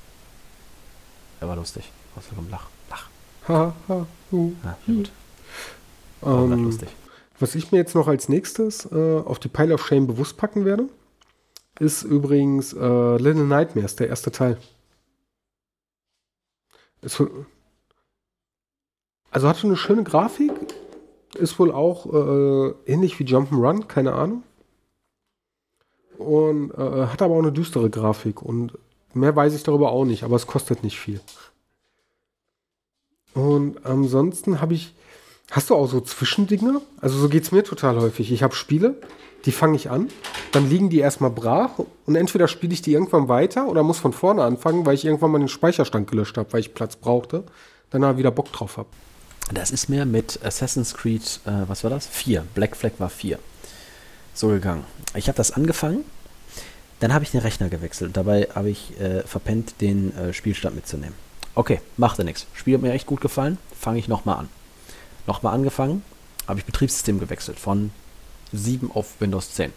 Er 1.41 1.49
war 1.49 1.57
lustig. 1.57 1.91
Außerdem 2.17 2.49
lach, 2.51 2.67
lach. 2.91 3.09
Ha, 3.49 3.75
ha, 3.89 4.07
hu. 4.31 4.53
Ja, 4.65 4.77
gut. 4.87 5.11
Ähm, 6.25 6.65
lustig. 6.65 6.89
Was 7.43 7.57
ich 7.57 7.72
mir 7.72 7.78
jetzt 7.78 7.97
noch 7.97 8.07
als 8.07 8.28
nächstes 8.28 8.86
äh, 8.93 9.18
auf 9.18 9.40
die 9.40 9.49
Pile 9.49 9.74
of 9.74 9.84
Shame 9.84 10.07
bewusst 10.07 10.36
packen 10.36 10.64
werde, 10.64 10.88
ist 11.80 12.05
übrigens 12.05 12.72
äh, 12.72 13.16
Little 13.16 13.47
Nightmares, 13.47 13.97
der 13.97 14.07
erste 14.07 14.30
Teil. 14.30 14.59
Ist, 17.01 17.20
also 19.32 19.49
hat 19.49 19.59
schon 19.59 19.70
eine 19.70 19.76
schöne 19.76 20.05
Grafik, 20.05 20.53
ist 21.34 21.59
wohl 21.59 21.72
auch 21.72 22.07
äh, 22.07 22.74
ähnlich 22.86 23.18
wie 23.18 23.24
Jump'n'Run, 23.24 23.88
keine 23.88 24.12
Ahnung. 24.12 24.45
Und 26.18 26.70
äh, 26.74 27.07
hat 27.09 27.22
aber 27.22 27.34
auch 27.34 27.43
eine 27.43 27.51
düstere 27.51 27.90
Grafik 27.90 28.40
und 28.40 28.78
mehr 29.14 29.34
weiß 29.34 29.53
ich 29.55 29.64
darüber 29.64 29.90
auch 29.90 30.05
nicht, 30.05 30.22
aber 30.22 30.36
es 30.36 30.47
kostet 30.47 30.84
nicht 30.84 31.01
viel. 31.01 31.20
Und 33.34 33.84
ansonsten 33.84 34.61
habe 34.61 34.74
ich 34.74 34.95
Hast 35.53 35.68
du 35.68 35.74
auch 35.74 35.86
so 35.86 36.00
Zwischendinge? 36.00 36.80
Also 37.03 37.18
so 37.18 37.28
geht 37.28 37.42
es 37.42 37.53
mir 37.53 37.62
total 37.62 38.00
häufig. 38.00 38.32
Ich 38.32 38.42
habe 38.42 38.55
Spiele, 38.55 38.94
die 39.44 39.53
fange 39.53 39.76
ich 39.76 39.90
an, 39.90 40.09
dann 40.50 40.70
liegen 40.70 40.88
die 40.88 40.98
erstmal 40.98 41.28
brach 41.28 41.72
und 42.07 42.16
entweder 42.16 42.48
spiele 42.48 42.72
ich 42.72 42.80
die 42.80 42.94
irgendwann 42.94 43.28
weiter 43.28 43.66
oder 43.66 43.82
muss 43.82 43.98
von 43.98 44.14
vorne 44.14 44.44
anfangen, 44.44 44.86
weil 44.86 44.94
ich 44.94 45.05
irgendwann 45.05 45.30
mal 45.30 45.38
den 45.40 45.48
Speicherstand 45.48 46.11
gelöscht 46.11 46.38
habe, 46.38 46.50
weil 46.55 46.61
ich 46.61 46.72
Platz 46.72 46.96
brauchte, 46.96 47.44
dann 47.90 48.03
aber 48.03 48.16
wieder 48.16 48.30
Bock 48.30 48.50
drauf 48.50 48.78
habe. 48.78 48.88
Das 49.53 49.70
ist 49.70 49.90
mir 49.90 50.07
mit 50.07 50.40
Assassin's 50.42 50.94
Creed, 50.94 51.40
äh, 51.44 51.68
was 51.68 51.84
war 51.84 51.90
das? 51.90 52.07
4. 52.07 52.46
Black 52.55 52.74
Flag 52.74 52.92
war 52.96 53.11
4. 53.11 53.38
So 54.32 54.48
gegangen. 54.48 54.84
Ich 55.14 55.28
habe 55.28 55.36
das 55.36 55.50
angefangen, 55.50 56.03
dann 57.00 57.12
habe 57.12 57.24
ich 57.24 57.30
den 57.30 57.40
Rechner 57.40 57.68
gewechselt 57.68 58.16
dabei 58.16 58.48
habe 58.55 58.70
ich 58.70 58.98
äh, 58.98 59.22
verpennt, 59.24 59.82
den 59.82 60.16
äh, 60.16 60.32
Spielstand 60.32 60.76
mitzunehmen. 60.76 61.14
Okay, 61.55 61.82
machte 61.98 62.24
nichts. 62.24 62.46
Spiel 62.55 62.76
hat 62.76 62.80
mir 62.80 62.92
echt 62.92 63.07
gut 63.07 63.20
gefallen, 63.20 63.59
fange 63.78 63.98
ich 63.98 64.09
nochmal 64.09 64.38
an 64.38 64.48
nochmal 65.27 65.55
angefangen, 65.55 66.03
habe 66.47 66.59
ich 66.59 66.64
Betriebssystem 66.64 67.20
gewechselt 67.20 67.59
von 67.59 67.91
7 68.53 68.91
auf 68.93 69.20
Windows 69.20 69.55
10. 69.55 69.73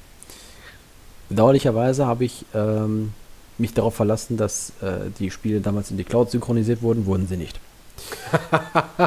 Bedauerlicherweise 1.29 2.05
habe 2.05 2.25
ich 2.25 2.45
ähm, 2.53 3.13
mich 3.57 3.73
darauf 3.73 3.95
verlassen, 3.95 4.37
dass 4.37 4.71
äh, 4.81 5.09
die 5.17 5.31
Spiele 5.31 5.61
damals 5.61 5.91
in 5.91 5.97
die 5.97 6.03
Cloud 6.03 6.31
synchronisiert 6.31 6.81
wurden, 6.81 7.05
wurden 7.05 7.27
sie 7.27 7.37
nicht. 7.37 7.59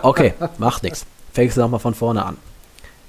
Okay, 0.03 0.35
macht 0.59 0.83
nichts. 0.83 1.07
Fängst 1.33 1.57
du 1.57 1.61
nochmal 1.61 1.81
von 1.81 1.95
vorne 1.95 2.25
an. 2.25 2.37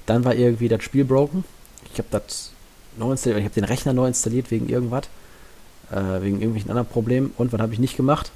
Dann 0.06 0.24
war 0.24 0.34
irgendwie 0.34 0.68
das 0.68 0.82
Spiel 0.82 1.04
broken. 1.04 1.44
Ich 1.92 1.98
habe 1.98 2.08
das 2.10 2.52
neu 2.96 3.12
installiert, 3.12 3.40
ich 3.40 3.44
habe 3.44 3.54
den 3.54 3.64
Rechner 3.64 3.92
neu 3.92 4.06
installiert 4.06 4.50
wegen 4.50 4.68
irgendwas, 4.68 5.04
äh, 5.90 6.22
wegen 6.22 6.36
irgendwelchen 6.36 6.70
anderen 6.70 6.88
Problemen. 6.88 7.32
Und 7.36 7.52
was 7.52 7.60
habe 7.60 7.72
ich 7.72 7.78
nicht 7.78 7.96
gemacht? 7.96 8.30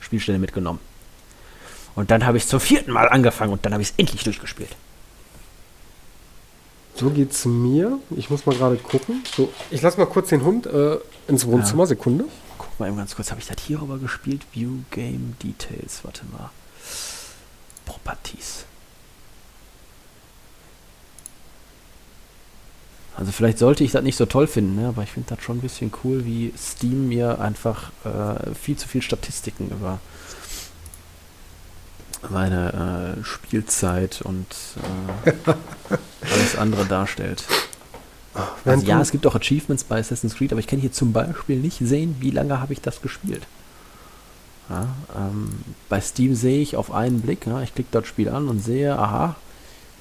Spielstelle 0.00 0.38
mitgenommen. 0.38 0.80
Und 1.96 2.10
dann 2.10 2.24
habe 2.26 2.36
ich 2.36 2.46
zum 2.46 2.60
vierten 2.60 2.92
Mal 2.92 3.08
angefangen 3.08 3.52
und 3.52 3.64
dann 3.64 3.72
habe 3.72 3.82
ich 3.82 3.88
es 3.88 3.94
endlich 3.96 4.22
durchgespielt. 4.22 4.76
So 6.94 7.10
geht's 7.10 7.44
mir. 7.44 7.98
Ich 8.16 8.30
muss 8.30 8.46
mal 8.46 8.54
gerade 8.54 8.76
gucken. 8.76 9.24
So, 9.34 9.52
ich 9.70 9.82
lasse 9.82 9.98
mal 9.98 10.06
kurz 10.06 10.28
den 10.28 10.44
Hund 10.44 10.66
äh, 10.66 10.98
ins 11.26 11.46
Wohnzimmer. 11.46 11.82
Ja. 11.82 11.88
Sekunde. 11.88 12.26
Guck 12.58 12.78
mal 12.78 12.86
eben 12.88 12.96
ganz 12.96 13.16
kurz. 13.16 13.30
Habe 13.30 13.40
ich 13.40 13.46
das 13.46 13.56
hier 13.66 13.80
rüber 13.80 13.98
gespielt? 13.98 14.42
View 14.52 14.78
Game 14.90 15.36
Details. 15.42 16.00
Warte 16.04 16.22
mal. 16.32 16.50
Properties. 17.86 18.64
Also 23.16 23.32
vielleicht 23.32 23.58
sollte 23.58 23.82
ich 23.82 23.92
das 23.92 24.02
nicht 24.02 24.16
so 24.16 24.26
toll 24.26 24.46
finden, 24.46 24.76
ne? 24.76 24.88
aber 24.88 25.02
ich 25.02 25.10
finde 25.10 25.34
das 25.34 25.42
schon 25.42 25.56
ein 25.56 25.62
bisschen 25.62 25.90
cool, 26.04 26.26
wie 26.26 26.52
Steam 26.58 27.08
mir 27.08 27.40
einfach 27.40 27.90
äh, 28.04 28.54
viel 28.54 28.76
zu 28.76 28.86
viel 28.86 29.00
Statistiken 29.00 29.70
über 29.70 30.00
meine 32.30 33.16
äh, 33.18 33.24
Spielzeit 33.24 34.22
und 34.22 34.46
äh, 35.26 35.52
alles 36.32 36.56
andere 36.56 36.84
darstellt. 36.84 37.44
Also 38.64 38.86
ja, 38.86 39.00
es 39.00 39.12
gibt 39.12 39.26
auch 39.26 39.34
Achievements 39.34 39.84
bei 39.84 39.98
Assassin's 39.98 40.34
Creed, 40.34 40.52
aber 40.52 40.60
ich 40.60 40.66
kann 40.66 40.78
hier 40.78 40.92
zum 40.92 41.12
Beispiel 41.12 41.58
nicht 41.58 41.78
sehen, 41.78 42.16
wie 42.20 42.30
lange 42.30 42.60
habe 42.60 42.72
ich 42.72 42.80
das 42.80 43.00
gespielt. 43.00 43.46
Ja, 44.68 44.88
ähm, 45.16 45.52
bei 45.88 46.00
Steam 46.00 46.34
sehe 46.34 46.60
ich 46.60 46.76
auf 46.76 46.92
einen 46.92 47.20
Blick, 47.20 47.46
ja, 47.46 47.62
ich 47.62 47.74
klicke 47.74 47.90
das 47.92 48.06
Spiel 48.06 48.28
an 48.28 48.48
und 48.48 48.60
sehe, 48.62 48.98
aha, 48.98 49.36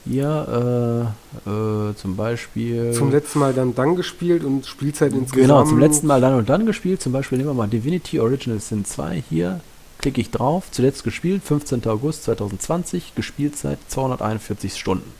hier 0.05 1.13
äh, 1.45 1.49
äh, 1.49 1.95
zum 1.95 2.15
Beispiel. 2.15 2.91
Zum 2.93 3.11
letzten 3.11 3.39
Mal 3.39 3.53
dann 3.53 3.73
dann 3.73 3.95
gespielt 3.95 4.43
und 4.43 4.65
Spielzeit 4.65 5.13
insgesamt. 5.13 5.47
Genau, 5.47 5.63
zum 5.65 5.80
letzten 5.80 6.07
Mal 6.07 6.21
dann 6.21 6.36
und 6.36 6.49
dann 6.49 6.65
gespielt. 6.65 7.01
Zum 7.01 7.11
Beispiel 7.11 7.38
nehmen 7.38 7.49
wir 7.49 7.53
mal 7.55 7.67
Divinity 7.67 8.19
Original 8.19 8.59
Sin 8.59 8.86
2 8.86 9.23
hier 9.30 9.61
klicke 10.00 10.22
ich 10.22 10.32
drauf, 10.32 10.72
zuletzt 10.72 11.04
gespielt, 11.04 11.43
15. 11.43 11.86
August 11.88 12.24
2020, 12.24 13.16
Gespielzeit 13.16 13.80
241 13.88 14.76
Stunden. 14.78 15.12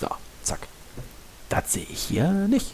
So, 0.00 0.08
zack. 0.42 0.68
Das 1.48 1.72
sehe 1.72 1.86
ich 1.90 2.00
hier 2.00 2.32
nicht. 2.48 2.72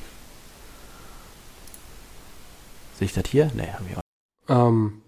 Sehe 2.98 3.06
ich 3.06 3.12
das 3.12 3.24
hier? 3.28 3.50
Nee, 3.54 3.68
habe 3.72 3.84
ich 3.90 3.96
auch 3.96 4.02
ähm, 4.48 5.02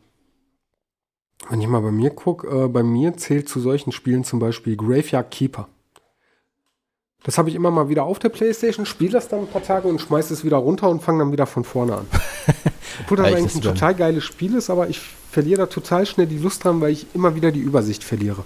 wenn 1.49 1.61
ich 1.61 1.69
mal 1.69 1.81
bei 1.81 1.91
mir 1.91 2.11
gucke, 2.11 2.65
äh, 2.65 2.69
bei 2.69 2.83
mir 2.83 3.17
zählt 3.17 3.49
zu 3.49 3.61
solchen 3.61 3.93
Spielen 3.93 4.25
zum 4.25 4.39
Beispiel 4.39 4.77
Graveyard 4.77 5.31
Keeper. 5.31 5.69
Das 7.25 7.39
habe 7.39 7.49
ich 7.49 7.55
immer 7.55 7.71
mal 7.71 7.89
wieder 7.89 8.05
auf 8.05 8.19
der 8.19 8.29
Playstation, 8.29 8.87
spiele 8.87 9.13
das 9.13 9.29
dann 9.29 9.41
ein 9.41 9.47
paar 9.47 9.63
Tage 9.63 9.89
und 9.89 10.01
schmeiße 10.01 10.33
es 10.33 10.45
wieder 10.45 10.59
runter 10.59 10.89
und 10.89 11.03
fange 11.03 11.21
dann 11.21 11.33
wieder 11.33 11.47
von 11.47 11.65
vorne 11.65 11.97
an. 11.97 12.07
Obwohl 13.03 13.17
das 13.17 13.33
eigentlich 13.33 13.55
ein 13.57 13.63
total 13.63 13.95
geiles 13.95 14.25
Spiel 14.25 14.55
ist, 14.55 14.71
aber 14.71 14.89
ich 14.89 15.01
verliere 15.31 15.63
da 15.63 15.67
total 15.67 16.07
schnell 16.07 16.27
die 16.27 16.39
Lust 16.39 16.65
dran, 16.65 16.81
weil 16.81 16.93
ich 16.93 17.07
immer 17.15 17.35
wieder 17.35 17.51
die 17.51 17.61
Übersicht 17.61 18.05
verliere. 18.05 18.45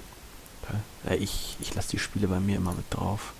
Ja, 1.08 1.14
ich 1.14 1.56
ich 1.60 1.74
lasse 1.74 1.90
die 1.90 1.98
Spiele 1.98 2.28
bei 2.28 2.40
mir 2.40 2.56
immer 2.56 2.72
mit 2.72 2.84
drauf. 2.90 3.32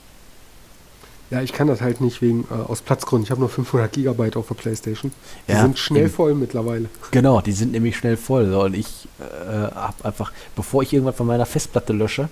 Ja, 1.31 1.43
ich 1.43 1.53
kann 1.53 1.67
das 1.67 1.83
halt 1.83 2.01
nicht 2.01 2.23
wegen 2.23 2.47
äh, 2.51 2.55
aus 2.55 2.81
Platzgründen. 2.81 3.25
Ich 3.25 3.31
habe 3.31 3.41
nur 3.41 3.51
500 3.51 3.93
Gigabyte 3.93 4.37
auf 4.37 4.49
der 4.49 4.55
Playstation. 4.55 5.13
Die 5.47 5.53
ja, 5.53 5.63
sind 5.63 5.79
schnell 5.79 6.05
eben. 6.05 6.13
voll 6.13 6.35
mittlerweile. 6.35 6.89
Genau, 7.11 7.43
die 7.43 7.53
sind 7.53 7.73
nämlich 7.73 7.99
schnell 7.99 8.17
voll. 8.17 8.55
Und 8.55 8.75
ich 8.75 9.09
äh, 9.21 9.75
habe 9.75 10.05
einfach, 10.05 10.33
bevor 10.57 10.83
ich 10.83 10.93
irgendwas 10.93 11.17
von 11.17 11.27
meiner 11.27 11.45
Festplatte 11.45 11.93
lösche, 11.93 12.31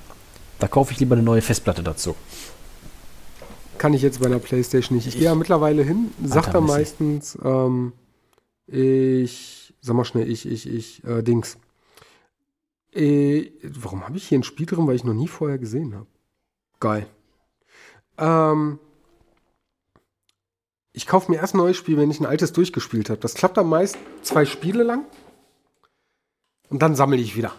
da 0.58 0.66
kaufe 0.66 0.92
ich 0.92 1.00
lieber 1.00 1.14
eine 1.14 1.22
neue 1.22 1.42
Festplatte 1.42 1.82
dazu. 1.82 2.16
Kann 3.86 3.94
ich 3.94 4.02
jetzt 4.02 4.18
bei 4.18 4.26
einer 4.26 4.40
Playstation 4.40 4.96
nicht. 4.96 5.06
Ich, 5.06 5.14
ich 5.14 5.20
gehe 5.20 5.28
ja 5.28 5.36
mittlerweile 5.36 5.84
hin, 5.84 6.10
sagt 6.24 6.52
er 6.54 6.60
meistens, 6.60 7.38
ähm, 7.44 7.92
ich, 8.66 9.74
sag 9.80 9.94
mal 9.94 10.04
schnell, 10.04 10.28
ich, 10.28 10.44
ich, 10.44 10.68
ich, 10.68 11.04
äh, 11.04 11.22
Dings. 11.22 11.56
Äh, 12.92 13.52
warum 13.62 14.04
habe 14.04 14.16
ich 14.16 14.26
hier 14.26 14.40
ein 14.40 14.42
Spiel 14.42 14.66
drin, 14.66 14.88
weil 14.88 14.96
ich 14.96 15.04
noch 15.04 15.14
nie 15.14 15.28
vorher 15.28 15.58
gesehen 15.58 15.94
habe? 15.94 16.08
Geil. 16.80 17.06
Ähm, 18.18 18.80
ich 20.92 21.06
kaufe 21.06 21.30
mir 21.30 21.38
erst 21.38 21.54
ein 21.54 21.58
neues 21.58 21.76
Spiel, 21.76 21.96
wenn 21.96 22.10
ich 22.10 22.18
ein 22.18 22.26
altes 22.26 22.52
durchgespielt 22.52 23.08
habe. 23.08 23.20
Das 23.20 23.34
klappt 23.34 23.56
am 23.56 23.68
meisten 23.68 24.00
zwei 24.22 24.46
Spiele 24.46 24.82
lang. 24.82 25.04
Und 26.70 26.82
dann 26.82 26.96
sammle 26.96 27.18
ich 27.18 27.36
wieder. 27.36 27.52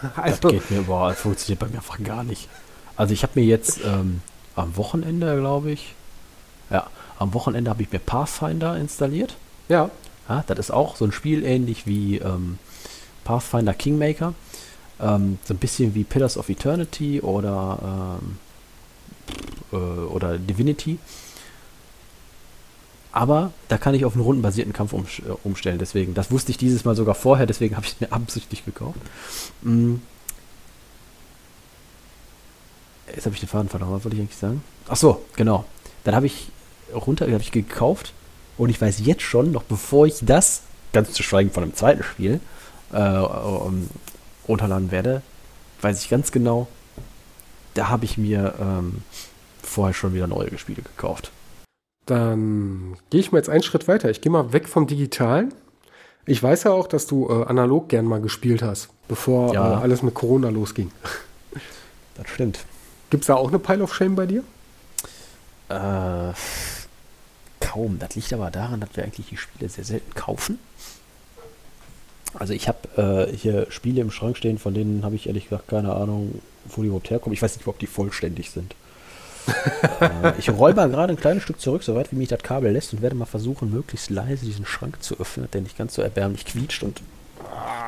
Also, 0.16 0.40
das 0.40 0.52
geht 0.52 0.70
mir 0.70 0.78
überall, 0.78 1.14
funktioniert 1.14 1.60
bei 1.60 1.68
mir 1.68 1.76
einfach 1.76 2.02
gar 2.02 2.24
nicht. 2.24 2.48
Also 2.96 3.12
ich 3.12 3.22
habe 3.22 3.32
mir 3.38 3.44
jetzt 3.44 3.80
ähm, 3.84 4.22
am 4.56 4.76
Wochenende, 4.76 5.38
glaube 5.38 5.70
ich, 5.70 5.94
ja, 6.70 6.86
am 7.18 7.34
Wochenende 7.34 7.70
habe 7.70 7.82
ich 7.82 7.92
mir 7.92 7.98
Pathfinder 7.98 8.76
installiert. 8.76 9.36
Ja. 9.68 9.90
ja. 10.28 10.44
Das 10.46 10.58
ist 10.58 10.70
auch 10.70 10.96
so 10.96 11.04
ein 11.04 11.12
Spiel 11.12 11.44
ähnlich 11.44 11.86
wie 11.86 12.18
ähm, 12.18 12.58
Pathfinder 13.24 13.74
Kingmaker. 13.74 14.34
Ähm, 15.00 15.38
so 15.44 15.54
ein 15.54 15.58
bisschen 15.58 15.94
wie 15.94 16.04
Pillars 16.04 16.36
of 16.36 16.48
Eternity 16.48 17.20
oder, 17.20 18.18
ähm, 18.20 18.38
äh, 19.72 19.76
oder 19.76 20.38
Divinity. 20.38 20.98
Aber 23.12 23.52
da 23.68 23.78
kann 23.78 23.94
ich 23.94 24.04
auf 24.04 24.14
einen 24.14 24.24
rundenbasierten 24.24 24.72
Kampf 24.72 24.92
um, 24.92 25.04
äh, 25.04 25.30
umstellen. 25.44 25.78
Deswegen, 25.78 26.14
das 26.14 26.30
wusste 26.30 26.50
ich 26.50 26.58
dieses 26.58 26.84
Mal 26.84 26.96
sogar 26.96 27.14
vorher, 27.14 27.46
deswegen 27.46 27.76
habe 27.76 27.86
ich 27.86 27.92
es 27.92 28.00
mir 28.00 28.12
absichtlich 28.12 28.64
gekauft. 28.64 28.98
Mm. 29.62 29.96
Jetzt 33.16 33.24
habe 33.24 33.34
ich 33.34 33.40
den 33.40 33.48
Faden 33.48 33.70
verloren, 33.70 33.92
was 33.92 34.04
wollte 34.04 34.16
ich 34.16 34.22
eigentlich 34.22 34.36
sagen? 34.36 34.62
Ach 34.88 34.96
so, 34.96 35.24
genau. 35.34 35.64
Dann 36.04 36.14
habe 36.14 36.26
ich 36.26 36.50
runter, 36.94 37.24
habe 37.24 37.42
ich 37.42 37.50
gekauft 37.50 38.12
und 38.58 38.68
ich 38.68 38.80
weiß 38.80 39.00
jetzt 39.04 39.22
schon, 39.22 39.50
noch 39.50 39.62
bevor 39.62 40.06
ich 40.06 40.18
das, 40.20 40.62
ganz 40.92 41.12
zu 41.12 41.22
schweigen 41.22 41.50
von 41.50 41.62
einem 41.62 41.74
zweiten 41.74 42.02
Spiel, 42.02 42.40
äh, 42.92 42.98
um, 42.98 43.88
runterladen 44.46 44.90
werde, 44.90 45.22
weiß 45.80 46.02
ich 46.02 46.10
ganz 46.10 46.30
genau, 46.30 46.68
da 47.74 47.88
habe 47.88 48.04
ich 48.04 48.18
mir 48.18 48.54
ähm, 48.60 49.02
vorher 49.62 49.94
schon 49.94 50.14
wieder 50.14 50.26
neue 50.26 50.56
Spiele 50.58 50.82
gekauft. 50.82 51.32
Dann 52.04 52.96
gehe 53.10 53.20
ich 53.20 53.32
mal 53.32 53.38
jetzt 53.38 53.48
einen 53.48 53.62
Schritt 53.62 53.88
weiter. 53.88 54.10
Ich 54.10 54.20
gehe 54.20 54.30
mal 54.30 54.52
weg 54.52 54.68
vom 54.68 54.86
Digitalen. 54.86 55.52
Ich 56.26 56.42
weiß 56.42 56.64
ja 56.64 56.72
auch, 56.72 56.86
dass 56.86 57.06
du 57.06 57.28
äh, 57.28 57.46
analog 57.46 57.88
gern 57.88 58.04
mal 58.04 58.20
gespielt 58.20 58.62
hast, 58.62 58.90
bevor 59.08 59.54
ja. 59.54 59.72
äh, 59.72 59.82
alles 59.82 60.02
mit 60.02 60.14
Corona 60.14 60.50
losging. 60.50 60.92
Das 62.14 62.28
stimmt. 62.28 62.64
Gibt 63.10 63.22
es 63.22 63.26
da 63.28 63.34
auch 63.34 63.48
eine 63.48 63.58
Pile 63.58 63.82
of 63.82 63.94
Shame 63.94 64.16
bei 64.16 64.26
dir? 64.26 64.42
Äh, 65.68 66.32
kaum. 67.60 67.98
Das 67.98 68.14
liegt 68.14 68.32
aber 68.32 68.50
daran, 68.50 68.80
dass 68.80 68.90
wir 68.94 69.04
eigentlich 69.04 69.28
die 69.28 69.36
Spiele 69.36 69.68
sehr 69.68 69.84
selten 69.84 70.14
kaufen. 70.14 70.58
Also 72.34 72.52
ich 72.52 72.68
habe 72.68 73.28
äh, 73.32 73.36
hier 73.36 73.66
Spiele 73.70 74.00
im 74.00 74.10
Schrank 74.10 74.36
stehen, 74.36 74.58
von 74.58 74.74
denen 74.74 75.04
habe 75.04 75.14
ich 75.14 75.26
ehrlich 75.26 75.44
gesagt 75.44 75.68
keine 75.68 75.94
Ahnung, 75.94 76.40
wo 76.66 76.82
die 76.82 76.88
überhaupt 76.88 77.10
herkommen. 77.10 77.34
Ich 77.34 77.42
weiß 77.42 77.56
nicht, 77.56 77.66
ob 77.66 77.78
die 77.78 77.86
vollständig 77.86 78.50
sind. 78.50 78.74
äh, 80.00 80.32
ich 80.38 80.50
räume 80.50 80.74
mal 80.74 80.90
gerade 80.90 81.12
ein 81.12 81.20
kleines 81.20 81.44
Stück 81.44 81.60
zurück, 81.60 81.82
soweit 81.82 82.10
wie 82.12 82.16
mich 82.16 82.28
das 82.28 82.42
Kabel 82.42 82.72
lässt, 82.72 82.92
und 82.92 83.00
werde 83.00 83.14
mal 83.14 83.26
versuchen, 83.26 83.72
möglichst 83.72 84.10
leise 84.10 84.44
diesen 84.44 84.66
Schrank 84.66 85.02
zu 85.02 85.18
öffnen, 85.18 85.48
der 85.52 85.60
nicht 85.60 85.78
ganz 85.78 85.94
so 85.94 86.02
erbärmlich 86.02 86.44
quietscht 86.44 86.82
und. 86.82 87.00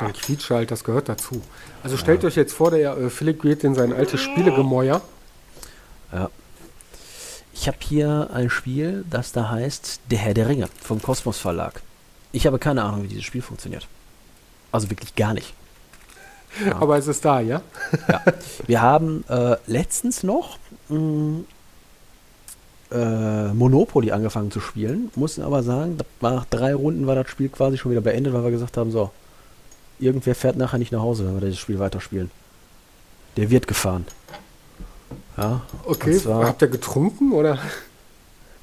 Dann 0.01 0.13
quietscht 0.13 0.51
halt, 0.51 0.71
das 0.71 0.85
gehört 0.85 1.09
dazu. 1.09 1.43
Also 1.83 1.97
stellt 1.97 2.23
ja. 2.23 2.29
euch 2.29 2.37
jetzt 2.37 2.53
vor, 2.53 2.71
der 2.71 2.97
äh, 2.97 3.11
Philipp 3.11 3.43
geht 3.43 3.65
in 3.65 3.75
sein 3.75 3.93
altes 3.93 4.21
Spielegemäuer. 4.21 5.01
Ja. 6.13 6.31
Ich 7.53 7.67
habe 7.67 7.79
hier 7.81 8.31
ein 8.33 8.51
Spiel, 8.51 9.05
das 9.11 9.33
da 9.33 9.51
heißt 9.51 10.01
Der 10.11 10.19
Herr 10.19 10.35
der 10.35 10.49
Ringe 10.49 10.69
vom 10.81 11.03
Kosmos 11.03 11.39
Verlag. 11.39 11.83
Ich 12.31 12.47
habe 12.47 12.59
keine 12.59 12.85
Ahnung, 12.85 13.03
wie 13.03 13.09
dieses 13.09 13.25
Spiel 13.25 13.43
funktioniert. 13.43 13.89
Also 14.71 14.91
wirklich 14.91 15.15
gar 15.15 15.35
nicht. 15.35 15.55
Ja. 16.65 16.77
Aber 16.81 16.97
es 16.99 17.09
ist 17.09 17.25
da, 17.25 17.41
ja? 17.41 17.63
ja. 18.09 18.23
Wir 18.67 18.83
haben 18.83 19.25
äh, 19.29 19.57
letztens 19.67 20.23
noch 20.23 20.59
mh, 20.89 20.99
mm, 20.99 21.45
äh, 22.91 23.53
Monopoly 23.53 24.13
angefangen 24.13 24.51
zu 24.51 24.61
spielen, 24.61 25.11
mussten 25.15 25.43
aber 25.43 25.63
sagen, 25.63 25.99
nach 26.21 26.47
drei 26.47 26.75
Runden 26.75 27.07
war 27.07 27.15
das 27.15 27.29
Spiel 27.29 27.49
quasi 27.49 27.77
schon 27.77 27.91
wieder 27.91 28.01
beendet, 28.01 28.33
weil 28.33 28.45
wir 28.45 28.51
gesagt 28.51 28.77
haben, 28.77 28.91
so, 28.91 29.11
irgendwer 29.99 30.35
fährt 30.35 30.57
nachher 30.57 30.79
nicht 30.79 30.93
nach 30.93 31.01
Hause, 31.01 31.27
wenn 31.27 31.41
wir 31.41 31.49
das 31.49 31.59
Spiel 31.59 31.79
weiterspielen. 31.79 32.31
Der 33.37 33.51
wird 33.51 33.67
gefahren. 33.67 34.07
Ja. 35.37 35.63
Okay, 35.85 36.19
habt 36.27 36.63
ihr 36.63 36.69
getrunken 36.69 37.33
oder? 37.33 37.59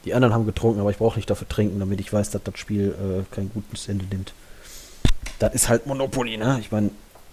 Die 0.03 0.13
anderen 0.13 0.33
haben 0.33 0.45
getrunken, 0.45 0.79
aber 0.79 0.91
ich 0.91 0.97
brauche 0.97 1.17
nicht 1.17 1.29
dafür 1.29 1.47
trinken, 1.47 1.79
damit 1.79 1.99
ich 1.99 2.11
weiß, 2.11 2.29
dass 2.29 2.43
das 2.43 2.59
Spiel 2.59 2.93
äh, 2.93 3.33
kein 3.33 3.49
gutes 3.51 3.87
Ende 3.87 4.05
nimmt. 4.05 4.33
Das 5.39 5.53
ist 5.53 5.69
halt 5.69 5.87
Monopoly, 5.87 6.37
ne? 6.37 6.57
Ich 6.61 6.71
meine, 6.71 6.91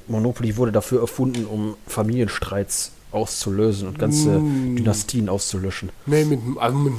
Monopoly 0.09 0.57
wurde 0.57 0.72
dafür 0.72 1.00
erfunden, 1.00 1.44
um 1.44 1.76
Familienstreits 1.86 2.92
auszulösen 3.12 3.88
und 3.88 3.98
ganze 3.98 4.38
mm. 4.38 4.76
Dynastien 4.76 5.28
auszulöschen. 5.28 5.90
Nee, 6.07 6.24
mit, 6.24 6.40
also 6.59 6.78
mit, 6.78 6.94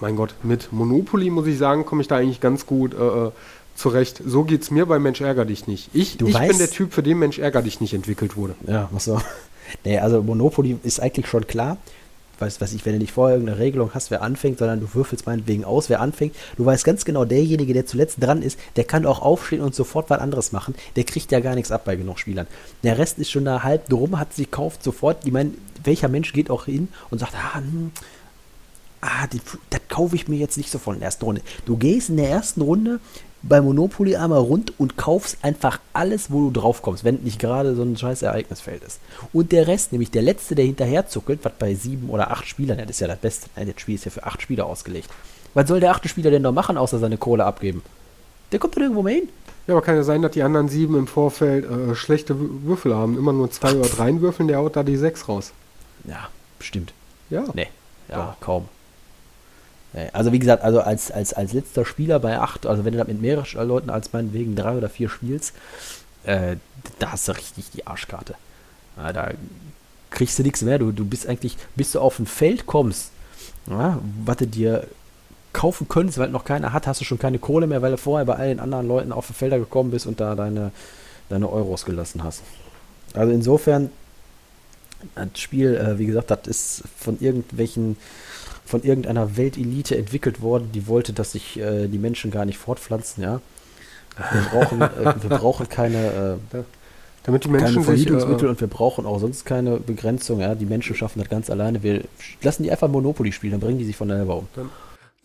mein 0.00 0.14
Gott, 0.14 0.34
mit 0.44 0.72
Monopoly 0.72 1.28
muss 1.30 1.46
ich 1.46 1.58
sagen, 1.58 1.84
komme 1.84 2.02
ich 2.02 2.08
da 2.08 2.16
eigentlich 2.16 2.40
ganz 2.40 2.66
gut 2.66 2.94
äh, 2.94 3.30
äh 3.76 3.78
zurecht. 3.78 4.22
So 4.24 4.44
geht 4.44 4.62
es 4.62 4.70
mir 4.70 4.86
bei 4.86 4.98
Mensch 4.98 5.20
ärger 5.20 5.44
dich 5.44 5.66
nicht. 5.66 5.90
Ich, 5.92 6.20
ich 6.20 6.38
bin 6.38 6.58
der 6.58 6.70
Typ, 6.70 6.92
für 6.92 7.02
den 7.02 7.18
Mensch 7.18 7.38
ärger 7.38 7.62
dich 7.62 7.80
nicht 7.80 7.94
entwickelt 7.94 8.36
wurde. 8.36 8.54
Ja, 8.66 8.88
was 8.92 9.04
so. 9.04 9.20
Nee, 9.84 9.98
also 9.98 10.22
Monopoly 10.22 10.78
ist 10.84 11.00
eigentlich 11.00 11.26
schon 11.26 11.44
klar 11.48 11.76
weißt 12.38 12.60
was 12.60 12.72
ich, 12.72 12.84
wenn 12.84 12.94
du 12.94 12.98
nicht 12.98 13.12
vorher 13.12 13.36
irgendeine 13.36 13.60
Regelung 13.60 13.90
hast, 13.94 14.10
wer 14.10 14.22
anfängt, 14.22 14.58
sondern 14.58 14.80
du 14.80 14.94
würfelst 14.94 15.26
meinetwegen 15.26 15.64
aus, 15.64 15.88
wer 15.88 16.00
anfängt. 16.00 16.34
Du 16.56 16.64
weißt 16.64 16.84
ganz 16.84 17.04
genau, 17.04 17.24
derjenige, 17.24 17.72
der 17.72 17.86
zuletzt 17.86 18.22
dran 18.22 18.42
ist, 18.42 18.58
der 18.76 18.84
kann 18.84 19.06
auch 19.06 19.22
aufstehen 19.22 19.62
und 19.62 19.74
sofort 19.74 20.10
was 20.10 20.20
anderes 20.20 20.52
machen. 20.52 20.74
Der 20.96 21.04
kriegt 21.04 21.32
ja 21.32 21.40
gar 21.40 21.54
nichts 21.54 21.70
ab 21.70 21.84
bei 21.84 21.96
genug 21.96 22.18
Spielern. 22.18 22.46
Der 22.82 22.98
Rest 22.98 23.18
ist 23.18 23.30
schon 23.30 23.44
da 23.44 23.62
halb 23.62 23.88
drum, 23.88 24.18
hat 24.18 24.34
sich 24.34 24.50
gekauft 24.50 24.82
sofort. 24.82 25.18
Ich 25.24 25.32
meine, 25.32 25.52
welcher 25.84 26.08
Mensch 26.08 26.32
geht 26.32 26.50
auch 26.50 26.66
hin 26.66 26.88
und 27.10 27.18
sagt, 27.18 27.34
ah, 27.34 27.56
hm, 27.56 27.92
ah, 29.00 29.26
das 29.70 29.80
kaufe 29.88 30.16
ich 30.16 30.28
mir 30.28 30.38
jetzt 30.38 30.56
nicht 30.56 30.70
sofort 30.70 30.96
in 30.96 31.00
der 31.00 31.06
ersten 31.06 31.24
Runde. 31.24 31.42
Du 31.64 31.76
gehst 31.76 32.10
in 32.10 32.16
der 32.16 32.28
ersten 32.28 32.60
Runde 32.60 33.00
bei 33.48 33.60
Monopoly 33.60 34.16
einmal 34.16 34.40
rund 34.40 34.78
und 34.78 34.96
kaufst 34.96 35.38
einfach 35.42 35.80
alles, 35.92 36.30
wo 36.30 36.48
du 36.48 36.60
drauf 36.60 36.82
kommst, 36.82 37.04
wenn 37.04 37.16
nicht 37.22 37.38
gerade 37.38 37.74
so 37.74 37.82
ein 37.82 37.96
scheiß 37.96 38.22
Ereignisfeld 38.22 38.82
ist. 38.82 39.00
Und 39.32 39.52
der 39.52 39.66
Rest, 39.66 39.92
nämlich 39.92 40.10
der 40.10 40.22
letzte, 40.22 40.54
der 40.54 40.64
hinterher 40.64 41.06
zuckelt, 41.06 41.40
was 41.42 41.52
bei 41.58 41.74
sieben 41.74 42.10
oder 42.10 42.30
acht 42.30 42.46
Spielern, 42.46 42.78
das 42.78 42.90
ist 42.90 43.00
ja 43.00 43.08
das 43.08 43.18
Beste, 43.18 43.48
nein, 43.56 43.70
das 43.72 43.80
Spiel 43.80 43.94
ist 43.94 44.04
ja 44.04 44.10
für 44.10 44.24
acht 44.24 44.42
Spieler 44.42 44.66
ausgelegt. 44.66 45.08
Was 45.54 45.68
soll 45.68 45.80
der 45.80 45.90
achte 45.90 46.08
Spieler 46.08 46.30
denn 46.30 46.42
noch 46.42 46.52
machen, 46.52 46.76
außer 46.76 46.98
seine 46.98 47.16
Kohle 47.16 47.44
abgeben? 47.44 47.82
Der 48.52 48.58
kommt 48.58 48.76
doch 48.76 48.80
irgendwo 48.82 49.02
mal 49.02 49.12
hin. 49.12 49.28
Ja, 49.66 49.74
aber 49.74 49.82
kann 49.82 49.96
ja 49.96 50.04
sein, 50.04 50.22
dass 50.22 50.32
die 50.32 50.42
anderen 50.42 50.68
sieben 50.68 50.96
im 50.96 51.06
Vorfeld 51.06 51.68
äh, 51.68 51.94
schlechte 51.94 52.36
Würfel 52.38 52.94
haben. 52.94 53.18
Immer 53.18 53.32
nur 53.32 53.50
zwei 53.50 53.74
oder 53.74 53.88
drei 53.88 54.20
würfeln, 54.20 54.48
der 54.48 54.58
haut 54.58 54.76
da 54.76 54.82
die 54.82 54.96
sechs 54.96 55.28
raus. 55.28 55.52
Ja, 56.04 56.28
bestimmt. 56.58 56.92
Ja. 57.30 57.44
Nee, 57.54 57.68
ja, 58.08 58.18
ja. 58.18 58.36
kaum. 58.40 58.68
Also 60.12 60.32
wie 60.32 60.38
gesagt, 60.38 60.62
also 60.62 60.80
als, 60.80 61.10
als, 61.10 61.32
als 61.32 61.52
letzter 61.52 61.84
Spieler 61.84 62.18
bei 62.18 62.38
acht, 62.38 62.66
also 62.66 62.84
wenn 62.84 62.92
du 62.92 62.98
da 62.98 63.04
mit 63.04 63.20
mehreren 63.20 63.68
Leuten 63.68 63.90
als 63.90 64.12
meinetwegen 64.12 64.54
drei 64.54 64.76
oder 64.76 64.88
vier 64.88 65.08
spielst, 65.08 65.54
äh, 66.24 66.56
da 66.98 67.12
hast 67.12 67.28
du 67.28 67.32
richtig 67.32 67.70
die 67.70 67.86
Arschkarte. 67.86 68.34
Ja, 68.96 69.12
da 69.12 69.30
kriegst 70.10 70.38
du 70.38 70.42
nichts 70.42 70.62
mehr. 70.62 70.78
Du, 70.78 70.92
du 70.92 71.04
bist 71.04 71.26
eigentlich, 71.26 71.56
bis 71.76 71.92
du 71.92 72.00
auf 72.00 72.18
ein 72.18 72.26
Feld 72.26 72.66
kommst, 72.66 73.10
ja, 73.68 73.98
was 74.24 74.36
du 74.36 74.46
dir 74.46 74.86
kaufen 75.52 75.88
könntest, 75.88 76.18
weil 76.18 76.28
noch 76.28 76.44
keiner 76.44 76.74
hat, 76.74 76.86
hast 76.86 77.00
du 77.00 77.06
schon 77.06 77.18
keine 77.18 77.38
Kohle 77.38 77.66
mehr, 77.66 77.80
weil 77.80 77.92
du 77.92 77.96
vorher 77.96 78.26
bei 78.26 78.34
allen 78.34 78.60
anderen 78.60 78.86
Leuten 78.86 79.12
auf 79.12 79.28
die 79.28 79.32
Felder 79.32 79.58
gekommen 79.58 79.90
bist 79.90 80.06
und 80.06 80.20
da 80.20 80.34
deine, 80.34 80.70
deine 81.30 81.50
Euros 81.50 81.86
gelassen 81.86 82.22
hast. 82.22 82.42
Also 83.14 83.32
insofern, 83.32 83.90
das 85.14 85.40
Spiel, 85.40 85.74
äh, 85.74 85.98
wie 85.98 86.06
gesagt, 86.06 86.30
das 86.30 86.40
ist 86.46 86.82
von 86.98 87.18
irgendwelchen 87.20 87.96
von 88.66 88.82
irgendeiner 88.82 89.36
Weltelite 89.36 89.96
entwickelt 89.96 90.42
worden, 90.42 90.70
die 90.74 90.86
wollte, 90.86 91.12
dass 91.12 91.32
sich 91.32 91.58
äh, 91.58 91.86
die 91.86 91.98
Menschen 91.98 92.30
gar 92.30 92.44
nicht 92.44 92.58
fortpflanzen, 92.58 93.22
ja. 93.22 93.40
Wir 94.32 94.40
brauchen, 94.50 94.80
äh, 94.80 95.14
wir 95.22 95.38
brauchen 95.38 95.68
keine, 95.68 96.38
äh, 96.52 96.58
damit 97.24 97.44
die 97.44 97.48
Menschen 97.48 97.74
keine 97.74 97.84
Verhütungsmittel 97.84 98.46
äh, 98.46 98.50
und 98.50 98.60
wir 98.60 98.68
brauchen 98.68 99.06
auch 99.06 99.20
sonst 99.20 99.44
keine 99.46 99.78
Begrenzung, 99.78 100.40
ja. 100.40 100.54
Die 100.54 100.66
Menschen 100.66 100.96
schaffen 100.96 101.20
das 101.20 101.28
ganz 101.28 101.48
alleine. 101.48 101.82
Wir 101.82 102.02
lassen 102.42 102.64
die 102.64 102.70
einfach 102.70 102.88
Monopoly 102.88 103.32
spielen, 103.32 103.52
dann 103.52 103.60
bringen 103.60 103.78
die 103.78 103.84
sich 103.84 103.96
von 103.96 104.08
selber 104.08 104.36
um. 104.36 104.48
Dann 104.54 104.68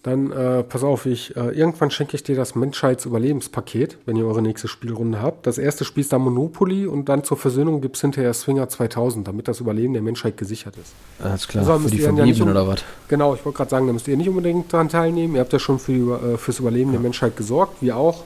dann 0.04 0.32
äh, 0.32 0.64
pass 0.64 0.84
auf, 0.84 1.06
ich 1.06 1.36
äh, 1.36 1.50
irgendwann 1.50 1.92
schenke 1.92 2.16
ich 2.16 2.24
dir 2.24 2.36
das 2.36 2.56
Menschheitsüberlebenspaket, 2.56 4.00
wenn 4.08 4.16
ihr 4.16 4.26
eure 4.26 4.42
nächste 4.42 4.68
Spielrunde 4.68 5.22
habt. 5.22 5.46
Das 5.46 5.60
erste 5.60 5.86
Spiel 5.86 6.02
ist 6.02 6.12
dann 6.12 6.22
Monopoly 6.22 6.88
und 6.88 7.08
dann 7.08 7.24
zur 7.24 7.38
Versöhnung 7.38 7.82
gibt 7.82 7.98
es 7.98 8.02
hinterher 8.02 8.34
Swinger 8.34 8.68
2000, 8.68 9.28
damit 9.28 9.48
das 9.48 9.60
Überleben 9.60 9.94
der 9.94 10.02
Menschheit 10.02 10.38
gesichert 10.38 10.76
ist. 10.78 10.94
Alles 11.24 11.48
klar, 11.48 11.68
also, 11.68 11.88
für 11.88 11.92
die 11.92 12.00
Verbliebenen 12.02 12.36
ja 12.36 12.44
um, 12.44 12.50
oder 12.50 12.68
was? 12.68 12.84
Genau, 13.10 13.36
ich 13.36 13.46
wollte 13.46 13.58
gerade 13.58 13.70
sagen, 13.70 13.86
da 13.86 13.94
müsst 13.94 14.08
ihr 14.08 14.18
nicht 14.18 14.30
unbedingt 14.30 14.74
daran 14.74 14.90
teilnehmen. 14.90 15.36
Ihr 15.36 15.42
habt 15.42 15.54
ja 15.54 15.60
schon 15.60 15.78
für 15.78 16.34
äh, 16.34 16.38
fürs 16.38 16.58
Überleben 16.58 16.90
ja. 16.90 16.94
der 16.94 17.02
Menschheit 17.02 17.38
gesorgt, 17.38 17.82
wir 17.82 17.96
auch. 17.96 18.24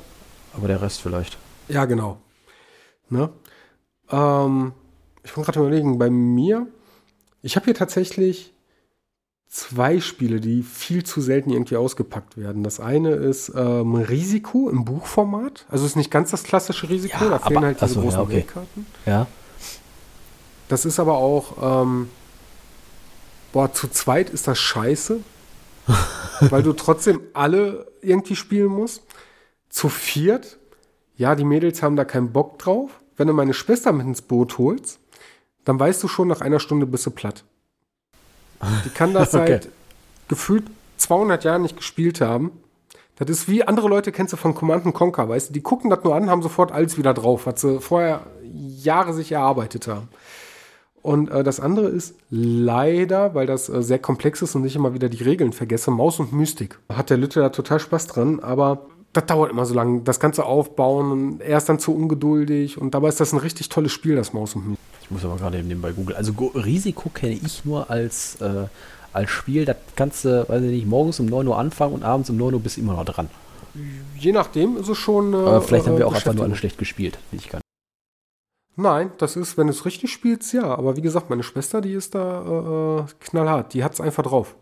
Aber 0.55 0.69
der 0.69 0.81
Rest 0.81 1.01
vielleicht. 1.01 1.37
Ja, 1.67 1.83
genau. 1.83 2.17
Ne? 3.09 3.29
Ähm, 4.09 4.71
ich 5.23 5.35
wollte 5.35 5.51
gerade 5.51 5.67
überlegen, 5.67 5.97
bei 5.97 6.09
mir, 6.09 6.67
ich 7.41 7.57
habe 7.57 7.65
hier 7.65 7.75
tatsächlich 7.75 8.54
zwei 9.47 9.99
Spiele, 9.99 10.41
die 10.41 10.63
viel 10.63 11.03
zu 11.03 11.21
selten 11.21 11.49
irgendwie 11.49 11.77
ausgepackt 11.77 12.37
werden. 12.37 12.63
Das 12.63 12.79
eine 12.79 13.11
ist 13.11 13.51
ähm, 13.55 13.95
Risiko 13.95 14.69
im 14.69 14.85
Buchformat. 14.85 15.65
Also 15.69 15.85
ist 15.85 15.95
nicht 15.95 16.11
ganz 16.11 16.31
das 16.31 16.43
klassische 16.43 16.89
Risiko, 16.89 17.23
ja, 17.23 17.29
da 17.29 17.39
fehlen 17.39 17.57
aber, 17.57 17.67
halt 17.67 17.77
diese 17.77 17.85
achso, 17.85 18.01
großen 18.01 18.19
ja, 18.19 18.23
okay. 18.23 18.45
Ja. 19.05 19.27
Das 20.67 20.85
ist 20.85 20.99
aber 20.99 21.17
auch, 21.17 21.83
ähm, 21.83 22.09
boah, 23.53 23.71
zu 23.71 23.87
zweit 23.87 24.29
ist 24.29 24.47
das 24.47 24.59
scheiße, 24.59 25.19
weil 26.41 26.63
du 26.63 26.73
trotzdem 26.73 27.21
alle 27.33 27.87
irgendwie 28.01 28.35
spielen 28.35 28.69
musst. 28.69 29.03
Zu 29.69 29.89
viert, 29.89 30.57
ja, 31.17 31.35
die 31.35 31.43
Mädels 31.43 31.81
haben 31.83 31.95
da 31.95 32.05
keinen 32.05 32.31
Bock 32.31 32.59
drauf. 32.59 32.91
Wenn 33.17 33.27
du 33.27 33.33
meine 33.33 33.53
Schwester 33.53 33.91
mit 33.93 34.07
ins 34.07 34.21
Boot 34.21 34.57
holst, 34.57 34.99
dann 35.63 35.79
weißt 35.79 36.03
du 36.03 36.07
schon, 36.07 36.27
nach 36.27 36.41
einer 36.41 36.59
Stunde 36.59 36.85
bist 36.85 37.05
du 37.05 37.11
platt. 37.11 37.45
Die 38.85 38.89
kann 38.89 39.13
das 39.13 39.33
Okay. 39.33 39.59
seit 39.61 39.69
gefühlt 40.27 40.65
200 40.97 41.43
Jahren 41.43 41.61
nicht 41.61 41.77
gespielt 41.77 42.21
haben. 42.21 42.51
Das 43.17 43.29
ist 43.29 43.47
wie 43.47 43.63
andere 43.63 43.87
Leute 43.87 44.11
kennst 44.11 44.33
du 44.33 44.37
von 44.37 44.55
Command 44.55 44.93
Conquer, 44.93 45.29
weißt 45.29 45.49
du, 45.49 45.53
die 45.53 45.61
gucken 45.61 45.89
das 45.89 46.03
nur 46.03 46.15
an, 46.15 46.29
haben 46.29 46.41
sofort 46.41 46.71
alles 46.71 46.97
wieder 46.97 47.13
drauf, 47.13 47.45
was 47.45 47.61
sie 47.61 47.79
vorher 47.79 48.21
Jahre 48.43 49.13
sich 49.13 49.31
erarbeitet 49.31 49.87
haben. 49.87 50.09
Und 51.01 51.29
äh, 51.29 51.43
das 51.43 51.59
andere 51.59 51.87
ist 51.87 52.15
leider, 52.29 53.35
weil 53.35 53.45
das 53.45 53.69
äh, 53.69 53.83
sehr 53.83 53.99
komplex 53.99 54.41
ist 54.41 54.55
und 54.55 54.65
ich 54.65 54.75
immer 54.75 54.93
wieder 54.93 55.07
die 55.07 55.23
Regeln 55.23 55.53
vergesse, 55.53 55.91
Maus 55.91 56.19
und 56.19 56.33
Mystik. 56.33 56.79
Hat 56.91 57.09
der 57.09 57.17
Lütte 57.17 57.39
da 57.41 57.49
total 57.49 57.79
Spaß 57.79 58.07
dran, 58.07 58.39
aber 58.39 58.87
das 59.15 59.25
dauert 59.25 59.49
immer 59.49 59.65
so 59.65 59.73
lange, 59.73 60.01
das 60.01 60.19
ganze 60.19 60.45
Aufbauen 60.45 61.11
und 61.11 61.41
er 61.41 61.57
ist 61.57 61.69
dann 61.69 61.79
zu 61.79 61.95
ungeduldig 61.95 62.77
und 62.77 62.93
dabei 62.93 63.07
ist 63.07 63.19
das 63.19 63.31
ein 63.31 63.39
richtig 63.39 63.69
tolles 63.69 63.91
Spiel, 63.91 64.15
das 64.15 64.33
Maus 64.33 64.55
und 64.55 64.67
Mystik. 64.67 64.85
Ich 65.01 65.11
muss 65.11 65.23
aber 65.23 65.37
gerade 65.37 65.59
eben 65.59 65.67
nebenbei 65.67 65.91
googeln. 65.91 66.17
Also 66.17 66.33
Go 66.33 66.47
Risiko 66.47 67.09
kenne 67.09 67.39
ich 67.43 67.63
nur 67.63 67.89
als, 67.89 68.41
äh, 68.41 68.65
als 69.13 69.29
Spiel. 69.29 69.65
Das 69.65 69.77
kannst 69.95 70.25
du, 70.25 70.49
weiß 70.49 70.63
ich 70.63 70.71
nicht, 70.71 70.87
morgens 70.87 71.19
um 71.19 71.27
9 71.27 71.47
Uhr 71.47 71.57
anfangen 71.57 71.93
und 71.93 72.03
abends 72.03 72.29
um 72.29 72.37
9 72.37 72.55
Uhr 72.55 72.59
bist 72.59 72.77
du 72.77 72.81
immer 72.81 72.93
noch 72.93 73.05
dran. 73.05 73.29
Je 74.17 74.31
nachdem 74.31 74.77
ist 74.77 74.89
es 74.89 74.97
schon. 74.97 75.33
Äh, 75.33 75.37
Aber 75.37 75.61
vielleicht 75.61 75.87
haben 75.87 75.97
wir 75.97 76.07
auch 76.07 76.13
äh, 76.13 76.17
einfach 76.17 76.33
nur 76.33 76.43
alle 76.43 76.55
schlecht 76.55 76.77
gespielt. 76.77 77.19
wie 77.31 77.37
Ich 77.37 77.49
kann. 77.49 77.61
Nein, 78.77 79.11
das 79.19 79.37
ist, 79.37 79.57
wenn 79.57 79.67
du 79.67 79.73
es 79.73 79.85
richtig 79.85 80.11
spielst, 80.11 80.51
ja. 80.53 80.63
Aber 80.63 80.97
wie 80.97 81.01
gesagt, 81.01 81.29
meine 81.29 81.43
Schwester, 81.43 81.79
die 81.79 81.93
ist 81.93 82.15
da 82.15 83.05
äh, 83.07 83.25
knallhart. 83.25 83.73
Die 83.73 83.83
hat 83.83 83.93
es 83.93 84.01
einfach 84.01 84.23
drauf. 84.23 84.55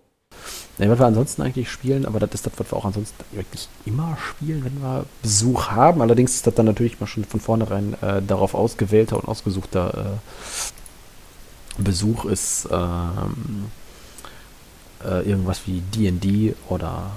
Nee, 0.79 0.89
was 0.89 0.97
wir 0.97 1.05
ansonsten 1.05 1.43
eigentlich 1.43 1.69
spielen, 1.69 2.05
aber 2.05 2.19
das 2.19 2.31
ist 2.33 2.47
das, 2.47 2.53
was 2.57 2.71
wir 2.71 2.77
auch 2.77 2.85
ansonsten 2.85 3.23
wirklich 3.31 3.67
immer 3.85 4.17
spielen, 4.17 4.65
wenn 4.65 4.81
wir 4.81 5.05
Besuch 5.21 5.67
haben. 5.67 6.01
Allerdings 6.01 6.33
ist 6.33 6.47
das 6.47 6.55
dann 6.55 6.65
natürlich 6.65 6.99
mal 6.99 7.05
schon 7.05 7.25
von 7.25 7.39
vornherein 7.39 7.95
äh, 8.01 8.21
darauf 8.23 8.55
ausgewählter 8.55 9.17
und 9.17 9.27
ausgesuchter 9.27 10.19
äh, 11.77 11.81
Besuch 11.81 12.25
ist 12.25 12.67
ähm, 12.71 13.65
äh, 15.03 15.27
irgendwas 15.29 15.61
wie 15.67 15.81
D&D 15.81 16.55
oder 16.69 17.11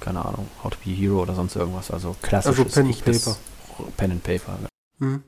keine 0.00 0.24
Ahnung, 0.24 0.48
How 0.62 0.70
to 0.70 0.78
be 0.84 0.90
a 0.90 0.94
Hero 0.94 1.22
oder 1.22 1.34
sonst 1.34 1.56
irgendwas. 1.56 1.90
Also 1.90 2.16
klassisches 2.22 2.76
Also 2.76 2.80
Pen 2.80 2.86
and 2.90 3.04
Paper. 3.04 3.36
Pen 3.96 4.10
and 4.10 4.22
Paper. 4.22 4.52
ne? 4.60 4.68
Hm. 4.98 5.22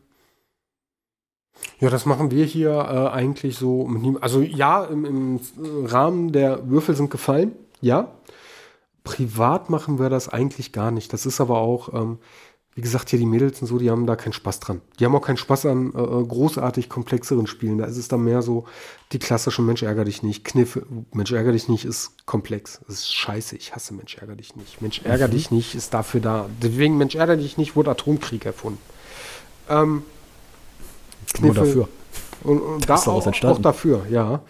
Ja, 1.80 1.90
das 1.90 2.06
machen 2.06 2.30
wir 2.30 2.44
hier 2.44 2.70
äh, 2.70 3.14
eigentlich 3.14 3.56
so. 3.56 3.88
Also 4.20 4.40
ja, 4.40 4.84
im, 4.84 5.04
im 5.04 5.40
Rahmen 5.84 6.32
der 6.32 6.68
Würfel 6.68 6.94
sind 6.94 7.10
gefallen, 7.10 7.52
ja. 7.80 8.08
Privat 9.02 9.68
machen 9.68 9.98
wir 9.98 10.08
das 10.08 10.30
eigentlich 10.30 10.72
gar 10.72 10.90
nicht. 10.90 11.12
Das 11.12 11.26
ist 11.26 11.40
aber 11.40 11.58
auch, 11.58 11.92
ähm, 11.92 12.18
wie 12.74 12.80
gesagt, 12.80 13.10
hier 13.10 13.18
die 13.18 13.26
Mädels 13.26 13.60
und 13.60 13.68
so, 13.68 13.78
die 13.78 13.90
haben 13.90 14.06
da 14.06 14.16
keinen 14.16 14.32
Spaß 14.32 14.60
dran. 14.60 14.80
Die 14.98 15.04
haben 15.04 15.14
auch 15.14 15.20
keinen 15.20 15.36
Spaß 15.36 15.66
an 15.66 15.92
äh, 15.94 16.00
äh, 16.00 16.24
großartig 16.26 16.88
komplexeren 16.88 17.46
Spielen. 17.46 17.76
Da 17.76 17.84
ist 17.84 17.98
es 17.98 18.08
dann 18.08 18.24
mehr 18.24 18.40
so 18.40 18.64
die 19.12 19.18
klassischen 19.18 19.66
Mensch 19.66 19.82
ärger 19.82 20.04
dich 20.04 20.22
nicht. 20.22 20.44
Kniffe, 20.44 20.86
Mensch 21.12 21.32
ärger 21.32 21.52
dich 21.52 21.68
nicht 21.68 21.84
ist 21.84 22.26
komplex. 22.26 22.80
Ist 22.88 23.12
scheiße. 23.12 23.56
Ich 23.56 23.74
hasse 23.74 23.92
Mensch 23.92 24.16
ärger 24.16 24.36
dich 24.36 24.56
nicht. 24.56 24.80
Mensch 24.80 25.02
ärger 25.04 25.28
dich 25.28 25.50
nicht 25.50 25.74
ist 25.74 25.92
dafür 25.92 26.20
da. 26.20 26.48
Deswegen 26.62 26.96
Mensch 26.96 27.14
ärger 27.14 27.36
dich 27.36 27.58
nicht 27.58 27.76
wurde 27.76 27.90
Atomkrieg 27.90 28.46
erfunden. 28.46 28.80
Ähm, 29.68 30.02
Nur 31.40 31.52
Kniffel- 31.54 31.66
dafür. 31.66 31.88
und, 32.44 32.60
und 32.60 32.88
da 32.88 32.94
auch, 32.96 33.26
auch 33.44 33.58
dafür, 33.60 34.06
ja. 34.10 34.42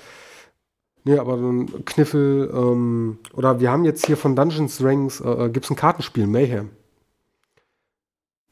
Nee, 1.05 1.19
aber 1.19 1.37
so 1.39 1.51
ein 1.51 1.85
Kniffel, 1.85 2.51
ähm, 2.55 3.19
oder 3.35 3.61
wir 3.61 3.71
haben 3.71 3.85
jetzt 3.85 4.07
hier 4.07 4.17
von 4.17 4.35
Dungeons 4.37 4.79
Dragons, 4.79 5.21
äh, 5.21 5.51
gibt 5.51 5.65
es 5.67 5.71
ein 5.71 5.77
Kartenspiel, 5.77 6.27
Mayhem. 6.27 6.71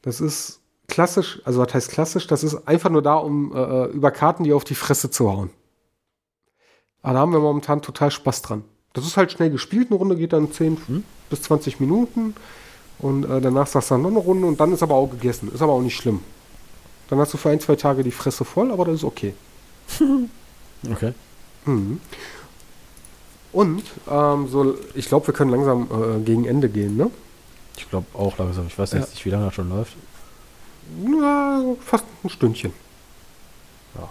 Das 0.03 0.21
ist 0.21 0.59
klassisch, 0.87 1.41
also 1.45 1.59
was 1.61 1.73
heißt 1.73 1.89
klassisch? 1.89 2.27
Das 2.27 2.43
ist 2.43 2.67
einfach 2.67 2.89
nur 2.89 3.01
da, 3.01 3.15
um 3.15 3.55
äh, 3.55 3.85
über 3.85 4.11
Karten 4.11 4.43
die 4.43 4.53
auf 4.53 4.63
die 4.65 4.75
Fresse 4.75 5.09
zu 5.09 5.31
hauen. 5.31 5.49
Aber 7.01 7.13
da 7.15 7.19
haben 7.21 7.31
wir 7.33 7.39
momentan 7.39 7.81
total 7.81 8.11
Spaß 8.11 8.41
dran. 8.43 8.63
Das 8.93 9.05
ist 9.05 9.17
halt 9.17 9.31
schnell 9.31 9.49
gespielt, 9.49 9.87
eine 9.89 9.97
Runde 9.97 10.15
geht 10.15 10.33
dann 10.33 10.51
10 10.51 10.77
Hm? 10.87 11.03
bis 11.29 11.41
20 11.43 11.79
Minuten 11.79 12.35
und 12.99 13.23
äh, 13.23 13.41
danach 13.41 13.65
sagst 13.65 13.89
du 13.89 13.95
dann 13.95 14.03
noch 14.03 14.09
eine 14.11 14.19
Runde 14.19 14.45
und 14.45 14.59
dann 14.59 14.71
ist 14.71 14.83
aber 14.83 14.93
auch 14.95 15.09
gegessen. 15.09 15.51
Ist 15.51 15.61
aber 15.63 15.73
auch 15.73 15.81
nicht 15.81 15.95
schlimm. 15.97 16.19
Dann 17.09 17.19
hast 17.19 17.33
du 17.33 17.37
für 17.37 17.49
ein, 17.49 17.59
zwei 17.59 17.75
Tage 17.75 18.03
die 18.03 18.11
Fresse 18.11 18.45
voll, 18.45 18.71
aber 18.71 18.85
das 18.85 18.95
ist 18.95 19.03
okay. 19.03 19.33
Okay. 20.91 21.13
Mhm. 21.65 22.01
Und 23.53 23.83
ähm, 24.11 24.49
so, 24.49 24.75
ich 24.95 25.07
glaube, 25.07 25.27
wir 25.27 25.33
können 25.33 25.51
langsam 25.51 25.87
äh, 25.89 26.19
gegen 26.25 26.43
Ende 26.43 26.67
gehen, 26.67 26.97
ne? 26.97 27.09
Ich 27.77 27.89
glaube 27.89 28.05
auch 28.13 28.37
langsam. 28.37 28.67
Ich 28.67 28.77
weiß 28.77 28.91
Ja. 28.91 28.99
jetzt 28.99 29.11
nicht, 29.11 29.23
wie 29.23 29.29
lange 29.29 29.45
das 29.45 29.53
schon 29.55 29.69
läuft. 29.69 29.95
Na, 31.05 31.63
fast 31.85 32.03
ein 32.23 32.29
Stündchen. 32.29 32.73
Ja. 33.95 34.09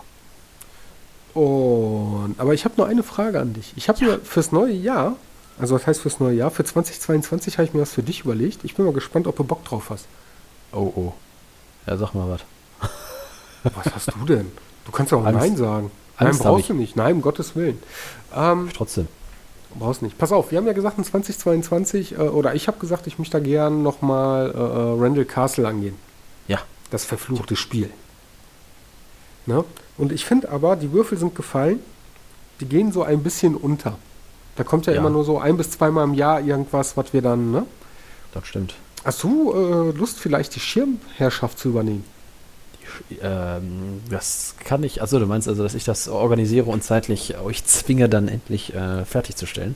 Und, 1.41 2.37
aber 2.39 2.55
ich 2.55 2.65
habe 2.65 2.75
nur 2.79 2.87
eine 2.87 3.03
Frage 3.03 3.41
an 3.41 3.53
dich. 3.53 3.73
Ich 3.77 3.89
habe 3.91 4.03
mir 4.05 4.19
fürs 4.21 4.53
neue 4.53 4.73
Jahr, 4.73 5.17
also 5.59 5.75
was 5.75 5.87
heißt 5.87 6.01
fürs 6.01 6.21
neue 6.21 6.37
Jahr, 6.37 6.51
für 6.51 6.65
2022 6.65 7.59
habe 7.59 7.67
ich 7.67 7.75
mir 7.75 7.83
was 7.83 7.93
für 7.93 8.03
dich 8.03 8.21
überlegt. 8.21 8.65
Ich 8.65 8.75
bin 8.77 8.85
mal 8.85 8.95
gespannt, 8.95 9.27
ob 9.27 9.37
du 9.37 9.45
Bock 9.45 9.65
drauf 9.65 9.91
hast. 9.91 10.07
Oh, 10.73 10.93
oh. 10.97 11.13
Ja, 11.87 11.97
sag 11.97 12.15
mal 12.15 12.31
was. 12.31 12.41
Was 13.65 13.95
hast 13.95 14.13
du 14.15 14.25
denn? 14.27 14.51
Du 14.85 14.93
kannst 14.93 15.13
ja 15.13 15.19
auch 15.19 15.25
Angst. 15.25 15.41
Nein 15.41 15.57
sagen. 15.57 15.91
Angst 16.17 16.41
Nein, 16.41 16.49
brauchst 16.49 16.61
ich. 16.63 16.67
du 16.69 16.75
nicht. 16.75 16.97
Nein, 16.97 17.15
um 17.17 17.23
Gottes 17.23 17.55
Willen. 17.57 17.81
Ähm, 18.35 18.69
Trotzdem. 18.75 19.09
Brauchst 19.79 20.03
nicht. 20.03 20.19
Pass 20.19 20.33
auf, 20.33 20.51
wir 20.51 20.59
haben 20.59 20.67
ja 20.67 20.73
gesagt, 20.75 20.99
in 20.99 21.05
2022, 21.05 22.13
äh, 22.13 22.17
oder 22.19 22.55
ich 22.55 22.67
habe 22.69 22.79
gesagt, 22.79 23.07
ich 23.07 23.19
möchte 23.19 23.39
da 23.39 23.45
gern 23.45 23.83
nochmal 23.83 24.51
äh, 24.51 24.59
äh, 24.59 25.03
Randall 25.03 25.25
Castle 25.25 25.67
angehen. 25.67 25.97
Ja. 26.49 26.59
Das 26.91 27.05
verfluchte 27.05 27.57
Spiel. 27.57 27.89
Ne? 29.47 29.65
Und 29.97 30.13
ich 30.13 30.25
finde 30.27 30.51
aber, 30.51 30.77
die 30.77 30.93
Würfel 30.93 31.17
sind 31.19 31.35
gefallen, 31.35 31.81
die 32.61 32.67
gehen 32.67 32.93
so 32.93 33.03
ein 33.03 33.23
bisschen 33.23 33.57
unter. 33.57 33.97
Da 34.57 34.65
kommt 34.65 34.87
ja, 34.87 34.93
Ja. 34.93 35.01
immer 35.01 35.11
nur 35.11 35.25
so 35.25 35.39
ein 35.39 35.57
bis 35.57 35.71
zweimal 35.71 36.05
im 36.05 36.15
Jahr 36.15 36.41
irgendwas, 36.41 36.97
was 36.97 37.13
wir 37.13 37.23
dann, 37.23 37.51
ne? 37.51 37.65
Das 38.35 38.47
stimmt. 38.47 38.75
Hast 39.05 39.23
du 39.23 39.53
äh, 39.53 39.97
Lust, 39.97 40.19
vielleicht 40.21 40.55
die 40.55 40.61
Schirmherrschaft 40.61 41.59
zu 41.59 41.71
übernehmen? 41.71 42.05
Ähm, 43.23 44.01
das 44.11 44.55
kann 44.65 44.83
ich, 44.85 45.01
also 45.01 45.19
du 45.19 45.27
meinst 45.27 45.49
also, 45.49 45.63
dass 45.63 45.75
ich 45.75 45.85
das 45.85 46.09
organisiere 46.09 46.67
und 46.71 46.83
zeitlich 46.85 47.37
euch 47.39 47.65
zwinge, 47.65 48.09
dann 48.09 48.29
endlich 48.29 48.75
äh, 48.75 49.05
fertigzustellen? 49.05 49.75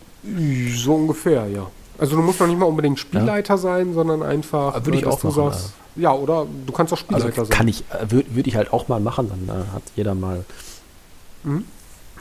So 0.74 0.94
ungefähr, 0.94 1.46
ja. 1.48 1.66
Also 1.98 2.16
du 2.16 2.22
musst 2.22 2.40
noch 2.40 2.46
nicht 2.46 2.58
mal 2.58 2.66
unbedingt 2.66 2.98
Spielleiter 2.98 3.56
sein, 3.58 3.94
sondern 3.94 4.22
einfach. 4.22 4.74
Aber 4.74 4.86
würde 4.86 4.98
ich 4.98 5.04
dass 5.04 5.14
auch 5.14 5.22
machen, 5.24 5.34
sagst, 5.52 5.72
Ja, 5.96 6.12
oder 6.12 6.46
du 6.66 6.72
kannst 6.72 6.92
auch 6.92 6.98
Also 6.98 7.04
Spielleiter 7.28 7.44
sein. 7.46 7.56
kann 7.56 7.68
ich, 7.68 7.84
äh, 7.90 8.10
würde 8.10 8.34
würd 8.34 8.46
ich 8.46 8.56
halt 8.56 8.72
auch 8.72 8.88
mal 8.88 9.00
machen, 9.00 9.30
dann 9.30 9.56
äh, 9.56 9.62
hat 9.72 9.82
jeder 9.96 10.14
mal, 10.14 10.44
Mhm. 11.44 11.64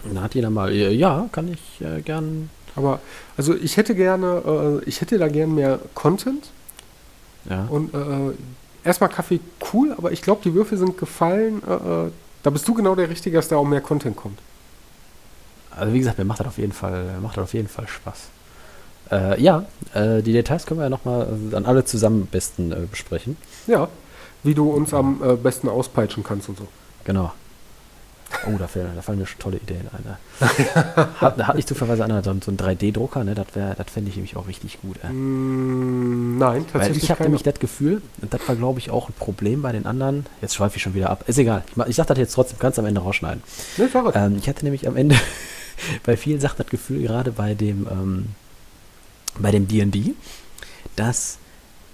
dann 0.06 0.22
hat 0.24 0.36
jeder 0.36 0.50
mal, 0.50 0.72
äh, 0.72 0.92
ja, 0.94 1.28
kann 1.32 1.50
ich 1.52 1.86
äh, 1.86 2.02
gern, 2.02 2.50
Aber 2.76 3.00
also 3.38 3.54
ich 3.56 3.76
hätte 3.78 3.96
gerne, 3.96 4.82
äh, 4.86 4.90
ich 4.90 5.02
hätte 5.02 5.18
da 5.18 5.28
gern 5.28 5.56
mehr 5.56 5.80
Content 5.94 6.52
ja. 7.50 7.66
und 7.70 7.94
äh, 7.94 7.98
erstmal 8.86 9.10
Kaffee 9.10 9.40
cool, 9.74 9.94
aber 9.98 10.12
ich 10.12 10.22
glaube, 10.22 10.42
die 10.44 10.54
Würfel 10.54 10.78
sind 10.78 10.98
gefallen. 10.98 11.62
Äh, 11.68 11.74
äh, 11.74 12.12
da 12.44 12.50
bist 12.50 12.68
du 12.68 12.74
genau 12.74 12.96
der 12.96 13.10
Richtige, 13.10 13.38
dass 13.38 13.48
da 13.48 13.58
auch 13.58 13.66
mehr 13.66 13.82
Content 13.82 14.16
kommt. 14.16 14.40
Also 15.72 15.94
wie 15.94 16.00
gesagt, 16.00 16.18
mir 16.18 16.26
macht 16.26 16.40
das 16.40 16.48
auf 16.48 16.58
jeden 16.58 16.72
Fall, 16.72 17.18
macht 17.22 17.38
das 17.38 17.46
auf 17.46 17.54
jeden 17.54 17.68
Fall 17.68 17.88
Spaß. 17.88 18.20
Äh, 19.12 19.42
ja, 19.42 19.66
äh, 19.94 20.22
die 20.22 20.32
Details 20.32 20.66
können 20.66 20.80
wir 20.80 20.86
ja 20.86 20.90
nochmal 20.90 21.28
dann 21.52 21.66
alle 21.66 21.86
zusammen 21.86 22.22
am 22.22 22.28
besten 22.28 22.72
äh, 22.72 22.88
besprechen. 22.90 23.38
Ja, 23.68 23.90
wie 24.44 24.54
du 24.54 24.70
uns 24.70 24.94
am 24.94 25.22
äh, 25.24 25.36
besten 25.36 25.68
auspeitschen 25.68 26.24
kannst 26.24 26.50
und 26.50 26.58
so. 26.58 26.68
Genau. 27.04 27.32
Oh, 28.48 28.58
da, 28.58 28.68
fällt, 28.68 28.88
da 28.96 29.02
fallen 29.02 29.20
mir 29.20 29.26
schon 29.26 29.40
tolle 29.40 29.58
Ideen 29.58 29.88
ein. 29.92 30.04
Ne? 30.04 30.18
hat, 31.22 31.48
hat 31.48 31.56
nicht 31.56 31.68
zufälligerweise 31.68 32.04
einer 32.06 32.24
so, 32.24 32.30
einen- 32.32 32.42
so 32.42 32.52
einen 32.52 32.58
3D-Drucker, 32.58 33.24
ne? 33.24 33.34
Das, 33.34 33.48
wär- 33.54 33.76
das 33.76 33.88
fände 33.90 34.10
ich 34.10 34.16
nämlich 34.18 34.36
auch 34.36 34.48
richtig 34.48 34.82
gut. 34.82 34.98
Äh. 35.04 35.10
Mm, 35.10 36.38
nein, 36.38 36.54
Weil 36.58 36.64
tatsächlich 36.82 37.04
ich 37.04 37.12
habe 37.12 37.24
nämlich 37.24 37.44
das 37.44 37.60
Gefühl, 37.60 38.02
und 38.22 38.34
das 38.34 38.42
war 38.48 38.56
glaube 38.56 38.80
ich 38.80 38.90
auch 38.92 39.10
ein 39.10 39.14
Problem 39.14 39.62
bei 39.62 39.72
den 39.72 39.86
anderen, 39.86 40.26
jetzt 40.42 40.56
schweife 40.56 40.78
ich 40.78 40.84
schon 40.84 40.94
wieder 40.94 41.10
ab, 41.10 41.24
ist 41.28 41.38
egal, 41.38 41.64
ich, 41.76 41.84
ich 41.90 41.96
sag 41.96 42.08
das 42.08 42.18
jetzt 42.18 42.34
trotzdem, 42.34 42.60
kannst 42.60 42.78
am 42.78 42.86
Ende 42.86 43.02
rausschneiden. 43.02 43.42
Ne, 43.78 43.88
es. 43.94 44.16
Ähm, 44.16 44.38
ich 44.38 44.48
hatte 44.50 44.64
nämlich 44.66 44.88
am 44.88 44.96
Ende 44.98 45.16
bei 46.04 46.18
vielen 46.18 46.40
Sachen 46.40 46.58
das 46.58 46.68
Gefühl, 46.68 47.02
gerade 47.04 47.32
bei 47.32 47.54
dem 47.54 47.88
ähm, 47.90 48.26
bei 49.40 49.52
dem 49.52 49.68
D&D, 49.68 50.14
dass 50.96 51.38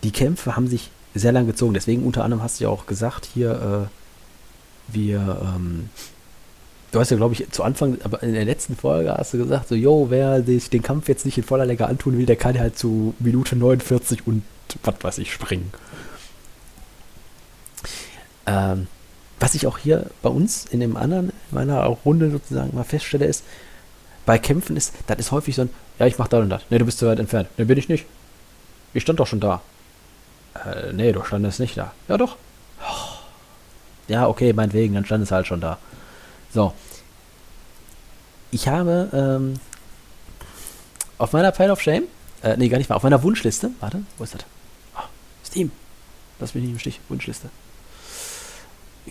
die 0.03 0.11
Kämpfe 0.11 0.55
haben 0.55 0.67
sich 0.67 0.91
sehr 1.15 1.31
lang 1.31 1.45
gezogen. 1.47 1.73
Deswegen 1.73 2.03
unter 2.03 2.23
anderem 2.23 2.43
hast 2.43 2.59
du 2.59 2.65
ja 2.65 2.69
auch 2.69 2.85
gesagt, 2.85 3.27
hier 3.33 3.89
äh, 3.89 4.93
wir 4.93 5.41
ähm, 5.55 5.89
Du 6.91 6.99
hast 6.99 7.09
ja, 7.09 7.17
glaube 7.17 7.33
ich, 7.33 7.49
zu 7.51 7.63
Anfang, 7.63 7.97
aber 8.03 8.21
in 8.21 8.33
der 8.33 8.43
letzten 8.43 8.75
Folge 8.75 9.13
hast 9.13 9.33
du 9.33 9.37
gesagt, 9.37 9.69
so, 9.69 9.75
yo, 9.75 10.07
wer 10.09 10.43
sich 10.43 10.69
den 10.69 10.81
Kampf 10.81 11.07
jetzt 11.07 11.25
nicht 11.25 11.37
in 11.37 11.43
voller 11.43 11.65
Länge 11.65 11.87
antun 11.87 12.17
will, 12.17 12.25
der 12.25 12.35
kann 12.35 12.59
halt 12.59 12.77
zu 12.77 13.13
Minute 13.19 13.55
49 13.55 14.27
und 14.27 14.43
was 14.83 14.95
weiß 15.01 15.17
ich 15.19 15.31
springen. 15.31 15.71
Ähm, 18.45 18.87
was 19.39 19.55
ich 19.55 19.67
auch 19.67 19.77
hier 19.77 20.07
bei 20.21 20.29
uns 20.29 20.65
in 20.65 20.81
dem 20.81 20.97
anderen, 20.97 21.29
in 21.29 21.35
meiner 21.51 21.81
Runde 21.85 22.29
sozusagen 22.29 22.75
mal 22.75 22.83
feststelle, 22.83 23.25
ist, 23.25 23.43
bei 24.25 24.37
Kämpfen 24.37 24.75
ist, 24.75 24.93
das 25.07 25.17
ist 25.17 25.31
häufig 25.31 25.55
so 25.55 25.63
ein, 25.63 25.69
ja, 25.97 26.07
ich 26.07 26.17
mach 26.17 26.27
da 26.27 26.39
und 26.39 26.49
das. 26.49 26.63
Nee, 26.69 26.77
du 26.77 26.85
bist 26.85 26.99
zu 26.99 27.07
weit 27.07 27.19
entfernt. 27.19 27.47
Nee, 27.57 27.63
bin 27.63 27.77
ich 27.77 27.89
nicht. 27.89 28.05
Ich 28.93 29.03
stand 29.03 29.19
doch 29.19 29.27
schon 29.27 29.39
da. 29.39 29.61
Äh, 30.53 30.91
nee, 30.93 31.11
du 31.13 31.23
standest 31.23 31.59
nicht 31.59 31.77
da. 31.77 31.93
Ja, 32.09 32.17
doch. 32.17 32.35
Ja, 34.07 34.27
okay, 34.27 34.51
meinetwegen, 34.51 34.93
dann 34.93 35.05
stand 35.05 35.23
es 35.23 35.31
halt 35.31 35.47
schon 35.47 35.61
da. 35.61 35.77
So. 36.53 36.73
Ich 38.51 38.67
habe 38.67 39.09
ähm, 39.13 39.59
auf 41.17 41.31
meiner 41.31 41.51
Pile 41.51 41.71
of 41.71 41.81
Shame, 41.81 42.03
äh, 42.43 42.57
nee, 42.57 42.67
gar 42.67 42.77
nicht 42.77 42.89
mal, 42.89 42.97
auf 42.97 43.03
meiner 43.03 43.23
Wunschliste, 43.23 43.71
warte, 43.79 44.03
wo 44.17 44.23
ist 44.23 44.35
das? 44.35 44.43
Oh, 44.95 45.03
Steam. 45.45 45.71
Lass 46.39 46.53
mich 46.53 46.63
nicht 46.63 46.73
im 46.73 46.79
Stich, 46.79 46.99
Wunschliste. 47.07 47.49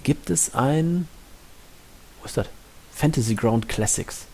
Gibt 0.03 0.31
es 0.31 0.55
ein, 0.55 1.09
wo 2.21 2.27
ist 2.27 2.37
das? 2.37 2.49
Fantasy 2.93 3.35
Ground 3.35 3.69
Classics. 3.69 4.27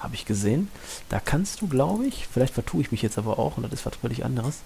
Habe 0.00 0.14
ich 0.14 0.26
gesehen. 0.26 0.70
Da 1.08 1.18
kannst 1.18 1.60
du, 1.60 1.68
glaube 1.68 2.06
ich, 2.06 2.26
vielleicht 2.26 2.54
vertue 2.54 2.82
ich 2.82 2.92
mich 2.92 3.02
jetzt 3.02 3.16
aber 3.16 3.38
auch, 3.38 3.56
und 3.56 3.62
das 3.62 3.72
ist 3.72 3.86
was 3.86 3.96
völlig 3.96 4.24
anderes. 4.24 4.58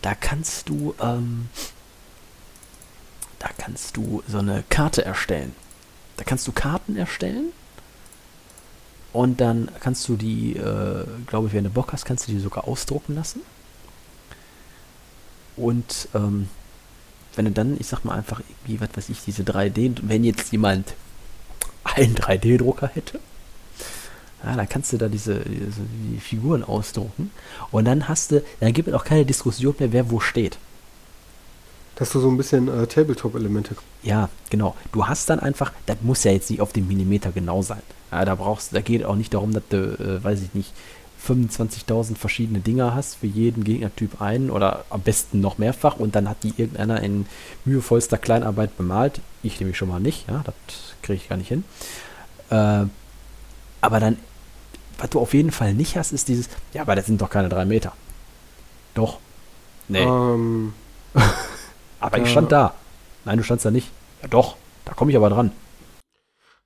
Da 0.00 0.14
kannst 0.14 0.68
du, 0.68 0.94
ähm, 1.00 1.48
da 3.38 3.48
kannst 3.58 3.96
du 3.96 4.22
so 4.26 4.38
eine 4.38 4.64
Karte 4.68 5.04
erstellen. 5.04 5.54
Da 6.16 6.24
kannst 6.24 6.46
du 6.46 6.52
Karten 6.52 6.96
erstellen 6.96 7.52
und 9.12 9.40
dann 9.40 9.68
kannst 9.80 10.08
du 10.08 10.16
die, 10.16 10.56
äh, 10.56 11.04
glaube 11.26 11.48
ich, 11.48 11.52
wenn 11.52 11.64
du 11.64 11.70
Bock 11.70 11.92
hast, 11.92 12.04
kannst 12.04 12.28
du 12.28 12.32
die 12.32 12.40
sogar 12.40 12.66
ausdrucken 12.66 13.14
lassen. 13.14 13.40
Und 15.56 16.08
ähm, 16.14 16.48
wenn 17.36 17.44
du 17.44 17.50
dann, 17.52 17.76
ich 17.78 17.86
sag 17.86 18.04
mal 18.04 18.14
einfach, 18.14 18.40
wie, 18.64 18.80
was 18.80 18.88
weiß 18.94 19.08
ich, 19.08 19.20
diese 19.24 19.42
3D, 19.42 19.96
wenn 20.02 20.24
jetzt 20.24 20.52
jemand 20.52 20.94
einen 21.84 22.14
3D-Drucker 22.14 22.88
hätte, 22.88 23.20
ja, 24.44 24.56
dann 24.56 24.68
kannst 24.68 24.92
du 24.92 24.98
da 24.98 25.08
diese, 25.08 25.40
diese 25.40 25.80
die 26.12 26.20
Figuren 26.20 26.64
ausdrucken 26.64 27.30
und 27.70 27.86
dann 27.86 28.08
hast 28.08 28.32
du, 28.32 28.42
dann 28.60 28.72
gibt 28.72 28.88
es 28.88 28.94
auch 28.94 29.04
keine 29.04 29.24
Diskussion 29.24 29.74
mehr, 29.78 29.92
wer 29.92 30.10
wo 30.10 30.20
steht. 30.20 30.58
Dass 31.96 32.10
du 32.10 32.20
so 32.20 32.28
ein 32.28 32.36
bisschen 32.36 32.68
äh, 32.68 32.86
Tabletop-Elemente. 32.86 33.76
Ja, 34.02 34.28
genau. 34.50 34.74
Du 34.92 35.06
hast 35.06 35.30
dann 35.30 35.38
einfach, 35.38 35.72
das 35.86 35.98
muss 36.02 36.24
ja 36.24 36.32
jetzt 36.32 36.50
nicht 36.50 36.60
auf 36.60 36.72
den 36.72 36.88
Millimeter 36.88 37.30
genau 37.30 37.62
sein. 37.62 37.82
Ja, 38.10 38.24
da 38.24 38.34
brauchst, 38.34 38.74
da 38.74 38.80
geht 38.80 39.04
auch 39.04 39.16
nicht 39.16 39.32
darum, 39.34 39.52
dass 39.52 39.62
du, 39.68 39.76
äh, 39.76 40.22
weiß 40.22 40.42
ich 40.42 40.54
nicht, 40.54 40.72
25.000 41.26 42.16
verschiedene 42.16 42.60
Dinger 42.60 42.94
hast, 42.94 43.16
für 43.16 43.26
jeden 43.26 43.64
Gegnertyp 43.64 44.20
einen 44.20 44.50
oder 44.50 44.84
am 44.90 45.00
besten 45.00 45.40
noch 45.40 45.58
mehrfach 45.58 45.96
und 45.96 46.14
dann 46.14 46.28
hat 46.28 46.42
die 46.42 46.52
irgendeiner 46.56 47.02
in 47.02 47.26
mühevollster 47.64 48.18
Kleinarbeit 48.18 48.76
bemalt. 48.76 49.20
Ich 49.42 49.58
nämlich 49.58 49.78
schon 49.78 49.88
mal 49.88 50.00
nicht, 50.00 50.28
ja, 50.28 50.42
das 50.44 50.54
kriege 51.02 51.16
ich 51.16 51.28
gar 51.28 51.36
nicht 51.36 51.48
hin. 51.48 51.64
Äh, 52.50 52.84
aber 53.80 54.00
dann, 54.00 54.18
was 54.98 55.10
du 55.10 55.20
auf 55.20 55.34
jeden 55.34 55.50
Fall 55.50 55.74
nicht 55.74 55.96
hast, 55.96 56.12
ist 56.12 56.28
dieses, 56.28 56.48
ja, 56.72 56.82
aber 56.82 56.94
das 56.94 57.06
sind 57.06 57.20
doch 57.20 57.30
keine 57.30 57.48
drei 57.48 57.64
Meter. 57.64 57.92
Doch. 58.94 59.18
Nee. 59.88 60.02
Ähm, 60.02 60.72
aber 62.04 62.18
ich 62.18 62.30
stand 62.30 62.52
da. 62.52 62.74
Nein, 63.24 63.38
du 63.38 63.44
standst 63.44 63.64
da 63.64 63.70
nicht. 63.70 63.90
Ja 64.22 64.28
doch, 64.28 64.56
da 64.84 64.92
komme 64.92 65.10
ich 65.10 65.16
aber 65.16 65.30
dran. 65.30 65.52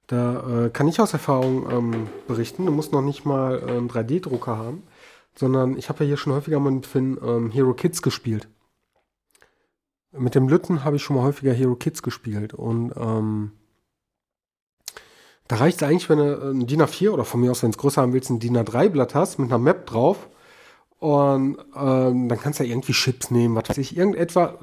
Da 0.08 0.64
äh, 0.66 0.70
kann 0.70 0.88
ich 0.88 1.00
aus 1.00 1.12
Erfahrung 1.12 1.70
ähm, 1.70 2.06
berichten. 2.26 2.66
Du 2.66 2.72
musst 2.72 2.92
noch 2.92 3.02
nicht 3.02 3.24
mal 3.24 3.58
äh, 3.58 3.70
einen 3.70 3.90
3D-Drucker 3.90 4.56
haben, 4.56 4.82
sondern 5.36 5.76
ich 5.76 5.88
habe 5.88 6.02
ja 6.02 6.08
hier 6.08 6.16
schon 6.16 6.32
häufiger 6.32 6.58
mal 6.58 6.72
mit 6.72 6.86
Finn 6.86 7.18
ähm, 7.22 7.50
Hero 7.50 7.74
Kids 7.74 8.02
gespielt. 8.02 8.48
Mit 10.10 10.34
dem 10.34 10.48
Lütten 10.48 10.84
habe 10.84 10.96
ich 10.96 11.02
schon 11.02 11.16
mal 11.16 11.22
häufiger 11.22 11.52
Hero 11.52 11.76
Kids 11.76 12.02
gespielt 12.02 12.54
und 12.54 12.94
ähm, 12.96 13.52
da 15.46 15.56
reicht 15.56 15.82
es 15.82 15.88
eigentlich, 15.88 16.08
wenn 16.08 16.18
du 16.18 16.50
ein 16.50 16.66
DIN 16.66 16.82
A4 16.82 17.10
oder 17.10 17.24
von 17.24 17.40
mir 17.40 17.50
aus, 17.50 17.62
wenn 17.62 17.70
es 17.70 17.78
größer 17.78 18.00
haben 18.00 18.14
willst, 18.14 18.30
ein 18.30 18.40
DIN 18.40 18.56
A3-Blatt 18.56 19.14
hast 19.14 19.38
mit 19.38 19.50
einer 19.50 19.58
Map 19.58 19.86
drauf 19.86 20.28
und 20.98 21.58
ähm, 21.76 22.28
dann 22.28 22.40
kannst 22.40 22.58
du 22.58 22.64
ja 22.64 22.70
irgendwie 22.70 22.92
Chips 22.92 23.30
nehmen, 23.30 23.54
was 23.54 23.68
weiß 23.68 23.78
ich, 23.78 23.96
irgendetwas 23.96 24.54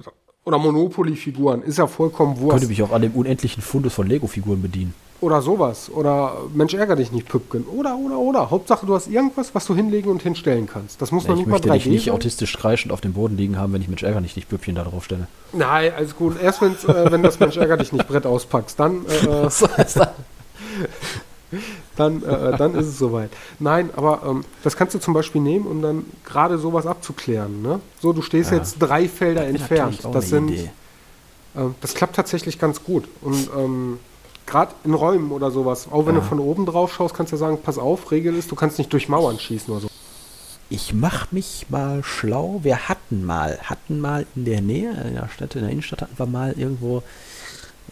oder 0.45 0.59
Monopoly-Figuren, 0.59 1.63
ist 1.63 1.79
ja 1.79 1.87
vollkommen 1.87 2.39
wurscht. 2.39 2.51
Könnte 2.51 2.67
mich 2.67 2.83
auch 2.83 2.91
an 2.91 3.01
dem 3.01 3.13
unendlichen 3.13 3.61
Fundus 3.61 3.95
von 3.95 4.07
Lego-Figuren 4.07 4.61
bedienen. 4.61 4.93
Oder 5.21 5.41
sowas. 5.41 5.89
Oder 5.89 6.37
Mensch, 6.53 6.75
ärger 6.75 6.95
dich 6.95 7.11
nicht, 7.11 7.27
Püppken. 7.27 7.63
Oder, 7.65 7.97
oder, 7.97 8.19
oder. 8.19 8.51
Hauptsache, 8.51 8.85
du 8.85 8.93
hast 8.93 9.07
irgendwas, 9.07 9.55
was 9.55 9.65
du 9.65 9.73
hinlegen 9.73 10.11
und 10.11 10.21
hinstellen 10.21 10.67
kannst. 10.67 11.01
Das 11.01 11.11
muss 11.11 11.23
ja, 11.23 11.31
noch 11.31 11.37
nicht 11.37 11.47
mal 11.47 11.59
3D 11.59 11.75
Ich 11.77 11.85
nicht 11.87 12.11
autistisch 12.11 12.55
kreischend 12.57 12.91
auf 12.91 13.01
dem 13.01 13.13
Boden 13.13 13.37
liegen 13.37 13.57
haben, 13.57 13.73
wenn 13.73 13.81
ich 13.81 13.87
Mensch, 13.87 14.03
ärger 14.03 14.21
dich 14.21 14.35
nicht, 14.35 14.47
Püppchen 14.47 14.75
da 14.75 14.83
drauf 14.83 15.05
stelle. 15.05 15.27
Nein, 15.51 15.93
alles 15.97 16.15
gut. 16.15 16.39
Erst 16.39 16.61
äh, 16.61 17.11
wenn 17.11 17.23
das 17.23 17.39
Mensch, 17.39 17.57
ärger 17.57 17.77
dich 17.77 17.91
nicht 17.91 18.07
Brett 18.07 18.27
auspackst, 18.27 18.79
dann... 18.79 19.05
Äh, 19.07 19.49
dann, 21.95 22.23
äh, 22.23 22.57
dann 22.57 22.75
ist 22.75 22.87
es 22.87 22.97
soweit. 22.97 23.31
Nein, 23.59 23.89
aber 23.95 24.23
ähm, 24.25 24.43
das 24.63 24.75
kannst 24.75 24.95
du 24.95 24.99
zum 24.99 25.13
Beispiel 25.13 25.41
nehmen, 25.41 25.65
um 25.65 25.81
dann 25.81 26.05
gerade 26.25 26.57
sowas 26.57 26.85
abzuklären. 26.85 27.61
Ne? 27.61 27.79
So, 27.99 28.13
du 28.13 28.21
stehst 28.21 28.51
ja. 28.51 28.57
jetzt 28.57 28.77
drei 28.79 29.07
Felder 29.07 29.45
entfernt. 29.45 29.99
Das 30.11 30.29
sind, 30.29 30.51
äh, 30.51 30.69
das 31.81 31.93
klappt 31.93 32.15
tatsächlich 32.15 32.59
ganz 32.59 32.83
gut. 32.83 33.05
Und 33.21 33.49
ähm, 33.57 33.99
gerade 34.45 34.73
in 34.83 34.93
Räumen 34.93 35.31
oder 35.31 35.51
sowas, 35.51 35.87
auch 35.91 36.05
wenn 36.05 36.15
ja. 36.15 36.21
du 36.21 36.27
von 36.27 36.39
oben 36.39 36.65
drauf 36.65 36.93
schaust, 36.93 37.15
kannst 37.15 37.33
du 37.33 37.37
sagen, 37.37 37.59
pass 37.61 37.77
auf, 37.77 38.11
Regel 38.11 38.35
ist, 38.35 38.51
du 38.51 38.55
kannst 38.55 38.77
nicht 38.77 38.91
durch 38.93 39.09
Mauern 39.09 39.39
schießen 39.39 39.71
oder 39.71 39.81
so. 39.81 39.87
Ich 40.69 40.93
mach 40.93 41.31
mich 41.31 41.67
mal 41.69 42.03
schlau. 42.03 42.59
Wir 42.63 42.89
hatten 42.89 43.23
mal, 43.23 43.59
hatten 43.61 43.99
mal 43.99 44.25
in 44.35 44.45
der 44.45 44.61
Nähe, 44.61 44.91
in 45.07 45.13
der 45.13 45.29
Stadt, 45.29 45.55
in 45.55 45.61
der 45.61 45.69
Innenstadt 45.69 46.01
hatten 46.01 46.17
wir 46.17 46.25
mal 46.25 46.53
irgendwo 46.57 47.03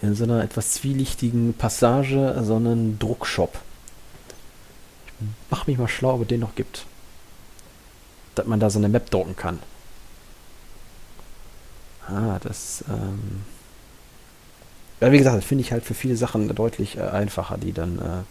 in 0.04 0.16
so 0.16 0.26
einer 0.26 0.44
etwas 0.44 0.74
zwielichtigen 0.74 1.54
Passage 1.54 2.38
so 2.44 2.58
einen 2.58 3.00
Druckshop. 3.00 3.58
Ich 5.18 5.26
mach 5.50 5.66
mich 5.66 5.78
mal 5.78 5.88
schlau, 5.88 6.16
ob 6.16 6.24
es 6.24 6.28
den 6.28 6.42
noch 6.42 6.56
gibt. 6.56 6.86
Dass 8.36 8.46
man 8.46 8.60
da 8.60 8.70
so 8.70 8.80
eine 8.80 8.90
Map 8.90 9.10
drucken 9.10 9.38
kann. 9.38 9.60
Ah, 12.06 12.38
das, 12.44 12.84
ähm, 12.90 13.44
ja, 15.00 15.12
wie 15.14 15.18
gesagt, 15.18 15.38
das 15.38 15.46
finde 15.46 15.64
ich 15.64 15.72
halt 15.72 15.86
für 15.86 15.94
viele 15.94 16.18
Sachen 16.18 16.54
deutlich 16.54 16.98
äh, 16.98 17.02
einfacher, 17.02 17.58
die 17.58 17.72
dann. 17.72 18.00
Äh 18.00 18.24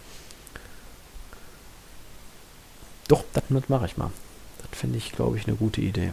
Doch, 3.09 3.25
das, 3.33 3.45
das 3.49 3.69
mache 3.71 3.87
ich 3.87 3.97
mal. 3.97 4.11
Das 4.59 4.79
finde 4.79 4.99
ich, 4.99 5.13
glaube 5.13 5.39
ich, 5.39 5.47
eine 5.47 5.57
gute 5.57 5.81
Idee. 5.81 6.13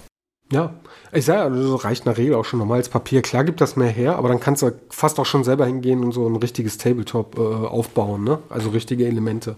Ja, 0.51 0.73
ich 1.11 1.25
sage, 1.25 1.41
also 1.41 1.75
reicht 1.75 2.05
in 2.05 2.11
der 2.11 2.17
Regel 2.17 2.35
auch 2.35 2.45
schon 2.45 2.59
normales 2.59 2.89
Papier. 2.89 3.21
Klar 3.21 3.43
gibt 3.43 3.61
das 3.61 3.75
mehr 3.75 3.89
her, 3.89 4.15
aber 4.15 4.29
dann 4.29 4.39
kannst 4.39 4.63
du 4.63 4.71
fast 4.89 5.19
auch 5.19 5.25
schon 5.25 5.43
selber 5.43 5.65
hingehen 5.67 6.03
und 6.03 6.11
so 6.11 6.27
ein 6.27 6.35
richtiges 6.35 6.77
Tabletop 6.77 7.37
äh, 7.37 7.41
aufbauen, 7.41 8.23
ne? 8.23 8.39
Also 8.49 8.69
richtige 8.69 9.05
Elemente. 9.05 9.55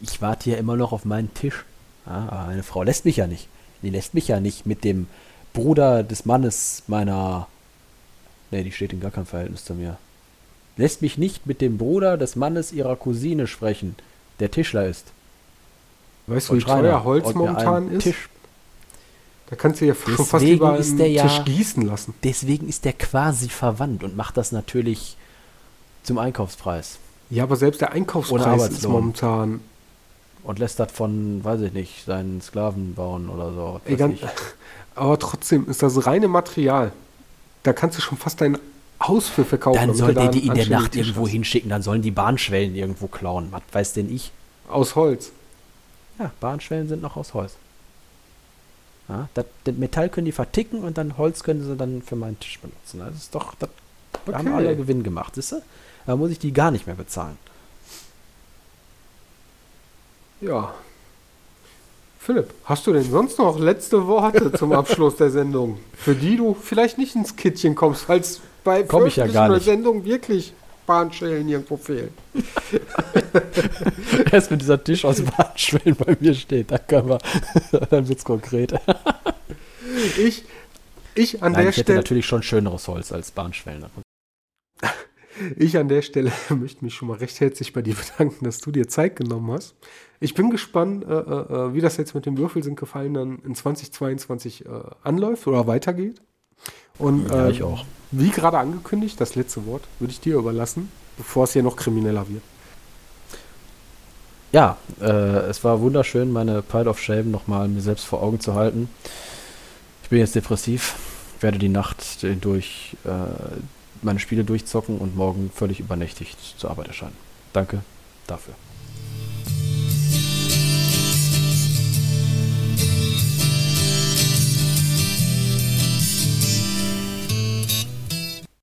Ich 0.00 0.22
warte 0.22 0.50
ja 0.50 0.56
immer 0.56 0.76
noch 0.76 0.92
auf 0.92 1.04
meinen 1.04 1.34
Tisch. 1.34 1.64
Ja, 2.06 2.28
aber 2.30 2.46
meine 2.46 2.62
Frau 2.62 2.82
lässt 2.82 3.04
mich 3.04 3.18
ja 3.18 3.26
nicht. 3.26 3.48
Die 3.82 3.90
lässt 3.90 4.14
mich 4.14 4.28
ja 4.28 4.40
nicht 4.40 4.64
mit 4.64 4.84
dem 4.84 5.06
Bruder 5.52 6.02
des 6.02 6.24
Mannes 6.24 6.84
meiner. 6.86 7.46
Ne, 8.50 8.64
die 8.64 8.72
steht 8.72 8.92
in 8.92 9.00
gar 9.00 9.10
keinem 9.10 9.26
Verhältnis 9.26 9.64
zu 9.64 9.74
mir 9.74 9.98
lässt 10.76 11.02
mich 11.02 11.18
nicht 11.18 11.46
mit 11.46 11.60
dem 11.60 11.78
Bruder 11.78 12.16
des 12.16 12.36
Mannes 12.36 12.72
ihrer 12.72 12.96
Cousine 12.96 13.46
sprechen, 13.46 13.96
der 14.40 14.50
Tischler 14.50 14.86
ist. 14.86 15.06
Weißt 16.26 16.50
du, 16.50 16.56
wie 16.56 16.60
teuer 16.60 17.04
Holz 17.04 17.34
momentan 17.34 17.90
ist? 17.90 18.04
Tisch. 18.04 18.28
Da 19.52 19.56
kannst 19.56 19.82
du 19.82 19.84
ja 19.84 19.92
deswegen 19.92 20.16
schon 20.16 20.24
fast 20.24 20.46
über 20.46 20.72
einen 20.72 20.96
Tisch 20.96 21.08
ja, 21.10 21.42
gießen 21.42 21.82
lassen. 21.82 22.14
Deswegen 22.24 22.70
ist 22.70 22.86
der 22.86 22.94
quasi 22.94 23.50
verwandt 23.50 24.02
und 24.02 24.16
macht 24.16 24.38
das 24.38 24.50
natürlich 24.50 25.18
zum 26.04 26.16
Einkaufspreis. 26.16 26.96
Ja, 27.28 27.42
aber 27.42 27.56
selbst 27.56 27.82
der 27.82 27.92
Einkaufspreis 27.92 28.70
ist 28.70 28.88
momentan. 28.88 29.60
Und 30.42 30.58
lässt 30.58 30.80
das 30.80 30.90
von, 30.90 31.44
weiß 31.44 31.60
ich 31.60 31.74
nicht, 31.74 32.06
seinen 32.06 32.40
Sklaven 32.40 32.94
bauen 32.94 33.28
oder 33.28 33.52
so. 33.52 33.80
Ey, 33.84 33.98
aber 34.94 35.18
trotzdem 35.18 35.68
ist 35.68 35.82
das 35.82 36.06
reine 36.06 36.28
Material. 36.28 36.90
Da 37.62 37.74
kannst 37.74 37.98
du 37.98 38.00
schon 38.00 38.16
fast 38.16 38.40
deinen 38.40 38.56
Haus 39.06 39.28
für 39.28 39.44
verkaufen. 39.44 39.86
Dann 39.86 39.94
soll 39.94 40.14
der 40.14 40.28
die 40.28 40.46
in 40.46 40.54
der 40.54 40.70
Nacht 40.70 40.96
irgendwo 40.96 41.28
hinschicken, 41.28 41.68
dann 41.68 41.82
sollen 41.82 42.00
die 42.00 42.10
Bahnschwellen 42.10 42.74
irgendwo 42.74 43.06
klauen. 43.06 43.48
Was 43.50 43.62
weiß 43.70 43.92
denn 43.92 44.10
ich? 44.10 44.32
Aus 44.70 44.96
Holz. 44.96 45.30
Ja, 46.18 46.30
Bahnschwellen 46.40 46.88
sind 46.88 47.02
noch 47.02 47.18
aus 47.18 47.34
Holz. 47.34 47.56
Ja, 49.12 49.28
das, 49.34 49.44
das, 49.64 49.74
Metall 49.76 50.08
können 50.08 50.24
die 50.24 50.32
verticken 50.32 50.82
und 50.84 50.96
dann 50.96 51.18
Holz 51.18 51.42
können 51.42 51.62
sie 51.62 51.76
dann 51.76 52.00
für 52.00 52.16
meinen 52.16 52.40
Tisch 52.40 52.58
benutzen. 52.58 53.00
Das 53.00 53.14
ist 53.14 53.34
doch, 53.34 53.54
das 53.56 53.68
okay. 54.26 54.34
haben 54.34 54.54
alle 54.54 54.74
Gewinn 54.74 55.02
gemacht, 55.02 55.34
siehst 55.34 55.52
du? 55.52 55.62
Da 56.06 56.16
muss 56.16 56.30
ich 56.30 56.38
die 56.38 56.52
gar 56.52 56.70
nicht 56.70 56.86
mehr 56.86 56.96
bezahlen. 56.96 57.36
Ja. 60.40 60.72
Philipp, 62.20 62.54
hast 62.64 62.86
du 62.86 62.94
denn 62.94 63.02
sonst 63.02 63.38
noch 63.38 63.58
letzte 63.58 64.06
Worte 64.06 64.50
zum 64.52 64.72
Abschluss 64.72 65.16
der 65.16 65.30
Sendung, 65.30 65.78
für 65.94 66.14
die 66.14 66.38
du 66.38 66.54
vielleicht 66.54 66.96
nicht 66.96 67.14
ins 67.14 67.36
Kittchen 67.36 67.74
kommst, 67.74 68.04
falls 68.04 68.40
bei 68.64 68.82
Komm 68.82 69.06
ich 69.06 69.16
ja 69.16 69.26
gar 69.26 69.50
nicht. 69.50 69.64
Sendung 69.64 70.04
wirklich 70.04 70.54
Bahnschwellen 70.86 71.48
irgendwo 71.48 71.76
fehlen. 71.76 72.12
Erst 74.32 74.50
wenn 74.50 74.58
dieser 74.58 74.82
Tisch 74.82 75.04
aus 75.04 75.22
Bahnschwellen 75.22 75.96
bei 75.96 76.16
mir 76.20 76.34
steht, 76.34 76.70
dann 76.70 76.86
können 76.86 77.08
wir, 77.08 77.18
dann 77.90 78.08
wird's 78.08 78.24
konkret. 78.24 78.72
ich, 80.18 80.44
ich 81.14 81.42
an 81.42 81.52
Nein, 81.52 81.62
der 81.62 81.70
ich 81.70 81.80
Stelle. 81.80 81.98
natürlich 81.98 82.26
schon 82.26 82.42
schöneres 82.42 82.88
Holz 82.88 83.12
als 83.12 83.30
Bahnschwellen. 83.30 83.86
Ich 85.56 85.78
an 85.78 85.88
der 85.88 86.02
Stelle 86.02 86.30
möchte 86.50 86.84
mich 86.84 86.94
schon 86.94 87.08
mal 87.08 87.16
recht 87.16 87.40
herzlich 87.40 87.72
bei 87.72 87.82
dir 87.82 87.94
bedanken, 87.94 88.44
dass 88.44 88.58
du 88.58 88.70
dir 88.70 88.88
Zeit 88.88 89.16
genommen 89.16 89.50
hast. 89.52 89.74
Ich 90.20 90.34
bin 90.34 90.50
gespannt, 90.50 91.04
äh, 91.04 91.08
äh, 91.08 91.14
äh 91.14 91.74
wie 91.74 91.80
das 91.80 91.96
jetzt 91.96 92.14
mit 92.14 92.26
dem 92.26 92.38
Würfel 92.38 92.62
sind 92.62 92.78
gefallen 92.78 93.14
dann 93.14 93.38
in 93.40 93.54
2022 93.54 94.66
äh, 94.66 94.68
anläuft 95.02 95.46
oder 95.46 95.66
weitergeht. 95.66 96.20
Und 96.98 97.28
ja, 97.28 97.48
ich 97.48 97.60
ähm, 97.60 97.66
auch. 97.66 97.84
Wie 98.12 98.30
gerade 98.30 98.58
angekündigt, 98.58 99.18
das 99.20 99.34
letzte 99.34 99.64
Wort 99.66 99.82
würde 99.98 100.12
ich 100.12 100.20
dir 100.20 100.36
überlassen, 100.36 100.90
bevor 101.16 101.44
es 101.44 101.54
hier 101.54 101.62
noch 101.62 101.76
krimineller 101.76 102.28
wird. 102.28 102.42
ja, 104.52 104.76
äh, 105.00 105.48
es 105.48 105.64
war 105.64 105.80
wunderschön, 105.80 106.30
meine 106.30 106.60
Pile 106.60 106.90
of 106.90 107.00
Shame 107.00 107.30
nochmal 107.30 107.68
mir 107.68 107.80
selbst 107.80 108.04
vor 108.04 108.22
Augen 108.22 108.38
zu 108.38 108.54
halten. 108.54 108.90
Ich 110.02 110.10
bin 110.10 110.18
jetzt 110.18 110.34
depressiv, 110.34 110.94
werde 111.40 111.58
die 111.58 111.70
Nacht 111.70 112.22
durch 112.42 112.96
äh, 113.04 113.08
meine 114.02 114.18
Spiele 114.18 114.44
durchzocken 114.44 114.98
und 114.98 115.16
morgen 115.16 115.50
völlig 115.54 115.80
übernächtigt 115.80 116.38
zur 116.58 116.70
Arbeit 116.70 116.88
erscheinen. 116.88 117.16
Danke 117.54 117.80
dafür. 118.26 118.54